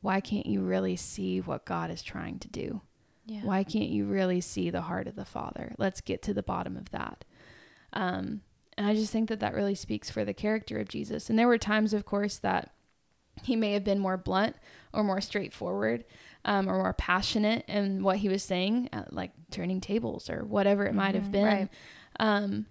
why 0.00 0.20
can't 0.20 0.46
you 0.46 0.60
really 0.60 0.96
see 0.96 1.40
what 1.40 1.64
God 1.64 1.90
is 1.90 2.02
trying 2.02 2.38
to 2.40 2.48
do? 2.48 2.82
yeah 3.24 3.40
Why 3.42 3.64
can't 3.64 3.88
you 3.88 4.04
really 4.04 4.40
see 4.40 4.70
the 4.70 4.82
heart 4.82 5.08
of 5.08 5.16
the 5.16 5.24
Father? 5.24 5.74
Let's 5.78 6.00
get 6.00 6.22
to 6.22 6.34
the 6.34 6.42
bottom 6.42 6.76
of 6.76 6.90
that. 6.90 7.24
Um, 7.92 8.42
and 8.76 8.86
I 8.86 8.94
just 8.94 9.12
think 9.12 9.28
that 9.30 9.40
that 9.40 9.54
really 9.54 9.74
speaks 9.74 10.10
for 10.10 10.24
the 10.24 10.34
character 10.34 10.78
of 10.78 10.88
Jesus. 10.88 11.30
And 11.30 11.38
there 11.38 11.48
were 11.48 11.58
times, 11.58 11.94
of 11.94 12.04
course, 12.04 12.36
that 12.38 12.74
he 13.42 13.56
may 13.56 13.72
have 13.72 13.84
been 13.84 13.98
more 13.98 14.16
blunt 14.16 14.56
or 14.92 15.02
more 15.02 15.20
straightforward 15.20 16.04
um, 16.46 16.68
or 16.68 16.78
more 16.78 16.94
passionate 16.94 17.64
in 17.68 18.02
what 18.02 18.16
he 18.18 18.28
was 18.30 18.42
saying, 18.42 18.88
uh, 18.94 19.02
like 19.10 19.32
turning 19.50 19.80
tables 19.82 20.30
or 20.30 20.44
whatever 20.44 20.86
it 20.86 20.94
might 20.94 21.14
have 21.14 21.24
Mhm, 21.24 21.30
been. 21.32 21.44
right. 21.44 21.68
Um, 22.18 22.66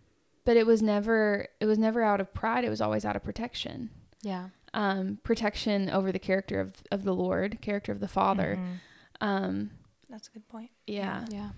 but 0.46 0.58
it 0.58 0.66
was 0.66 0.82
never 0.82 1.48
it 1.60 1.66
was 1.66 1.78
never 1.78 2.02
out 2.02 2.20
of 2.22 2.34
pride. 2.34 2.64
It 2.66 2.70
was 2.70 2.82
always 2.82 3.06
out 3.06 3.16
of 3.16 3.24
protection. 3.24 3.90
yeah 4.24 4.50
Um, 4.74 5.20
protection 5.24 5.90
over 5.90 6.12
the 6.12 6.20
character 6.20 6.60
of, 6.60 6.82
of 6.92 7.04
the 7.04 7.14
Lord, 7.14 7.60
character 7.62 7.92
of 7.92 8.00
the 8.00 8.08
Father. 8.08 8.58
Mhm. 8.60 8.80
Um, 9.22 9.72
That's 10.10 10.28
a 10.28 10.32
good 10.32 10.48
point. 10.48 10.72
yeah. 10.88 11.26
Yeah. 11.30 11.50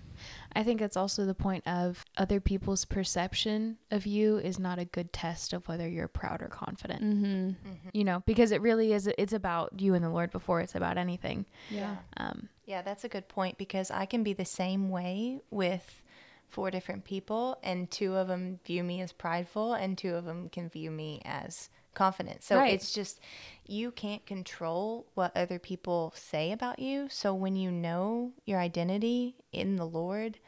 I 0.54 0.62
think 0.62 0.80
it's 0.80 0.96
also 0.96 1.24
the 1.24 1.34
point 1.34 1.66
of 1.66 2.04
other 2.16 2.40
people's 2.40 2.84
perception 2.84 3.78
of 3.90 4.06
you 4.06 4.38
is 4.38 4.58
not 4.58 4.78
a 4.78 4.84
good 4.84 5.12
test 5.12 5.52
of 5.52 5.66
whether 5.68 5.88
you're 5.88 6.08
proud 6.08 6.42
or 6.42 6.48
confident. 6.48 7.02
Mm-hmm. 7.02 7.88
You 7.92 8.04
know, 8.04 8.22
because 8.26 8.50
it 8.50 8.60
really 8.60 8.92
is 8.92 9.06
it's 9.18 9.32
about 9.32 9.80
you 9.80 9.94
and 9.94 10.04
the 10.04 10.10
Lord 10.10 10.30
before 10.30 10.60
it's 10.60 10.74
about 10.74 10.98
anything. 10.98 11.46
Yeah. 11.70 11.96
Um 12.16 12.48
Yeah, 12.66 12.82
that's 12.82 13.04
a 13.04 13.08
good 13.08 13.28
point 13.28 13.58
because 13.58 13.90
I 13.90 14.06
can 14.06 14.22
be 14.22 14.32
the 14.32 14.44
same 14.44 14.90
way 14.90 15.40
with 15.50 16.02
four 16.48 16.70
different 16.70 17.04
people, 17.04 17.58
and 17.62 17.90
two 17.90 18.16
of 18.16 18.28
them 18.28 18.58
view 18.64 18.82
me 18.82 19.02
as 19.02 19.12
prideful, 19.12 19.74
and 19.74 19.98
two 19.98 20.14
of 20.14 20.24
them 20.24 20.48
can 20.48 20.68
view 20.70 20.90
me 20.90 21.20
as 21.24 21.68
confident. 21.94 22.42
So 22.42 22.56
Right. 22.58 22.72
it's 22.72 22.92
just 22.92 23.20
you 23.66 23.90
can't 23.90 24.24
control 24.26 25.06
what 25.14 25.36
other 25.36 25.58
people 25.58 26.12
say 26.16 26.52
about 26.52 26.78
you. 26.78 27.08
So 27.10 27.34
when 27.34 27.56
you 27.56 27.70
know 27.70 28.32
your 28.44 28.58
identity 28.60 29.36
in 29.52 29.76
the 29.76 29.84
Lord, 29.86 30.38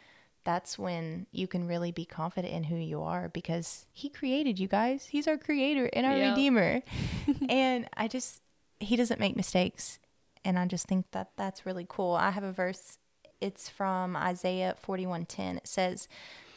that's 0.44 0.78
when 0.78 1.26
you 1.32 1.46
can 1.46 1.66
really 1.66 1.92
be 1.92 2.04
confident 2.06 2.54
in 2.54 2.64
who 2.64 2.76
you 2.76 3.02
are 3.02 3.28
because 3.28 3.86
He 3.92 4.08
created 4.08 4.58
you 4.58 4.68
guys. 4.68 5.06
He's 5.06 5.28
our 5.28 5.36
creator 5.36 5.90
and 5.92 6.06
our 6.06 6.16
Yeah. 6.16 6.30
Redeemer. 6.30 6.82
and 7.48 7.88
I 7.96 8.08
just, 8.08 8.40
He 8.78 8.96
doesn't 8.96 9.20
make 9.20 9.36
mistakes. 9.36 9.98
And 10.44 10.58
I 10.58 10.64
just 10.66 10.86
think 10.86 11.10
that 11.10 11.32
that's 11.36 11.66
really 11.66 11.84
cool. 11.86 12.14
I 12.14 12.30
have 12.30 12.44
a 12.44 12.52
verse, 12.52 12.96
it's 13.42 13.68
from 13.68 14.16
Isaiah 14.16 14.74
41:10. 14.82 15.58
It 15.58 15.66
says, 15.68 16.08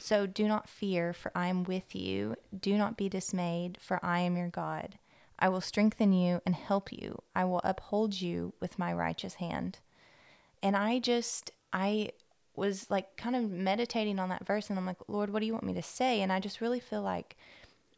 So 0.03 0.27
do 0.27 0.49
not 0.49 0.67
fear, 0.67 1.13
for 1.13 1.31
I 1.33 1.47
am 1.47 1.63
with 1.63 1.95
you. 1.95 2.35
Do 2.59 2.77
not 2.77 2.97
be 2.97 3.07
dismayed, 3.07 3.77
for 3.79 4.03
I 4.03 4.19
am 4.19 4.35
your 4.35 4.49
God. 4.49 4.97
I 5.39 5.47
will 5.47 5.61
strengthen 5.61 6.11
you 6.11 6.41
and 6.45 6.55
help 6.55 6.91
you. 6.91 7.21
I 7.33 7.45
will 7.45 7.61
uphold 7.63 8.19
you 8.19 8.51
with 8.59 8.77
my 8.77 8.91
righteous 8.91 9.35
hand. 9.35 9.79
And 10.61 10.75
I 10.75 10.99
just, 10.99 11.51
I 11.71 12.09
was 12.53 12.91
like 12.91 13.15
kind 13.15 13.33
of 13.33 13.49
meditating 13.49 14.19
on 14.19 14.27
that 14.27 14.45
verse 14.45 14.69
and 14.69 14.77
I'm 14.77 14.85
like, 14.85 14.97
Lord, 15.07 15.29
what 15.29 15.39
do 15.39 15.45
you 15.45 15.53
want 15.53 15.63
me 15.63 15.73
to 15.75 15.81
say? 15.81 16.19
And 16.19 16.33
I 16.33 16.41
just 16.41 16.59
really 16.59 16.81
feel 16.81 17.01
like 17.01 17.37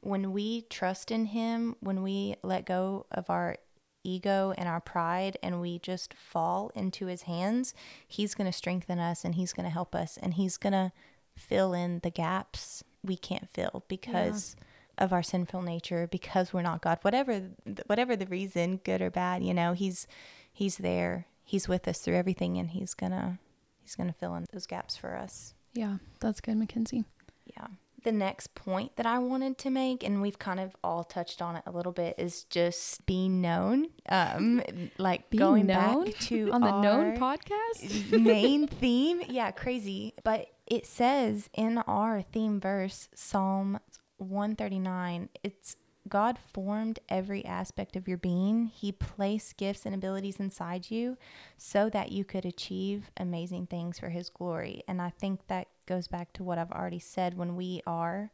when 0.02 0.32
we 0.32 0.62
trust 0.70 1.10
in 1.10 1.26
Him, 1.26 1.76
when 1.80 2.04
we 2.04 2.36
let 2.44 2.68
go 2.68 3.08
of 3.10 3.32
our 3.32 3.58
ego 4.04 4.54
and 4.60 4.70
our 4.70 4.80
pride 4.80 5.40
and 5.42 5.60
we 5.60 5.80
just 5.80 6.14
fall 6.14 6.72
into 6.76 7.08
His 7.08 7.24
hands, 7.24 7.74
He's 8.08 8.36
going 8.36 8.46
to 8.46 8.56
strengthen 8.56 9.00
us 9.00 9.26
and 9.26 9.34
He's 9.34 9.54
going 9.54 9.66
to 9.66 9.74
help 9.74 9.96
us 9.96 10.20
and 10.22 10.36
He's 10.36 10.58
going 10.58 10.74
to 10.74 10.92
fill 11.36 11.74
in 11.74 12.00
the 12.00 12.10
gaps 12.10 12.84
we 13.04 13.18
can't 13.18 13.50
fill 13.50 13.84
because. 13.88 14.56
Yeah 14.58 14.64
of 14.98 15.12
our 15.12 15.24
sinful 15.24 15.62
nature 15.62 16.08
because 16.08 16.54
we're 16.54 16.62
not 16.62 16.82
God. 16.82 17.00
Whatever 17.02 17.42
whatever 17.88 18.16
the 18.16 18.28
reason, 18.28 18.80
good 18.84 19.02
or 19.02 19.10
bad, 19.10 19.44
you 19.44 19.54
know, 19.54 19.74
he's 19.74 20.08
he's 20.52 20.78
there. 20.78 21.28
He's 21.44 21.68
with 21.68 21.88
us 21.88 22.00
through 22.00 22.16
everything 22.16 22.58
and 22.58 22.72
he's 22.72 22.94
going 22.94 23.12
to 23.12 23.38
he's 23.82 23.96
going 23.96 24.08
to 24.08 24.18
fill 24.18 24.36
in 24.36 24.46
those 24.52 24.66
gaps 24.66 24.96
for 24.98 25.16
us. 25.16 25.54
Yeah, 25.74 25.98
that's 26.20 26.42
good, 26.42 26.58
Mackenzie. 26.58 27.06
Yeah. 27.46 27.68
The 28.04 28.12
next 28.12 28.54
point 28.54 28.96
that 28.98 29.08
I 29.08 29.18
wanted 29.18 29.58
to 29.60 29.72
make, 29.72 30.04
and 30.04 30.22
we've 30.22 30.38
kind 30.38 30.60
of 30.60 30.76
all 30.84 31.04
touched 31.04 31.42
on 31.42 31.56
it 31.56 31.64
a 31.66 31.72
little 31.72 31.92
bit, 31.92 32.16
is 32.20 32.44
just 32.46 33.04
being 33.08 33.42
known. 33.42 33.88
Um, 34.08 34.62
like 35.00 35.30
being 35.32 35.40
going 35.40 35.66
known 35.66 36.06
back 36.06 36.20
to 36.20 36.52
on 36.54 36.62
the 36.62 36.82
known 36.82 37.18
podcast 37.18 38.12
main 38.12 38.68
theme. 38.68 39.22
Yeah, 39.28 39.50
crazy. 39.50 40.14
But 40.24 40.48
it 40.68 40.86
says 40.86 41.50
in 41.54 41.78
our 41.80 42.22
theme 42.22 42.60
verse, 42.60 43.10
Psalm 43.14 43.80
139, 44.18 45.30
it's 45.44 45.76
God 46.08 46.38
formed 46.54 47.00
every 47.10 47.44
aspect 47.46 47.96
of 47.96 48.08
your 48.08 48.18
being. 48.18 48.68
He 48.68 48.92
placed 48.92 49.58
gifts 49.58 49.86
and 49.86 49.96
abilities 49.96 50.40
inside 50.40 50.92
you 50.92 51.18
so 51.58 51.90
that 51.90 52.12
you 52.12 52.24
could 52.24 52.46
achieve 52.46 53.10
amazing 53.18 53.66
things 53.68 53.98
for 53.98 54.10
His 54.10 54.30
glory. 54.30 54.84
And 54.88 55.02
I 55.02 55.10
think 55.10 55.48
that 55.48 55.68
goes 55.88 56.08
back 56.08 56.32
to 56.34 56.44
what 56.44 56.60
I've 56.60 56.72
already 56.72 57.00
said. 57.00 57.36
When 57.36 57.56
we 57.56 57.82
are 57.88 58.32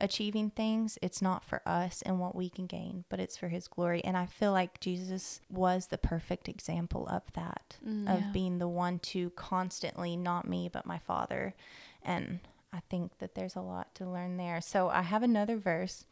achieving 0.00 0.50
things, 0.50 0.98
it's 1.02 1.22
not 1.22 1.44
for 1.44 1.62
us 1.66 2.02
and 2.02 2.18
what 2.18 2.34
we 2.34 2.48
can 2.48 2.66
gain, 2.66 3.04
but 3.08 3.20
it's 3.20 3.36
for 3.36 3.48
His 3.48 3.68
glory. 3.68 4.02
And 4.04 4.16
I 4.16 4.26
feel 4.26 4.52
like 4.52 4.80
Jesus 4.80 5.40
was 5.48 5.86
the 5.86 5.98
perfect 5.98 6.48
example 6.48 7.06
of 7.08 7.22
that, 7.34 7.76
mm, 7.86 8.12
of 8.12 8.20
yeah. 8.20 8.30
being 8.32 8.58
the 8.58 8.68
one 8.68 8.98
to 9.00 9.30
constantly, 9.30 10.16
not 10.16 10.48
me, 10.48 10.68
but 10.72 10.86
my 10.86 10.98
Father. 10.98 11.54
And 12.02 12.40
I 12.72 12.80
think 12.90 13.18
that 13.18 13.34
there's 13.34 13.56
a 13.56 13.60
lot 13.60 13.94
to 13.96 14.08
learn 14.08 14.36
there. 14.36 14.60
So 14.60 14.88
I 14.88 15.02
have 15.02 15.22
another 15.22 15.56
verse, 15.56 16.04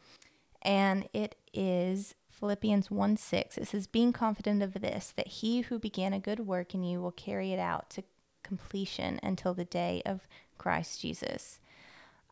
and 0.61 1.07
it 1.13 1.35
is 1.53 2.15
Philippians 2.29 2.89
1 2.89 3.17
6. 3.17 3.57
It 3.57 3.67
says, 3.67 3.87
Being 3.87 4.13
confident 4.13 4.63
of 4.63 4.73
this, 4.73 5.13
that 5.15 5.27
he 5.27 5.61
who 5.61 5.77
began 5.77 6.13
a 6.13 6.19
good 6.19 6.41
work 6.41 6.73
in 6.73 6.83
you 6.83 7.01
will 7.01 7.11
carry 7.11 7.51
it 7.51 7.59
out 7.59 7.89
to 7.91 8.03
completion 8.43 9.19
until 9.23 9.53
the 9.53 9.65
day 9.65 10.01
of 10.05 10.27
Christ 10.57 11.01
Jesus. 11.01 11.59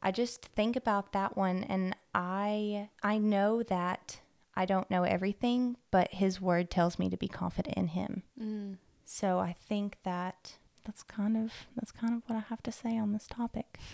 I 0.01 0.11
just 0.11 0.45
think 0.45 0.75
about 0.75 1.13
that 1.13 1.37
one 1.37 1.63
and 1.63 1.95
I 2.13 2.89
I 3.03 3.17
know 3.17 3.63
that 3.63 4.19
I 4.55 4.65
don't 4.65 4.89
know 4.91 5.03
everything, 5.03 5.77
but 5.91 6.11
his 6.11 6.41
word 6.41 6.69
tells 6.69 6.99
me 6.99 7.09
to 7.09 7.17
be 7.17 7.27
confident 7.27 7.77
in 7.77 7.87
him. 7.89 8.23
Mm. 8.39 8.77
So 9.05 9.39
I 9.39 9.53
think 9.53 9.97
that 10.03 10.53
that's 10.85 11.03
kind 11.03 11.37
of 11.37 11.51
that's 11.75 11.91
kind 11.91 12.13
of 12.15 12.23
what 12.27 12.37
I 12.37 12.41
have 12.49 12.63
to 12.63 12.71
say 12.71 12.97
on 12.97 13.13
this 13.13 13.27
topic. 13.27 13.79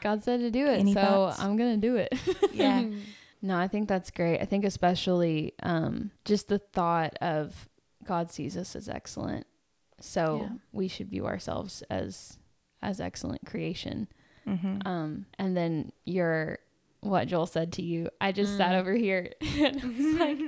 God 0.00 0.24
said 0.24 0.40
to 0.40 0.50
do 0.50 0.66
it, 0.66 0.80
Any 0.80 0.94
so 0.94 1.00
thoughts? 1.00 1.40
I'm 1.40 1.56
gonna 1.56 1.76
do 1.76 1.96
it. 1.96 2.14
yeah. 2.52 2.84
No, 3.42 3.56
I 3.56 3.68
think 3.68 3.88
that's 3.88 4.10
great. 4.10 4.38
I 4.38 4.44
think 4.44 4.66
especially 4.66 5.54
um, 5.62 6.10
just 6.26 6.48
the 6.48 6.58
thought 6.58 7.16
of 7.22 7.70
God 8.04 8.30
sees 8.30 8.54
us 8.54 8.76
as 8.76 8.86
excellent, 8.86 9.46
so 9.98 10.40
yeah. 10.42 10.56
we 10.72 10.88
should 10.88 11.08
view 11.08 11.24
ourselves 11.24 11.82
as 11.88 12.36
as 12.82 13.00
excellent 13.00 13.44
creation. 13.46 14.08
Mm-hmm. 14.46 14.86
Um, 14.86 15.26
and 15.38 15.56
then 15.56 15.92
your 16.04 16.58
what 17.00 17.28
Joel 17.28 17.46
said 17.46 17.72
to 17.74 17.82
you, 17.82 18.10
I 18.20 18.32
just 18.32 18.54
mm. 18.54 18.56
sat 18.58 18.74
over 18.74 18.92
here 18.94 19.32
and 19.40 19.82
I 19.82 19.86
was 19.86 20.14
like. 20.20 20.38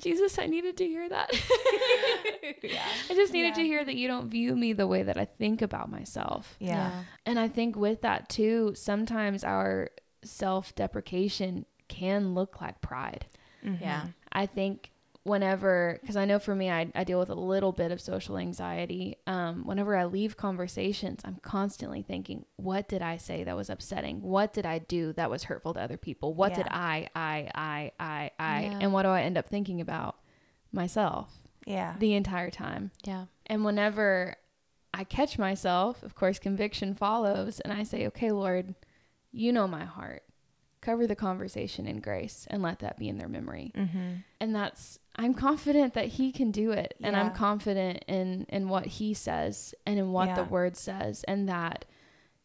Jesus, 0.00 0.38
I 0.38 0.46
needed 0.46 0.78
to 0.78 0.86
hear 0.86 1.06
that. 1.10 1.30
yeah. 2.62 2.86
I 3.10 3.14
just 3.14 3.34
needed 3.34 3.48
yeah. 3.48 3.54
to 3.54 3.62
hear 3.62 3.84
that 3.84 3.96
you 3.96 4.08
don't 4.08 4.30
view 4.30 4.56
me 4.56 4.72
the 4.72 4.86
way 4.86 5.02
that 5.02 5.18
I 5.18 5.26
think 5.26 5.60
about 5.60 5.90
myself. 5.90 6.56
Yeah. 6.58 6.70
yeah. 6.70 7.02
And 7.26 7.38
I 7.38 7.48
think 7.48 7.76
with 7.76 8.00
that 8.00 8.30
too, 8.30 8.72
sometimes 8.74 9.44
our 9.44 9.90
self 10.24 10.74
deprecation 10.74 11.66
can 11.88 12.34
look 12.34 12.62
like 12.62 12.80
pride. 12.80 13.26
Mm-hmm. 13.62 13.82
Yeah. 13.82 14.06
I 14.32 14.46
think 14.46 14.90
whenever 15.30 15.96
because 16.00 16.16
i 16.16 16.24
know 16.24 16.40
for 16.40 16.56
me 16.56 16.68
I, 16.68 16.90
I 16.92 17.04
deal 17.04 17.20
with 17.20 17.30
a 17.30 17.34
little 17.34 17.70
bit 17.70 17.92
of 17.92 18.00
social 18.00 18.36
anxiety 18.36 19.16
um, 19.28 19.64
whenever 19.64 19.96
i 19.96 20.04
leave 20.04 20.36
conversations 20.36 21.20
i'm 21.24 21.36
constantly 21.40 22.02
thinking 22.02 22.44
what 22.56 22.88
did 22.88 23.00
i 23.00 23.16
say 23.16 23.44
that 23.44 23.56
was 23.56 23.70
upsetting 23.70 24.22
what 24.22 24.52
did 24.52 24.66
i 24.66 24.78
do 24.78 25.12
that 25.12 25.30
was 25.30 25.44
hurtful 25.44 25.72
to 25.74 25.80
other 25.80 25.96
people 25.96 26.34
what 26.34 26.50
yeah. 26.50 26.56
did 26.56 26.66
i 26.70 27.08
i 27.14 27.50
i 27.54 27.92
i 28.00 28.30
i 28.40 28.62
yeah. 28.64 28.78
and 28.80 28.92
what 28.92 29.04
do 29.04 29.08
i 29.08 29.22
end 29.22 29.38
up 29.38 29.48
thinking 29.48 29.80
about 29.80 30.16
myself 30.72 31.38
yeah 31.64 31.94
the 32.00 32.14
entire 32.14 32.50
time 32.50 32.90
yeah 33.04 33.26
and 33.46 33.64
whenever 33.64 34.34
i 34.92 35.04
catch 35.04 35.38
myself 35.38 36.02
of 36.02 36.16
course 36.16 36.40
conviction 36.40 36.92
follows 36.92 37.60
and 37.60 37.72
i 37.72 37.84
say 37.84 38.04
okay 38.04 38.32
lord 38.32 38.74
you 39.30 39.52
know 39.52 39.68
my 39.68 39.84
heart 39.84 40.24
cover 40.80 41.06
the 41.06 41.16
conversation 41.16 41.86
in 41.86 42.00
grace 42.00 42.46
and 42.50 42.62
let 42.62 42.78
that 42.78 42.98
be 42.98 43.08
in 43.08 43.18
their 43.18 43.28
memory. 43.28 43.72
Mm-hmm. 43.76 44.14
And 44.40 44.54
that's 44.54 44.98
I'm 45.16 45.34
confident 45.34 45.94
that 45.94 46.06
he 46.06 46.32
can 46.32 46.50
do 46.50 46.70
it 46.70 46.94
and 47.02 47.16
I'm 47.16 47.32
confident 47.32 48.04
in 48.06 48.46
in 48.48 48.68
what 48.68 48.86
he 48.86 49.12
says 49.12 49.74
and 49.84 49.98
in 49.98 50.12
what 50.12 50.28
yeah. 50.28 50.34
the 50.36 50.44
word 50.44 50.76
says 50.76 51.24
and 51.24 51.48
that 51.48 51.84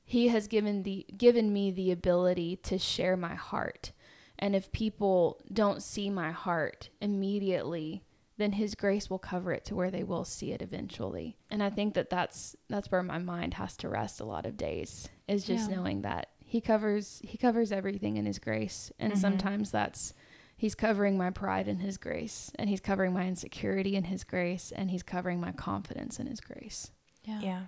he 0.04 0.28
has 0.28 0.48
given 0.48 0.84
the 0.84 1.06
given 1.16 1.52
me 1.52 1.72
the 1.72 1.92
ability 1.92 2.58
to 2.58 2.78
share 2.78 3.18
my 3.18 3.36
heart. 3.36 3.92
And 4.38 4.56
if 4.56 4.72
people 4.72 5.42
don't 5.52 5.82
see 5.82 6.10
my 6.10 6.32
heart 6.32 6.90
immediately, 7.00 8.04
then 8.38 8.52
his 8.52 8.76
grace 8.76 9.10
will 9.10 9.20
cover 9.20 9.52
it 9.54 9.64
to 9.66 9.76
where 9.76 9.92
they 9.92 10.04
will 10.04 10.26
see 10.26 10.52
it 10.52 10.62
eventually. 10.62 11.38
And 11.50 11.64
I 11.64 11.70
think 11.70 11.94
that 11.94 12.10
that's 12.10 12.56
that's 12.70 12.92
where 12.92 13.04
my 13.04 13.18
mind 13.18 13.56
has 13.56 13.78
to 13.78 13.90
rest 13.90 14.20
a 14.20 14.26
lot 14.26 14.46
of 14.46 14.58
days 14.58 15.10
is 15.28 15.46
just 15.46 15.70
yeah. 15.70 15.78
knowing 15.78 16.02
that 16.02 16.30
he 16.46 16.62
covers 16.62 17.22
he 17.24 17.38
covers 17.38 17.72
everything 17.72 18.18
in 18.18 18.26
his 18.26 18.40
grace 18.40 18.92
and 19.00 19.14
mm-hmm. 19.14 19.22
sometimes 19.22 19.72
that's 19.72 20.14
he's 20.56 20.76
covering 20.76 21.18
my 21.18 21.30
pride 21.30 21.68
in 21.68 21.80
his 21.80 21.98
grace 21.98 22.52
and 22.56 22.70
he's 22.70 22.80
covering 22.80 23.14
my 23.14 23.28
insecurity 23.28 23.96
in 23.96 24.06
his 24.06 24.24
grace 24.24 24.72
and 24.76 24.92
he's 24.92 25.04
covering 25.04 25.40
my 25.40 25.52
confidence 25.52 26.20
in 26.20 26.28
his 26.28 26.40
grace 26.40 26.92
yeah 27.24 27.40
yeah 27.42 27.62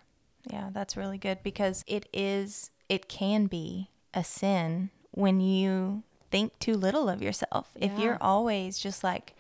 yeah 0.52 0.70
that's 0.72 0.98
really 0.98 1.18
good 1.18 1.40
because 1.44 1.84
it 1.88 2.08
is 2.14 2.72
it 2.90 3.08
can 3.08 3.48
be 3.48 3.90
a 4.14 4.24
sin 4.24 4.90
when 5.12 5.40
you 5.40 6.04
think 6.30 6.58
too 6.60 6.76
little 6.76 7.10
of 7.10 7.22
yourself 7.22 7.72
yeah. 7.76 7.86
if 7.86 8.00
you're 8.00 8.18
always 8.22 8.78
just 8.78 9.04
like 9.04 9.36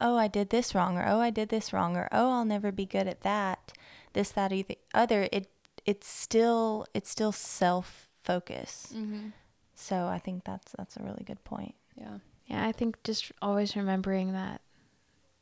oh 0.00 0.16
i 0.16 0.26
did 0.26 0.50
this 0.50 0.74
wrong 0.74 0.96
or 0.96 1.04
oh 1.06 1.20
i 1.20 1.30
did 1.30 1.48
this 1.48 1.72
wrong 1.72 1.96
or 1.96 2.08
oh 2.12 2.30
i'll 2.30 2.44
never 2.44 2.72
be 2.72 2.86
good 2.86 3.06
at 3.06 3.22
that 3.22 3.72
this 4.12 4.30
that 4.30 4.52
or 4.52 4.62
the 4.62 4.78
other 4.94 5.28
it 5.32 5.48
it's 5.84 6.06
still 6.06 6.86
it's 6.94 7.10
still 7.10 7.32
self 7.32 8.08
focus. 8.22 8.92
Mm-hmm. 8.94 9.28
So 9.74 10.06
I 10.06 10.18
think 10.18 10.44
that's 10.44 10.72
that's 10.76 10.96
a 10.96 11.02
really 11.02 11.24
good 11.24 11.42
point. 11.44 11.74
Yeah. 11.96 12.18
Yeah, 12.52 12.66
I 12.66 12.72
think 12.72 13.02
just 13.02 13.32
always 13.40 13.76
remembering 13.76 14.32
that 14.32 14.60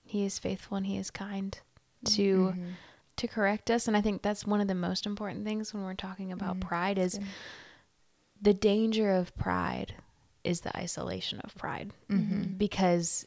he 0.05 0.25
is 0.25 0.39
faithful 0.39 0.77
and 0.77 0.87
he 0.87 0.97
is 0.97 1.11
kind 1.11 1.59
to 2.05 2.53
mm-hmm. 2.53 2.69
to 3.17 3.29
correct 3.29 3.71
us 3.71 3.87
and 3.87 3.97
I 3.97 4.01
think 4.01 4.23
that's 4.23 4.47
one 4.47 4.61
of 4.61 4.69
the 4.69 4.75
most 4.75 5.07
important 5.07 5.45
things 5.45 5.75
when 5.75 5.85
we're 5.85 5.95
talking 5.95 6.33
about 6.33 6.59
mm-hmm. 6.59 6.69
pride 6.69 6.99
is 6.99 7.19
good. 7.19 7.27
the 8.41 8.55
danger 8.55 9.11
of 9.11 9.37
pride 9.37 9.95
is 10.43 10.63
the 10.63 10.77
isolation 10.77 11.41
of 11.41 11.55
pride 11.57 11.93
mm-hmm. 12.11 12.55
because 12.57 13.27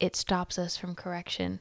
it 0.00 0.16
stops 0.16 0.58
us 0.58 0.76
from 0.76 0.94
correction. 0.94 1.60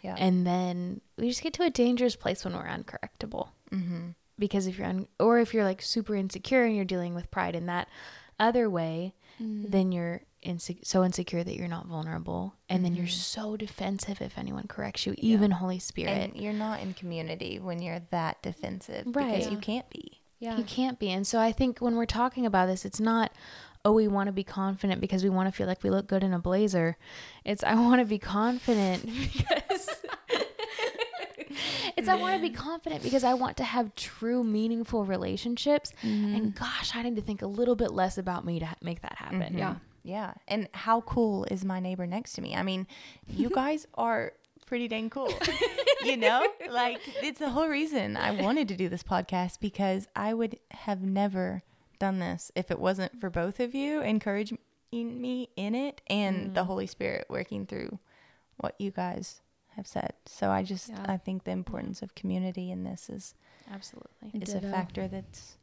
Yeah. 0.00 0.14
And 0.16 0.46
then 0.46 1.00
we 1.18 1.28
just 1.28 1.42
get 1.42 1.52
to 1.54 1.64
a 1.64 1.70
dangerous 1.70 2.14
place 2.14 2.44
when 2.44 2.54
we're 2.54 2.62
uncorrectable. 2.62 3.48
Mm-hmm 3.72 4.10
because 4.38 4.66
if 4.66 4.78
you're 4.78 4.86
un- 4.86 5.08
or 5.18 5.38
if 5.38 5.54
you're 5.54 5.64
like 5.64 5.82
super 5.82 6.14
insecure 6.14 6.64
and 6.64 6.76
you're 6.76 6.84
dealing 6.84 7.14
with 7.14 7.30
pride 7.30 7.54
in 7.54 7.66
that 7.66 7.88
other 8.38 8.68
way, 8.68 9.14
mm. 9.40 9.70
then 9.70 9.92
you're 9.92 10.22
inse- 10.44 10.84
so 10.84 11.04
insecure 11.04 11.42
that 11.42 11.56
you're 11.56 11.68
not 11.68 11.86
vulnerable 11.86 12.54
and 12.68 12.78
mm-hmm. 12.78 12.84
then 12.84 12.94
you're 12.96 13.06
mm-hmm. 13.06 13.42
so 13.44 13.56
defensive 13.56 14.20
if 14.20 14.38
anyone 14.38 14.66
corrects 14.66 15.06
you, 15.06 15.14
yeah. 15.18 15.34
even 15.34 15.50
Holy 15.50 15.78
Spirit. 15.78 16.10
And 16.12 16.36
you're 16.36 16.52
not 16.52 16.80
in 16.80 16.94
community 16.94 17.58
when 17.58 17.82
you're 17.82 18.00
that 18.10 18.42
defensive 18.42 19.06
right. 19.06 19.34
because 19.34 19.50
you 19.50 19.58
can't 19.58 19.88
be. 19.90 20.20
Yeah. 20.38 20.58
You 20.58 20.64
can't 20.64 20.98
be. 20.98 21.10
And 21.10 21.26
so 21.26 21.38
I 21.38 21.52
think 21.52 21.78
when 21.78 21.96
we're 21.96 22.04
talking 22.06 22.44
about 22.44 22.66
this, 22.66 22.84
it's 22.84 23.00
not 23.00 23.32
oh, 23.86 23.92
we 23.92 24.08
want 24.08 24.26
to 24.26 24.32
be 24.32 24.42
confident 24.42 25.00
because 25.00 25.22
we 25.22 25.30
want 25.30 25.48
to 25.48 25.52
feel 25.56 25.68
like 25.68 25.84
we 25.84 25.90
look 25.90 26.08
good 26.08 26.24
in 26.24 26.34
a 26.34 26.40
blazer. 26.40 26.96
It's 27.44 27.62
I 27.62 27.76
want 27.76 28.00
to 28.00 28.04
be 28.04 28.18
confident 28.18 29.06
because 29.32 29.62
it's 31.96 32.08
I 32.08 32.14
want 32.16 32.36
to 32.36 32.42
be 32.42 32.54
confident 32.54 33.02
because 33.02 33.24
I 33.24 33.34
want 33.34 33.56
to 33.58 33.64
have 33.64 33.94
true, 33.94 34.42
meaningful 34.44 35.04
relationships. 35.04 35.92
Mm-hmm. 36.02 36.34
And 36.34 36.54
gosh, 36.54 36.94
I 36.94 37.02
need 37.02 37.16
to 37.16 37.22
think 37.22 37.42
a 37.42 37.46
little 37.46 37.76
bit 37.76 37.92
less 37.92 38.18
about 38.18 38.44
me 38.44 38.60
to 38.60 38.68
make 38.82 39.02
that 39.02 39.16
happen. 39.16 39.40
Mm-hmm. 39.40 39.58
Yeah. 39.58 39.74
Yeah. 40.02 40.34
And 40.46 40.68
how 40.72 41.00
cool 41.00 41.44
is 41.50 41.64
my 41.64 41.80
neighbor 41.80 42.06
next 42.06 42.34
to 42.34 42.42
me? 42.42 42.54
I 42.54 42.62
mean, 42.62 42.86
you 43.28 43.50
guys 43.54 43.86
are 43.94 44.32
pretty 44.66 44.88
dang 44.88 45.10
cool. 45.10 45.32
you 46.04 46.16
know, 46.16 46.46
like 46.70 47.00
it's 47.22 47.38
the 47.38 47.50
whole 47.50 47.68
reason 47.68 48.16
I 48.16 48.30
wanted 48.30 48.68
to 48.68 48.76
do 48.76 48.88
this 48.88 49.02
podcast 49.02 49.60
because 49.60 50.06
I 50.14 50.34
would 50.34 50.58
have 50.70 51.02
never 51.02 51.62
done 51.98 52.18
this 52.18 52.52
if 52.54 52.70
it 52.70 52.78
wasn't 52.78 53.20
for 53.20 53.30
both 53.30 53.58
of 53.58 53.74
you 53.74 54.00
encouraging 54.02 54.58
me 54.92 55.48
in 55.56 55.74
it 55.74 56.00
and 56.06 56.50
mm. 56.50 56.54
the 56.54 56.64
Holy 56.64 56.86
Spirit 56.86 57.26
working 57.28 57.66
through 57.66 57.98
what 58.58 58.74
you 58.78 58.90
guys 58.90 59.40
have 59.76 59.86
said. 59.86 60.14
So 60.26 60.50
I 60.50 60.62
just 60.62 60.88
yeah. 60.88 61.04
I 61.06 61.16
think 61.16 61.44
the 61.44 61.50
importance 61.50 62.02
of 62.02 62.14
community 62.14 62.70
in 62.70 62.84
this 62.84 63.08
is 63.08 63.34
absolutely 63.72 64.30
is 64.34 64.52
Ditto. 64.52 64.66
a 64.66 64.68
uh, 64.68 64.72
factor 64.72 65.08
that's 65.08 65.56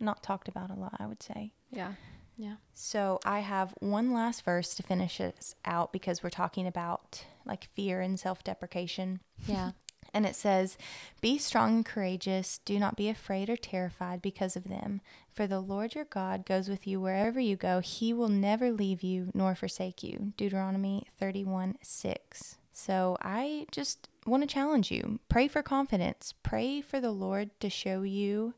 not 0.00 0.22
talked 0.22 0.48
about 0.48 0.70
a 0.70 0.74
lot, 0.74 0.96
I 0.98 1.06
would 1.06 1.22
say. 1.22 1.52
Yeah. 1.70 1.92
Yeah. 2.36 2.56
So 2.74 3.18
I 3.24 3.40
have 3.40 3.74
one 3.80 4.12
last 4.12 4.44
verse 4.44 4.74
to 4.74 4.82
finish 4.82 5.20
us 5.20 5.54
out 5.64 5.92
because 5.92 6.22
we're 6.22 6.30
talking 6.30 6.66
about 6.66 7.24
like 7.46 7.68
fear 7.74 8.00
and 8.00 8.18
self-deprecation. 8.18 9.20
Yeah. 9.46 9.72
And 10.14 10.24
it 10.24 10.36
says, 10.36 10.78
Be 11.20 11.36
strong 11.36 11.74
and 11.74 11.84
courageous. 11.84 12.58
Do 12.64 12.78
not 12.78 12.96
be 12.96 13.10
afraid 13.10 13.50
or 13.50 13.56
terrified 13.56 14.22
because 14.22 14.56
of 14.56 14.64
them. 14.64 15.02
For 15.30 15.46
the 15.46 15.60
Lord 15.60 15.94
your 15.94 16.06
God 16.06 16.46
goes 16.46 16.70
with 16.70 16.86
you 16.86 17.00
wherever 17.00 17.38
you 17.38 17.54
go. 17.54 17.80
He 17.80 18.14
will 18.14 18.30
never 18.30 18.72
leave 18.72 19.02
you 19.02 19.30
nor 19.34 19.54
forsake 19.54 20.02
you. 20.02 20.32
Deuteronomy 20.38 21.06
31 21.18 21.76
6. 21.82 22.56
So 22.78 23.16
I 23.22 23.64
just 23.72 24.10
want 24.26 24.42
to 24.42 24.46
challenge 24.46 24.90
you. 24.90 25.18
Pray 25.30 25.48
for 25.48 25.62
confidence. 25.62 26.34
Pray 26.42 26.82
for 26.82 27.00
the 27.00 27.10
Lord 27.10 27.48
to 27.60 27.70
show 27.70 28.02
you 28.02 28.52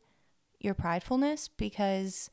your 0.59 0.75
pridefulness 0.75 1.49
because 1.57 2.29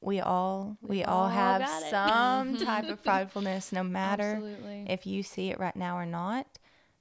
we 0.00 0.20
all 0.20 0.78
we, 0.80 0.98
we 0.98 1.04
all, 1.04 1.24
all, 1.24 1.28
have 1.28 1.68
some 1.90 2.56
type 2.64 2.88
of 2.88 3.02
pridefulness 3.02 3.72
no 3.72 3.82
matter 3.82 4.34
Absolutely. 4.34 4.86
if 4.88 5.06
you 5.06 5.24
see 5.24 5.50
it 5.50 5.58
right 5.58 5.74
now 5.74 5.98
or 5.98 6.06
not. 6.06 6.46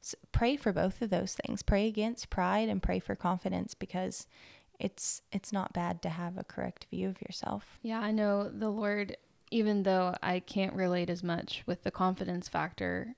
So 0.01 0.17
pray 0.31 0.57
for 0.57 0.73
both 0.73 1.03
of 1.03 1.11
those 1.11 1.35
things. 1.35 1.61
Pray 1.61 1.87
against 1.87 2.31
pride 2.31 2.69
and 2.69 2.81
pray 2.81 2.97
for 2.97 3.15
confidence 3.15 3.75
because 3.75 4.25
it's 4.79 5.21
it's 5.31 5.53
not 5.53 5.73
bad 5.73 6.01
to 6.01 6.09
have 6.09 6.39
a 6.39 6.43
correct 6.43 6.87
view 6.89 7.07
of 7.07 7.21
yourself. 7.21 7.77
Yeah 7.83 7.99
i 7.99 8.09
know 8.09 8.49
the 8.49 8.71
lord 8.71 9.15
even 9.51 9.83
though 9.83 10.15
i 10.23 10.39
can't 10.39 10.73
relate 10.73 11.11
as 11.11 11.21
much 11.21 11.61
with 11.67 11.83
the 11.83 11.91
confidence 11.91 12.49
factor 12.49 13.15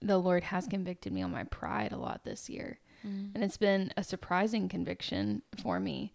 the 0.00 0.18
lord 0.18 0.44
has 0.44 0.66
convicted 0.66 1.12
me 1.12 1.22
on 1.22 1.30
my 1.30 1.44
pride 1.44 1.92
a 1.92 1.96
lot 1.96 2.24
this 2.24 2.48
year 2.48 2.78
mm. 3.06 3.30
and 3.34 3.42
it's 3.42 3.56
been 3.56 3.92
a 3.96 4.04
surprising 4.04 4.68
conviction 4.68 5.42
for 5.60 5.80
me 5.80 6.12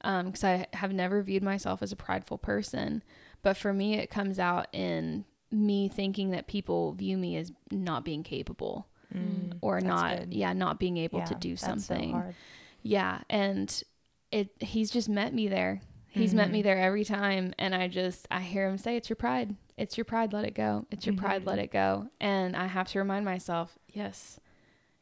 because 0.00 0.44
um, 0.44 0.50
I 0.50 0.66
have 0.74 0.92
never 0.92 1.22
viewed 1.22 1.42
myself 1.42 1.82
as 1.82 1.92
a 1.92 1.96
prideful 1.96 2.38
person. 2.38 3.02
But 3.42 3.56
for 3.56 3.72
me, 3.72 3.94
it 3.94 4.10
comes 4.10 4.38
out 4.38 4.68
in 4.72 5.24
me 5.50 5.88
thinking 5.88 6.30
that 6.30 6.46
people 6.46 6.92
view 6.92 7.16
me 7.16 7.36
as 7.36 7.52
not 7.70 8.04
being 8.04 8.22
capable 8.22 8.86
mm, 9.14 9.56
or 9.60 9.80
not, 9.80 10.18
good. 10.18 10.34
yeah, 10.34 10.52
not 10.52 10.78
being 10.78 10.96
able 10.98 11.20
yeah, 11.20 11.24
to 11.26 11.34
do 11.34 11.56
something. 11.56 12.12
So 12.12 12.34
yeah, 12.82 13.20
and 13.28 13.82
it 14.30 14.50
he's 14.60 14.90
just 14.90 15.08
met 15.08 15.34
me 15.34 15.48
there. 15.48 15.80
He's 16.18 16.30
mm-hmm. 16.30 16.36
met 16.38 16.50
me 16.50 16.58
mm-hmm. 16.58 16.66
there 16.66 16.78
every 16.78 17.04
time, 17.04 17.54
and 17.58 17.74
I 17.74 17.88
just 17.88 18.26
I 18.30 18.40
hear 18.40 18.68
him 18.68 18.78
say, 18.78 18.96
"It's 18.96 19.08
your 19.08 19.16
pride. 19.16 19.54
It's 19.76 19.96
your 19.96 20.04
pride. 20.04 20.32
Let 20.32 20.44
it 20.44 20.54
go. 20.54 20.86
It's 20.90 21.06
your 21.06 21.14
mm-hmm. 21.14 21.24
pride. 21.24 21.46
Let 21.46 21.58
it 21.58 21.70
go." 21.70 22.08
And 22.20 22.56
I 22.56 22.66
have 22.66 22.88
to 22.88 22.98
remind 22.98 23.24
myself, 23.24 23.78
yes, 23.92 24.40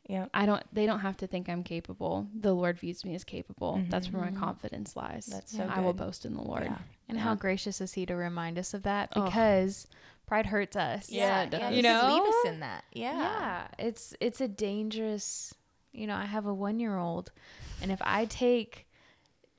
yeah. 0.09 0.27
I 0.33 0.47
don't 0.47 0.63
they 0.73 0.87
don't 0.87 1.01
have 1.01 1.17
to 1.19 1.27
think 1.27 1.49
I'm 1.49 1.63
capable. 1.63 2.29
The 2.39 2.53
Lord 2.53 2.79
views 2.79 3.05
me 3.05 3.15
as 3.15 3.25
capable. 3.25 3.75
Mm-hmm. 3.75 3.91
That's 3.91 4.13
where 4.13 4.23
my 4.23 4.29
mm-hmm. 4.29 4.41
confidence 4.41 4.97
lies. 4.97 5.27
That's 5.27 5.57
so 5.57 5.69
I 5.69 5.81
will 5.81 5.95
boast 5.95 6.25
in 6.25 6.35
the 6.35 6.43
Lord. 6.43 6.65
Yeah. 6.65 6.79
And 7.09 7.19
yeah. 7.19 7.25
how 7.25 7.35
gracious 7.35 7.81
is 7.81 7.93
he 7.93 8.07
to 8.07 8.15
remind 8.15 8.59
us 8.59 8.75
of 8.75 8.85
that 8.85 9.11
because 9.13 9.87
oh. 9.91 9.97
pride 10.27 10.47
hurts 10.47 10.77
us. 10.77 11.11
Yeah, 11.11 11.49
yeah 11.51 11.71
you 11.71 11.83
know. 11.83 12.13
Leave 12.13 12.23
us 12.23 12.53
in 12.53 12.61
that. 12.61 12.85
Yeah. 12.93 13.19
Yeah. 13.19 13.67
It's 13.79 14.15
it's 14.21 14.41
a 14.41 14.49
dangerous 14.49 15.55
you 15.97 16.07
know, 16.07 16.15
I 16.15 16.27
have 16.27 16.47
a 16.47 16.55
1-year-old 16.55 17.33
and 17.83 17.91
if 17.91 18.01
I 18.03 18.27
take 18.27 18.86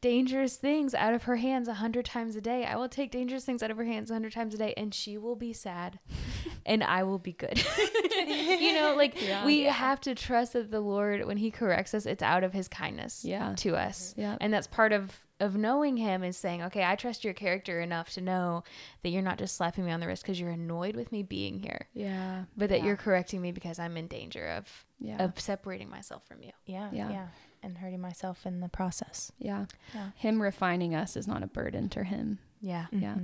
dangerous 0.01 0.57
things 0.57 0.93
out 0.93 1.13
of 1.13 1.23
her 1.23 1.37
hands 1.37 1.67
a 1.67 1.75
hundred 1.75 2.05
times 2.05 2.35
a 2.35 2.41
day. 2.41 2.65
I 2.65 2.75
will 2.75 2.89
take 2.89 3.11
dangerous 3.11 3.45
things 3.45 3.63
out 3.63 3.71
of 3.71 3.77
her 3.77 3.83
hands 3.83 4.09
a 4.09 4.13
hundred 4.13 4.33
times 4.33 4.53
a 4.53 4.57
day, 4.57 4.73
and 4.77 4.93
she 4.93 5.17
will 5.17 5.35
be 5.35 5.53
sad, 5.53 5.99
and 6.65 6.83
I 6.83 7.03
will 7.03 7.19
be 7.19 7.33
good. 7.33 7.63
you 8.27 8.73
know, 8.73 8.93
like 8.95 9.21
yeah. 9.21 9.45
we 9.45 9.63
yeah. 9.63 9.71
have 9.71 10.01
to 10.01 10.15
trust 10.15 10.53
that 10.53 10.71
the 10.71 10.79
Lord, 10.79 11.25
when 11.25 11.37
He 11.37 11.51
corrects 11.51 11.93
us, 11.93 12.05
it's 12.05 12.23
out 12.23 12.43
of 12.43 12.53
His 12.53 12.67
kindness 12.67 13.25
yeah. 13.25 13.53
to 13.57 13.75
us. 13.75 14.13
Yeah, 14.17 14.37
and 14.39 14.53
that's 14.53 14.67
part 14.67 14.93
of 14.93 15.19
of 15.39 15.55
knowing 15.55 15.97
Him 15.97 16.23
is 16.23 16.35
saying, 16.35 16.63
okay, 16.63 16.83
I 16.83 16.95
trust 16.95 17.23
your 17.23 17.33
character 17.33 17.79
enough 17.79 18.11
to 18.11 18.21
know 18.21 18.63
that 19.03 19.09
you're 19.09 19.21
not 19.21 19.37
just 19.37 19.55
slapping 19.55 19.85
me 19.85 19.91
on 19.91 19.99
the 19.99 20.07
wrist 20.07 20.23
because 20.23 20.39
you're 20.39 20.49
annoyed 20.49 20.95
with 20.95 21.11
me 21.11 21.21
being 21.23 21.59
here. 21.59 21.87
Yeah, 21.93 22.43
but 22.55 22.69
that 22.69 22.83
you're 22.83 22.95
correcting 22.95 23.41
me 23.41 23.51
because 23.51 23.79
I'm 23.79 23.97
in 23.97 24.07
danger 24.07 24.47
of 24.47 24.85
yeah. 24.99 25.23
of 25.23 25.39
separating 25.39 25.89
myself 25.89 26.25
from 26.27 26.41
you. 26.43 26.51
Yeah, 26.65 26.89
yeah. 26.91 27.27
Yeah 27.67 27.69
and 27.69 27.77
hurting 27.77 28.01
myself 28.01 28.45
in 28.45 28.61
the 28.61 28.69
process. 28.69 29.31
Yeah. 29.39 29.65
yeah. 29.93 30.09
Him 30.15 30.41
refining 30.41 30.95
us 30.95 31.15
is 31.15 31.27
not 31.27 31.43
a 31.43 31.47
burden 31.47 31.89
to 31.89 32.03
him. 32.03 32.39
Yeah. 32.61 32.85
Mm-hmm. 32.93 33.03
Yeah. 33.03 33.15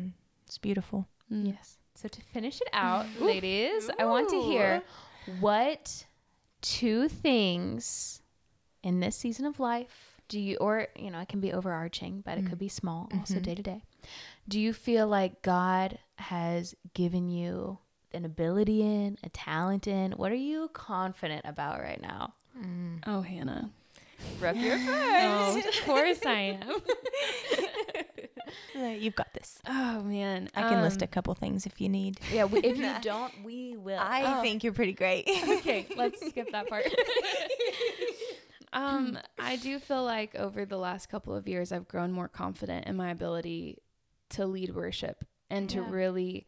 It's 0.45 0.57
beautiful. 0.57 1.07
Mm. 1.31 1.53
Yes. 1.53 1.77
So 1.95 2.07
to 2.07 2.21
finish 2.21 2.59
it 2.61 2.69
out, 2.73 3.05
ladies, 3.19 3.89
Ooh. 3.89 3.93
I 3.99 4.05
want 4.05 4.29
to 4.29 4.41
hear 4.41 4.83
what 5.39 6.05
two 6.61 7.07
things 7.07 8.21
in 8.83 8.99
this 8.99 9.15
season 9.15 9.45
of 9.45 9.59
life 9.59 10.21
do 10.27 10.39
you 10.39 10.57
or 10.57 10.87
you 10.95 11.11
know, 11.11 11.19
it 11.19 11.29
can 11.29 11.39
be 11.39 11.53
overarching, 11.53 12.21
but 12.25 12.37
mm. 12.37 12.45
it 12.45 12.49
could 12.49 12.59
be 12.59 12.69
small, 12.69 13.05
mm-hmm. 13.05 13.19
also 13.19 13.39
day 13.39 13.55
to 13.55 13.61
day. 13.61 13.83
Do 14.47 14.59
you 14.59 14.73
feel 14.73 15.07
like 15.07 15.41
God 15.41 15.99
has 16.15 16.75
given 16.93 17.29
you 17.29 17.77
an 18.11 18.25
ability 18.25 18.81
in, 18.81 19.17
a 19.23 19.29
talent 19.29 19.87
in? 19.87 20.11
What 20.13 20.31
are 20.31 20.35
you 20.35 20.69
confident 20.73 21.45
about 21.45 21.79
right 21.79 22.01
now? 22.01 22.33
Mm. 22.59 23.01
Oh, 23.07 23.21
Hannah. 23.21 23.71
Rub 24.39 24.55
your 24.55 24.77
face. 24.77 24.87
Oh, 24.89 25.57
of 25.57 25.85
course 25.85 26.19
I 26.25 26.59
am. 26.61 26.81
You've 28.99 29.15
got 29.15 29.33
this. 29.33 29.59
Oh 29.67 30.01
man, 30.03 30.49
I 30.55 30.61
can 30.63 30.75
um, 30.75 30.81
list 30.81 31.01
a 31.01 31.07
couple 31.07 31.33
things 31.35 31.65
if 31.65 31.79
you 31.79 31.89
need. 31.89 32.19
Yeah, 32.31 32.45
we, 32.45 32.59
if 32.59 32.77
you 32.77 32.93
don't, 33.01 33.43
we 33.43 33.77
will. 33.77 33.99
I 33.99 34.39
oh. 34.39 34.41
think 34.41 34.63
you're 34.63 34.73
pretty 34.73 34.93
great. 34.93 35.27
okay, 35.27 35.87
let's 35.95 36.25
skip 36.27 36.51
that 36.51 36.67
part. 36.67 36.85
um, 38.73 39.17
I 39.39 39.55
do 39.55 39.79
feel 39.79 40.03
like 40.03 40.35
over 40.35 40.65
the 40.65 40.77
last 40.77 41.09
couple 41.09 41.35
of 41.35 41.47
years, 41.47 41.71
I've 41.71 41.87
grown 41.87 42.11
more 42.11 42.27
confident 42.27 42.85
in 42.87 42.95
my 42.95 43.11
ability 43.11 43.79
to 44.31 44.45
lead 44.45 44.75
worship 44.75 45.23
and 45.49 45.69
to 45.69 45.81
really 45.81 46.47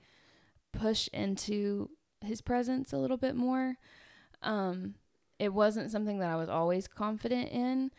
push 0.72 1.08
into 1.14 1.90
His 2.22 2.42
presence 2.42 2.92
a 2.92 2.98
little 2.98 3.18
bit 3.18 3.36
more. 3.36 3.78
Um, 4.42 4.96
it 5.40 5.54
wasn't 5.54 5.92
something 5.92 6.20
that 6.20 6.30
I 6.30 6.36
was 6.36 6.50
always 6.50 6.88
confident 6.88 7.50
in. 7.52 7.92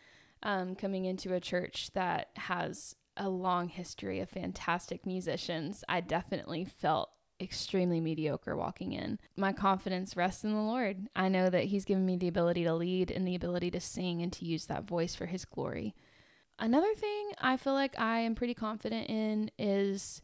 Um, 0.43 0.75
coming 0.75 1.05
into 1.05 1.33
a 1.33 1.39
church 1.39 1.91
that 1.93 2.29
has 2.35 2.95
a 3.15 3.27
long 3.27 3.69
history 3.69 4.19
of 4.19 4.29
fantastic 4.29 5.05
musicians, 5.05 5.83
I 5.89 6.01
definitely 6.01 6.63
felt 6.63 7.09
extremely 7.39 7.99
mediocre 7.99 8.55
walking 8.55 8.93
in. 8.93 9.19
My 9.35 9.53
confidence 9.53 10.15
rests 10.15 10.43
in 10.43 10.53
the 10.53 10.61
Lord. 10.61 11.07
I 11.15 11.29
know 11.29 11.49
that 11.49 11.65
He's 11.65 11.85
given 11.85 12.05
me 12.05 12.17
the 12.17 12.27
ability 12.27 12.63
to 12.63 12.73
lead 12.73 13.11
and 13.11 13.27
the 13.27 13.35
ability 13.35 13.71
to 13.71 13.79
sing 13.79 14.21
and 14.21 14.31
to 14.33 14.45
use 14.45 14.65
that 14.65 14.87
voice 14.87 15.15
for 15.15 15.25
His 15.25 15.45
glory. 15.45 15.95
Another 16.59 16.93
thing 16.95 17.31
I 17.39 17.57
feel 17.57 17.73
like 17.73 17.99
I 17.99 18.19
am 18.19 18.33
pretty 18.33 18.55
confident 18.55 19.09
in 19.09 19.51
is 19.59 20.21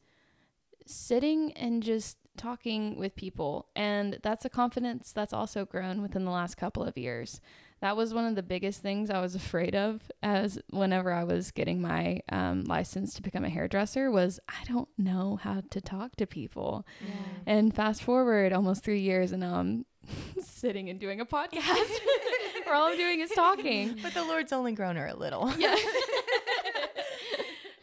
sitting 0.85 1.53
and 1.53 1.83
just 1.83 2.17
talking 2.37 2.97
with 2.97 3.15
people. 3.15 3.67
And 3.75 4.19
that's 4.23 4.45
a 4.45 4.49
confidence 4.49 5.11
that's 5.11 5.33
also 5.33 5.65
grown 5.65 6.01
within 6.01 6.25
the 6.25 6.31
last 6.31 6.55
couple 6.55 6.83
of 6.83 6.97
years. 6.97 7.41
That 7.81 7.97
was 7.97 8.13
one 8.13 8.25
of 8.25 8.35
the 8.35 8.43
biggest 8.43 8.81
things 8.81 9.09
I 9.09 9.19
was 9.19 9.35
afraid 9.35 9.75
of 9.75 10.09
as 10.21 10.57
whenever 10.69 11.11
I 11.11 11.25
was 11.25 11.51
getting 11.51 11.81
my 11.81 12.21
um, 12.29 12.63
license 12.63 13.13
to 13.15 13.21
become 13.21 13.43
a 13.43 13.49
hairdresser 13.49 14.09
was 14.09 14.39
I 14.47 14.63
don't 14.71 14.87
know 14.97 15.37
how 15.41 15.63
to 15.69 15.81
talk 15.81 16.15
to 16.15 16.25
people. 16.25 16.87
Yeah. 17.01 17.13
And 17.45 17.75
fast 17.75 18.01
forward 18.01 18.53
almost 18.53 18.85
three 18.85 19.01
years 19.01 19.33
and 19.33 19.41
now 19.41 19.55
I'm 19.55 19.85
sitting 20.39 20.89
and 20.89 20.97
doing 20.97 21.19
a 21.19 21.25
podcast 21.25 21.57
where 22.65 22.73
all 22.73 22.87
I'm 22.87 22.97
doing 22.97 23.19
is 23.19 23.31
talking. 23.31 23.99
But 24.01 24.13
the 24.13 24.23
Lord's 24.23 24.53
only 24.53 24.71
grown 24.71 24.95
her 24.95 25.07
a 25.07 25.15
little. 25.15 25.51
Yeah. 25.57 25.75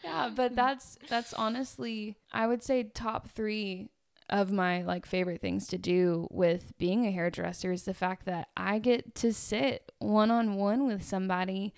yeah, 0.03 0.31
but 0.35 0.55
that's 0.55 0.97
that's 1.09 1.31
honestly 1.33 2.17
I 2.33 2.47
would 2.47 2.63
say 2.63 2.83
top 2.83 3.29
three 3.29 3.89
of 4.31 4.51
my 4.51 4.81
like 4.81 5.05
favorite 5.05 5.41
things 5.41 5.67
to 5.67 5.77
do 5.77 6.27
with 6.31 6.77
being 6.77 7.05
a 7.05 7.11
hairdresser 7.11 7.71
is 7.71 7.83
the 7.83 7.93
fact 7.93 8.25
that 8.25 8.47
I 8.55 8.79
get 8.79 9.13
to 9.15 9.33
sit 9.33 9.91
one 9.99 10.31
on 10.31 10.55
one 10.55 10.87
with 10.87 11.03
somebody 11.03 11.73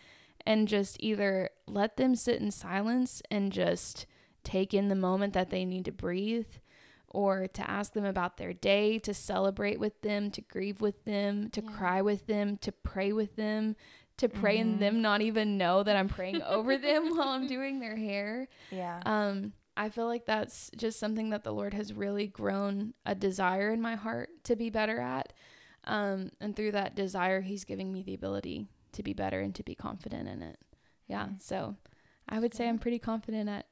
and 0.45 0.67
just 0.67 0.97
either 0.99 1.49
let 1.67 1.97
them 1.97 2.15
sit 2.15 2.39
in 2.39 2.51
silence 2.51 3.21
and 3.31 3.51
just 3.51 4.05
take 4.43 4.73
in 4.73 4.89
the 4.89 4.95
moment 4.95 5.33
that 5.33 5.49
they 5.49 5.65
need 5.65 5.85
to 5.85 5.91
breathe 5.91 6.47
or 7.07 7.47
to 7.47 7.69
ask 7.69 7.93
them 7.93 8.05
about 8.05 8.37
their 8.37 8.53
day, 8.53 8.99
to 8.99 9.13
celebrate 9.13 9.79
with 9.79 10.01
them, 10.01 10.31
to 10.31 10.41
grieve 10.41 10.81
with 10.81 11.05
them, 11.05 11.49
to 11.51 11.61
yeah. 11.61 11.71
cry 11.71 12.01
with 12.01 12.25
them, 12.25 12.57
to 12.57 12.71
pray 12.71 13.13
with 13.13 13.35
them, 13.35 13.75
to 14.17 14.27
pray 14.27 14.57
mm-hmm. 14.57 14.71
and 14.71 14.79
them 14.79 15.01
not 15.01 15.21
even 15.21 15.57
know 15.57 15.83
that 15.83 15.95
I'm 15.95 16.09
praying 16.09 16.41
over 16.41 16.77
them 16.77 17.09
while 17.15 17.29
I'm 17.29 17.47
doing 17.47 17.79
their 17.79 17.95
hair. 17.95 18.47
Yeah. 18.71 18.99
Um 19.05 19.53
I 19.75 19.89
feel 19.89 20.07
like 20.07 20.25
that's 20.25 20.69
just 20.77 20.99
something 20.99 21.31
that 21.31 21.43
the 21.43 21.53
Lord 21.53 21.73
has 21.73 21.93
really 21.93 22.27
grown 22.27 22.93
a 23.05 23.15
desire 23.15 23.71
in 23.71 23.81
my 23.81 23.95
heart 23.95 24.29
to 24.43 24.55
be 24.55 24.69
better 24.69 24.99
at. 24.99 25.33
Um, 25.85 26.31
and 26.39 26.55
through 26.55 26.73
that 26.73 26.95
desire, 26.95 27.41
He's 27.41 27.63
giving 27.63 27.91
me 27.91 28.03
the 28.03 28.13
ability 28.13 28.67
to 28.93 29.03
be 29.03 29.13
better 29.13 29.41
and 29.41 29.53
to 29.55 29.63
be 29.63 29.75
confident 29.75 30.29
in 30.29 30.41
it. 30.41 30.59
Yeah. 31.07 31.25
Mm-hmm. 31.25 31.35
So 31.39 31.75
I 32.29 32.39
would 32.39 32.53
say 32.53 32.69
I'm 32.69 32.79
pretty 32.79 32.99
confident 32.99 33.49
at 33.49 33.65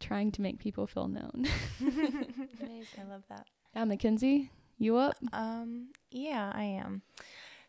trying 0.00 0.32
to 0.32 0.42
make 0.42 0.58
people 0.58 0.86
feel 0.86 1.08
known. 1.08 1.46
Amazing. 1.80 3.00
I 3.00 3.10
love 3.10 3.22
that. 3.28 3.46
Yeah, 3.74 3.84
Mackenzie, 3.84 4.50
you 4.78 4.96
up? 4.96 5.16
Um, 5.32 5.88
yeah, 6.10 6.52
I 6.54 6.64
am. 6.64 7.02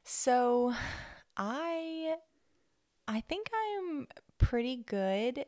So 0.03 0.73
I 1.37 2.15
I 3.07 3.21
think 3.21 3.49
I'm 3.53 4.07
pretty 4.37 4.77
good 4.77 5.45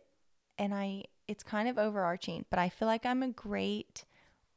and 0.57 0.73
I 0.73 1.03
it's 1.27 1.43
kind 1.43 1.67
of 1.67 1.77
overarching, 1.77 2.45
but 2.49 2.59
I 2.59 2.69
feel 2.69 2.87
like 2.87 3.05
I'm 3.05 3.23
a 3.23 3.29
great 3.29 4.05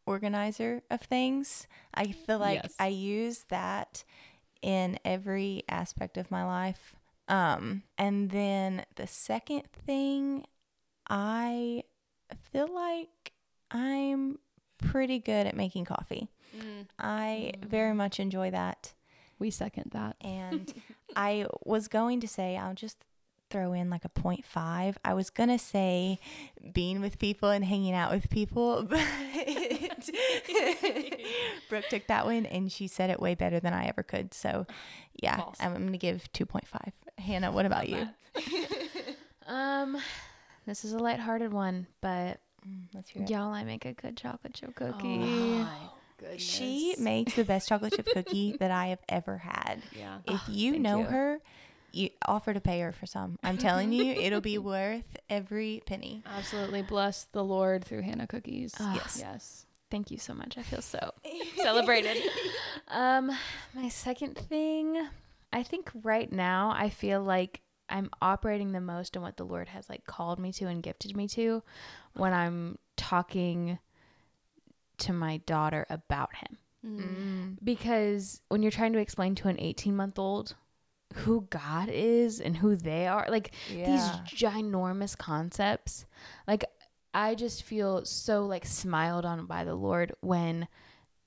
organizer 0.07 0.83
of 0.91 1.01
things. 1.01 1.67
I 1.95 2.13
feel 2.13 2.39
like 2.39 2.63
yes. 2.63 2.75
I 2.79 2.89
use 2.89 3.45
that 3.49 4.05
in 4.63 4.99
every 5.05 5.65
aspect 5.69 6.17
of 6.17 6.31
my 6.31 6.45
life. 6.45 6.95
Um, 7.29 7.83
and 7.97 8.31
then 8.31 8.85
the 8.97 9.07
second 9.07 9.63
thing, 9.87 10.45
I 11.09 11.85
feel 12.53 12.69
like 12.73 13.33
I'm 13.71 14.39
pretty 14.79 15.19
good 15.19 15.47
at 15.47 15.57
making 15.57 15.85
coffee. 15.85 16.29
Mm. 16.57 16.87
I 16.99 17.53
mm. 17.55 17.65
very 17.65 17.95
much 17.95 18.19
enjoy 18.19 18.51
that. 18.51 18.95
We 19.39 19.51
second 19.51 19.93
that. 19.93 20.17
And 20.21 20.73
I 21.17 21.47
was 21.65 21.89
going 21.89 22.21
to 22.21 22.29
say, 22.29 22.57
I'll 22.57 22.75
just 22.75 23.05
throw 23.51 23.73
in 23.73 23.91
like 23.91 24.05
a 24.05 24.09
0.5. 24.09 24.97
I 25.05 25.15
was 25.15 25.31
going 25.31 25.49
to 25.51 25.59
say 25.59 26.19
being 26.73 27.01
with 27.01 27.19
people 27.19 27.51
and 27.51 27.65
hanging 27.65 27.95
out 27.95 28.13
with 28.13 28.31
people, 28.31 28.83
but 28.89 29.01
Brooke 31.69 31.89
took 31.91 32.07
that 32.07 32.27
one 32.27 32.47
and 32.47 32.71
she 32.71 32.87
said 32.87 33.11
it 33.11 33.21
way 33.21 33.35
better 33.35 33.61
than 33.61 33.75
I 33.75 33.87
ever 33.87 34.03
could. 34.03 34.33
So, 34.33 34.67
yeah, 35.23 35.37
False. 35.37 35.57
I'm, 35.61 35.73
going 35.73 35.93
to 35.93 35.99
give 35.99 36.33
2.5. 36.33 36.93
Hannah, 37.19 37.53
what 37.53 37.67
about 37.67 37.89
you? 37.89 38.09
um, 39.47 39.99
this 40.67 40.85
is 40.85 40.93
a 40.93 40.99
lighthearted 40.99 41.53
one, 41.53 41.87
but 42.01 42.41
mm, 42.67 43.29
y'all, 43.29 43.53
I 43.53 43.65
make 43.65 43.85
a 43.85 43.93
good 43.93 44.17
chocolate 44.17 44.55
chip 44.55 44.75
cookie. 44.75 45.21
Oh, 45.21 45.93
Goodness. 46.21 46.43
She 46.43 46.95
makes 46.99 47.35
the 47.35 47.45
best 47.45 47.69
chocolate 47.69 47.95
chip 47.95 48.07
cookie 48.13 48.55
that 48.61 48.71
I 48.71 48.89
have 48.89 48.99
ever 49.09 49.39
had. 49.39 49.83
Yeah. 49.97 50.19
If 50.27 50.43
you 50.49 50.75
oh, 50.75 50.79
know 50.79 50.99
you. 50.99 51.05
her, 51.07 51.41
you 51.93 52.11
offer 52.27 52.53
to 52.55 52.61
pay 52.61 52.81
her 52.81 52.93
for 52.93 53.07
some. 53.07 53.39
I'm 53.43 53.59
telling 53.59 53.93
you, 53.93 54.13
it'll 54.13 54.41
be 54.41 54.59
worth 54.59 55.17
every 55.29 55.83
penny. 55.87 56.23
Absolutely. 56.27 56.83
Bless 56.83 57.25
the 57.25 57.45
Lord 57.45 57.85
through 57.85 58.03
Hannah 58.03 58.27
cookies. 58.27 58.75
Oh, 58.79 58.93
yes. 58.95 59.19
Yes. 59.21 59.67
Thank 59.91 60.11
you 60.11 60.19
so 60.19 60.35
much. 60.35 60.57
I 60.57 60.63
feel 60.63 60.83
so 60.83 61.13
celebrated. 61.57 62.17
Um, 62.93 63.31
my 63.73 63.89
second 63.89 64.37
thing, 64.37 65.01
I 65.53 65.63
think 65.63 65.93
right 66.03 66.31
now 66.33 66.75
I 66.77 66.91
feel 66.91 67.23
like 67.23 67.61
I'm 67.89 68.11
operating 68.21 68.73
the 68.73 68.81
most 68.81 69.15
in 69.15 69.23
what 69.23 69.37
the 69.37 69.45
Lord 69.45 69.69
has 69.69 69.89
like 69.89 70.07
called 70.07 70.41
me 70.41 70.53
to 70.55 70.67
and 70.67 70.83
gifted 70.83 71.17
me 71.17 71.29
to 71.29 71.63
when 72.15 72.33
I'm 72.33 72.79
talking 72.97 73.79
to 74.99 75.13
my 75.13 75.37
daughter 75.47 75.87
about 75.89 76.35
him. 76.35 76.59
Mm. 76.85 77.59
Because 77.63 78.41
when 78.49 78.63
you're 78.63 78.73
trying 78.73 78.93
to 78.95 78.99
explain 78.99 79.37
to 79.37 79.49
an 79.49 79.61
18 79.61 79.95
month 79.95 80.19
old 80.19 80.57
who 81.15 81.47
God 81.51 81.89
is 81.91 82.41
and 82.41 82.57
who 82.57 82.77
they 82.77 83.07
are, 83.07 83.27
like 83.29 83.53
yeah. 83.73 83.87
these 83.87 84.41
ginormous 84.41 85.17
concepts, 85.17 86.05
like 86.47 86.65
I 87.13 87.35
just 87.35 87.63
feel 87.63 88.05
so 88.05 88.47
like 88.47 88.65
smiled 88.65 89.25
on 89.25 89.47
by 89.47 89.65
the 89.65 89.75
Lord 89.75 90.13
when 90.21 90.69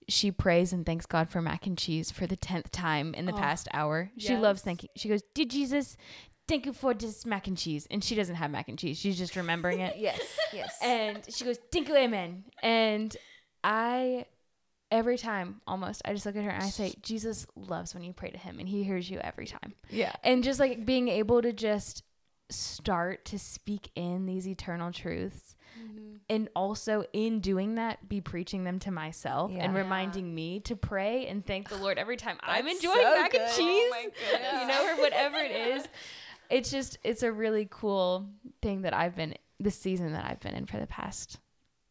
she 0.07 0.31
prays 0.31 0.73
and 0.73 0.85
thanks 0.85 1.05
God 1.05 1.29
for 1.29 1.41
mac 1.41 1.65
and 1.65 1.77
cheese 1.77 2.11
for 2.11 2.27
the 2.27 2.37
10th 2.37 2.69
time 2.71 3.13
in 3.13 3.25
the 3.25 3.33
oh, 3.33 3.37
past 3.37 3.67
hour. 3.73 4.11
Yes. 4.15 4.27
She 4.27 4.37
loves 4.37 4.61
thanking. 4.61 4.89
She 4.95 5.09
goes, 5.09 5.21
Did 5.33 5.49
Jesus, 5.49 5.97
thank 6.47 6.65
you 6.65 6.73
for 6.73 6.93
this 6.93 7.25
mac 7.25 7.47
and 7.47 7.57
cheese. 7.57 7.87
And 7.89 8.03
she 8.03 8.15
doesn't 8.15 8.35
have 8.35 8.51
mac 8.51 8.67
and 8.67 8.77
cheese. 8.77 8.97
She's 8.97 9.17
just 9.17 9.35
remembering 9.35 9.79
it. 9.79 9.95
yes, 9.97 10.21
yes. 10.51 10.77
And 10.81 11.21
she 11.29 11.45
goes, 11.45 11.57
thank 11.71 11.87
you, 11.87 11.95
amen. 11.95 12.45
And 12.61 13.15
I 13.63 14.25
every 14.93 15.17
time 15.17 15.59
almost 15.65 16.03
I 16.05 16.13
just 16.13 16.25
look 16.25 16.35
at 16.35 16.43
her 16.43 16.51
and 16.51 16.63
I 16.63 16.69
say, 16.69 16.93
Jesus 17.01 17.47
loves 17.55 17.93
when 17.95 18.03
you 18.03 18.13
pray 18.13 18.29
to 18.29 18.37
him 18.37 18.59
and 18.59 18.69
he 18.69 18.83
hears 18.83 19.09
you 19.09 19.19
every 19.19 19.47
time. 19.47 19.73
Yeah. 19.89 20.13
And 20.23 20.43
just 20.43 20.59
like 20.59 20.85
being 20.85 21.07
able 21.07 21.41
to 21.41 21.51
just 21.51 22.03
start 22.49 23.25
to 23.25 23.39
speak 23.39 23.89
in 23.95 24.27
these 24.27 24.47
eternal 24.47 24.91
truths 24.91 25.55
mm-hmm. 25.81 26.17
and 26.29 26.47
also 26.55 27.03
in 27.11 27.39
doing 27.39 27.75
that 27.75 28.07
be 28.07 28.21
preaching 28.21 28.63
them 28.63 28.77
to 28.77 28.91
myself 28.91 29.51
yeah. 29.51 29.63
and 29.63 29.73
reminding 29.73 30.33
me 30.33 30.59
to 30.59 30.75
pray 30.75 31.25
and 31.25 31.43
thank 31.43 31.69
the 31.69 31.77
Lord 31.77 31.97
every 31.97 32.17
time 32.17 32.37
I'm 32.43 32.67
enjoying 32.67 32.95
so 32.95 33.15
mac 33.15 33.31
good. 33.31 33.41
and 33.41 33.51
cheese. 33.51 33.91
Oh 33.91 34.61
you 34.61 34.67
know, 34.67 34.93
or 34.93 35.01
whatever 35.01 35.37
it 35.37 35.51
is. 35.51 35.87
It's 36.49 36.69
just 36.69 36.99
it's 37.03 37.23
a 37.23 37.31
really 37.31 37.67
cool 37.71 38.27
thing 38.61 38.83
that 38.83 38.93
I've 38.93 39.15
been 39.15 39.33
this 39.59 39.75
season 39.75 40.11
that 40.11 40.25
I've 40.29 40.41
been 40.41 40.53
in 40.53 40.67
for 40.67 40.77
the 40.77 40.85
past 40.85 41.39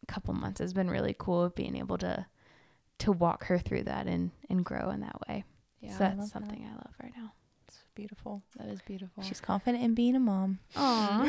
couple 0.07 0.35
months 0.35 0.61
has 0.61 0.73
been 0.73 0.91
really 0.91 1.17
cool 1.19 1.49
being 1.49 1.75
able 1.75 1.99
to 1.99 2.27
to 3.03 3.13
walk 3.13 3.45
her 3.45 3.59
through 3.59 3.85
that 3.85 4.07
and 4.07 4.31
and 4.49 4.65
grow 4.65 4.91
in 4.91 5.01
that 5.01 5.17
way. 5.29 5.45
Yeah, 5.81 5.93
so 5.93 5.99
that's 5.99 6.27
I 6.27 6.27
something 6.27 6.63
that. 6.63 6.71
I 6.71 6.75
love 6.75 6.95
right 7.03 7.13
now. 7.17 7.33
It's 7.67 7.83
beautiful. 7.95 8.43
That 8.59 8.69
is 8.69 8.81
beautiful. 8.83 9.23
She's 9.23 9.41
confident 9.41 9.83
in 9.83 9.95
being 9.95 10.15
a 10.15 10.21
mom. 10.21 10.61
Aww. 10.77 11.27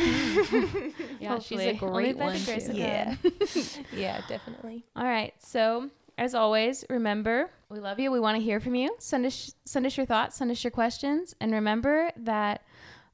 yeah, 1.20 1.30
Hopefully. 1.30 1.66
she's 1.66 1.82
a 1.82 1.86
great 1.86 2.18
one. 2.18 2.38
Yeah. 2.74 3.16
yeah, 3.94 4.22
definitely. 4.28 4.86
All 4.96 5.06
right. 5.06 5.34
So 5.40 5.90
as 6.18 6.36
always, 6.36 6.86
remember 6.90 7.50
we 7.70 7.80
love 7.80 8.00
you. 8.00 8.12
We 8.12 8.20
want 8.20 8.38
to 8.38 8.44
hear 8.44 8.60
from 8.60 8.76
you. 8.76 8.96
Send 9.00 9.26
us 9.26 9.56
send 9.66 9.86
us 9.86 9.98
your 9.98 10.06
thoughts. 10.06 10.38
Send 10.38 10.52
us 10.52 10.64
your 10.64 10.72
questions. 10.72 11.34
And 11.42 11.54
remember 11.54 12.12
that 12.18 12.62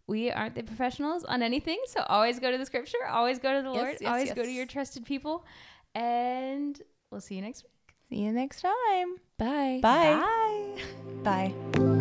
we 0.07 0.31
aren't 0.31 0.55
the 0.55 0.63
professionals 0.63 1.23
on 1.23 1.41
anything. 1.41 1.79
So 1.85 2.01
always 2.01 2.39
go 2.39 2.51
to 2.51 2.57
the 2.57 2.65
scripture, 2.65 3.05
always 3.09 3.39
go 3.39 3.53
to 3.53 3.61
the 3.61 3.69
Lord, 3.69 3.95
yes, 4.01 4.09
always 4.09 4.27
yes. 4.27 4.35
go 4.35 4.43
to 4.43 4.51
your 4.51 4.65
trusted 4.65 5.05
people. 5.05 5.45
And 5.95 6.81
we'll 7.11 7.21
see 7.21 7.35
you 7.35 7.41
next 7.41 7.63
week. 7.63 7.78
See 8.09 8.17
you 8.17 8.31
next 8.31 8.61
time. 8.61 9.17
Bye. 9.37 9.79
Bye. 9.81 10.23
Bye. 11.23 11.53
Bye. 11.53 11.95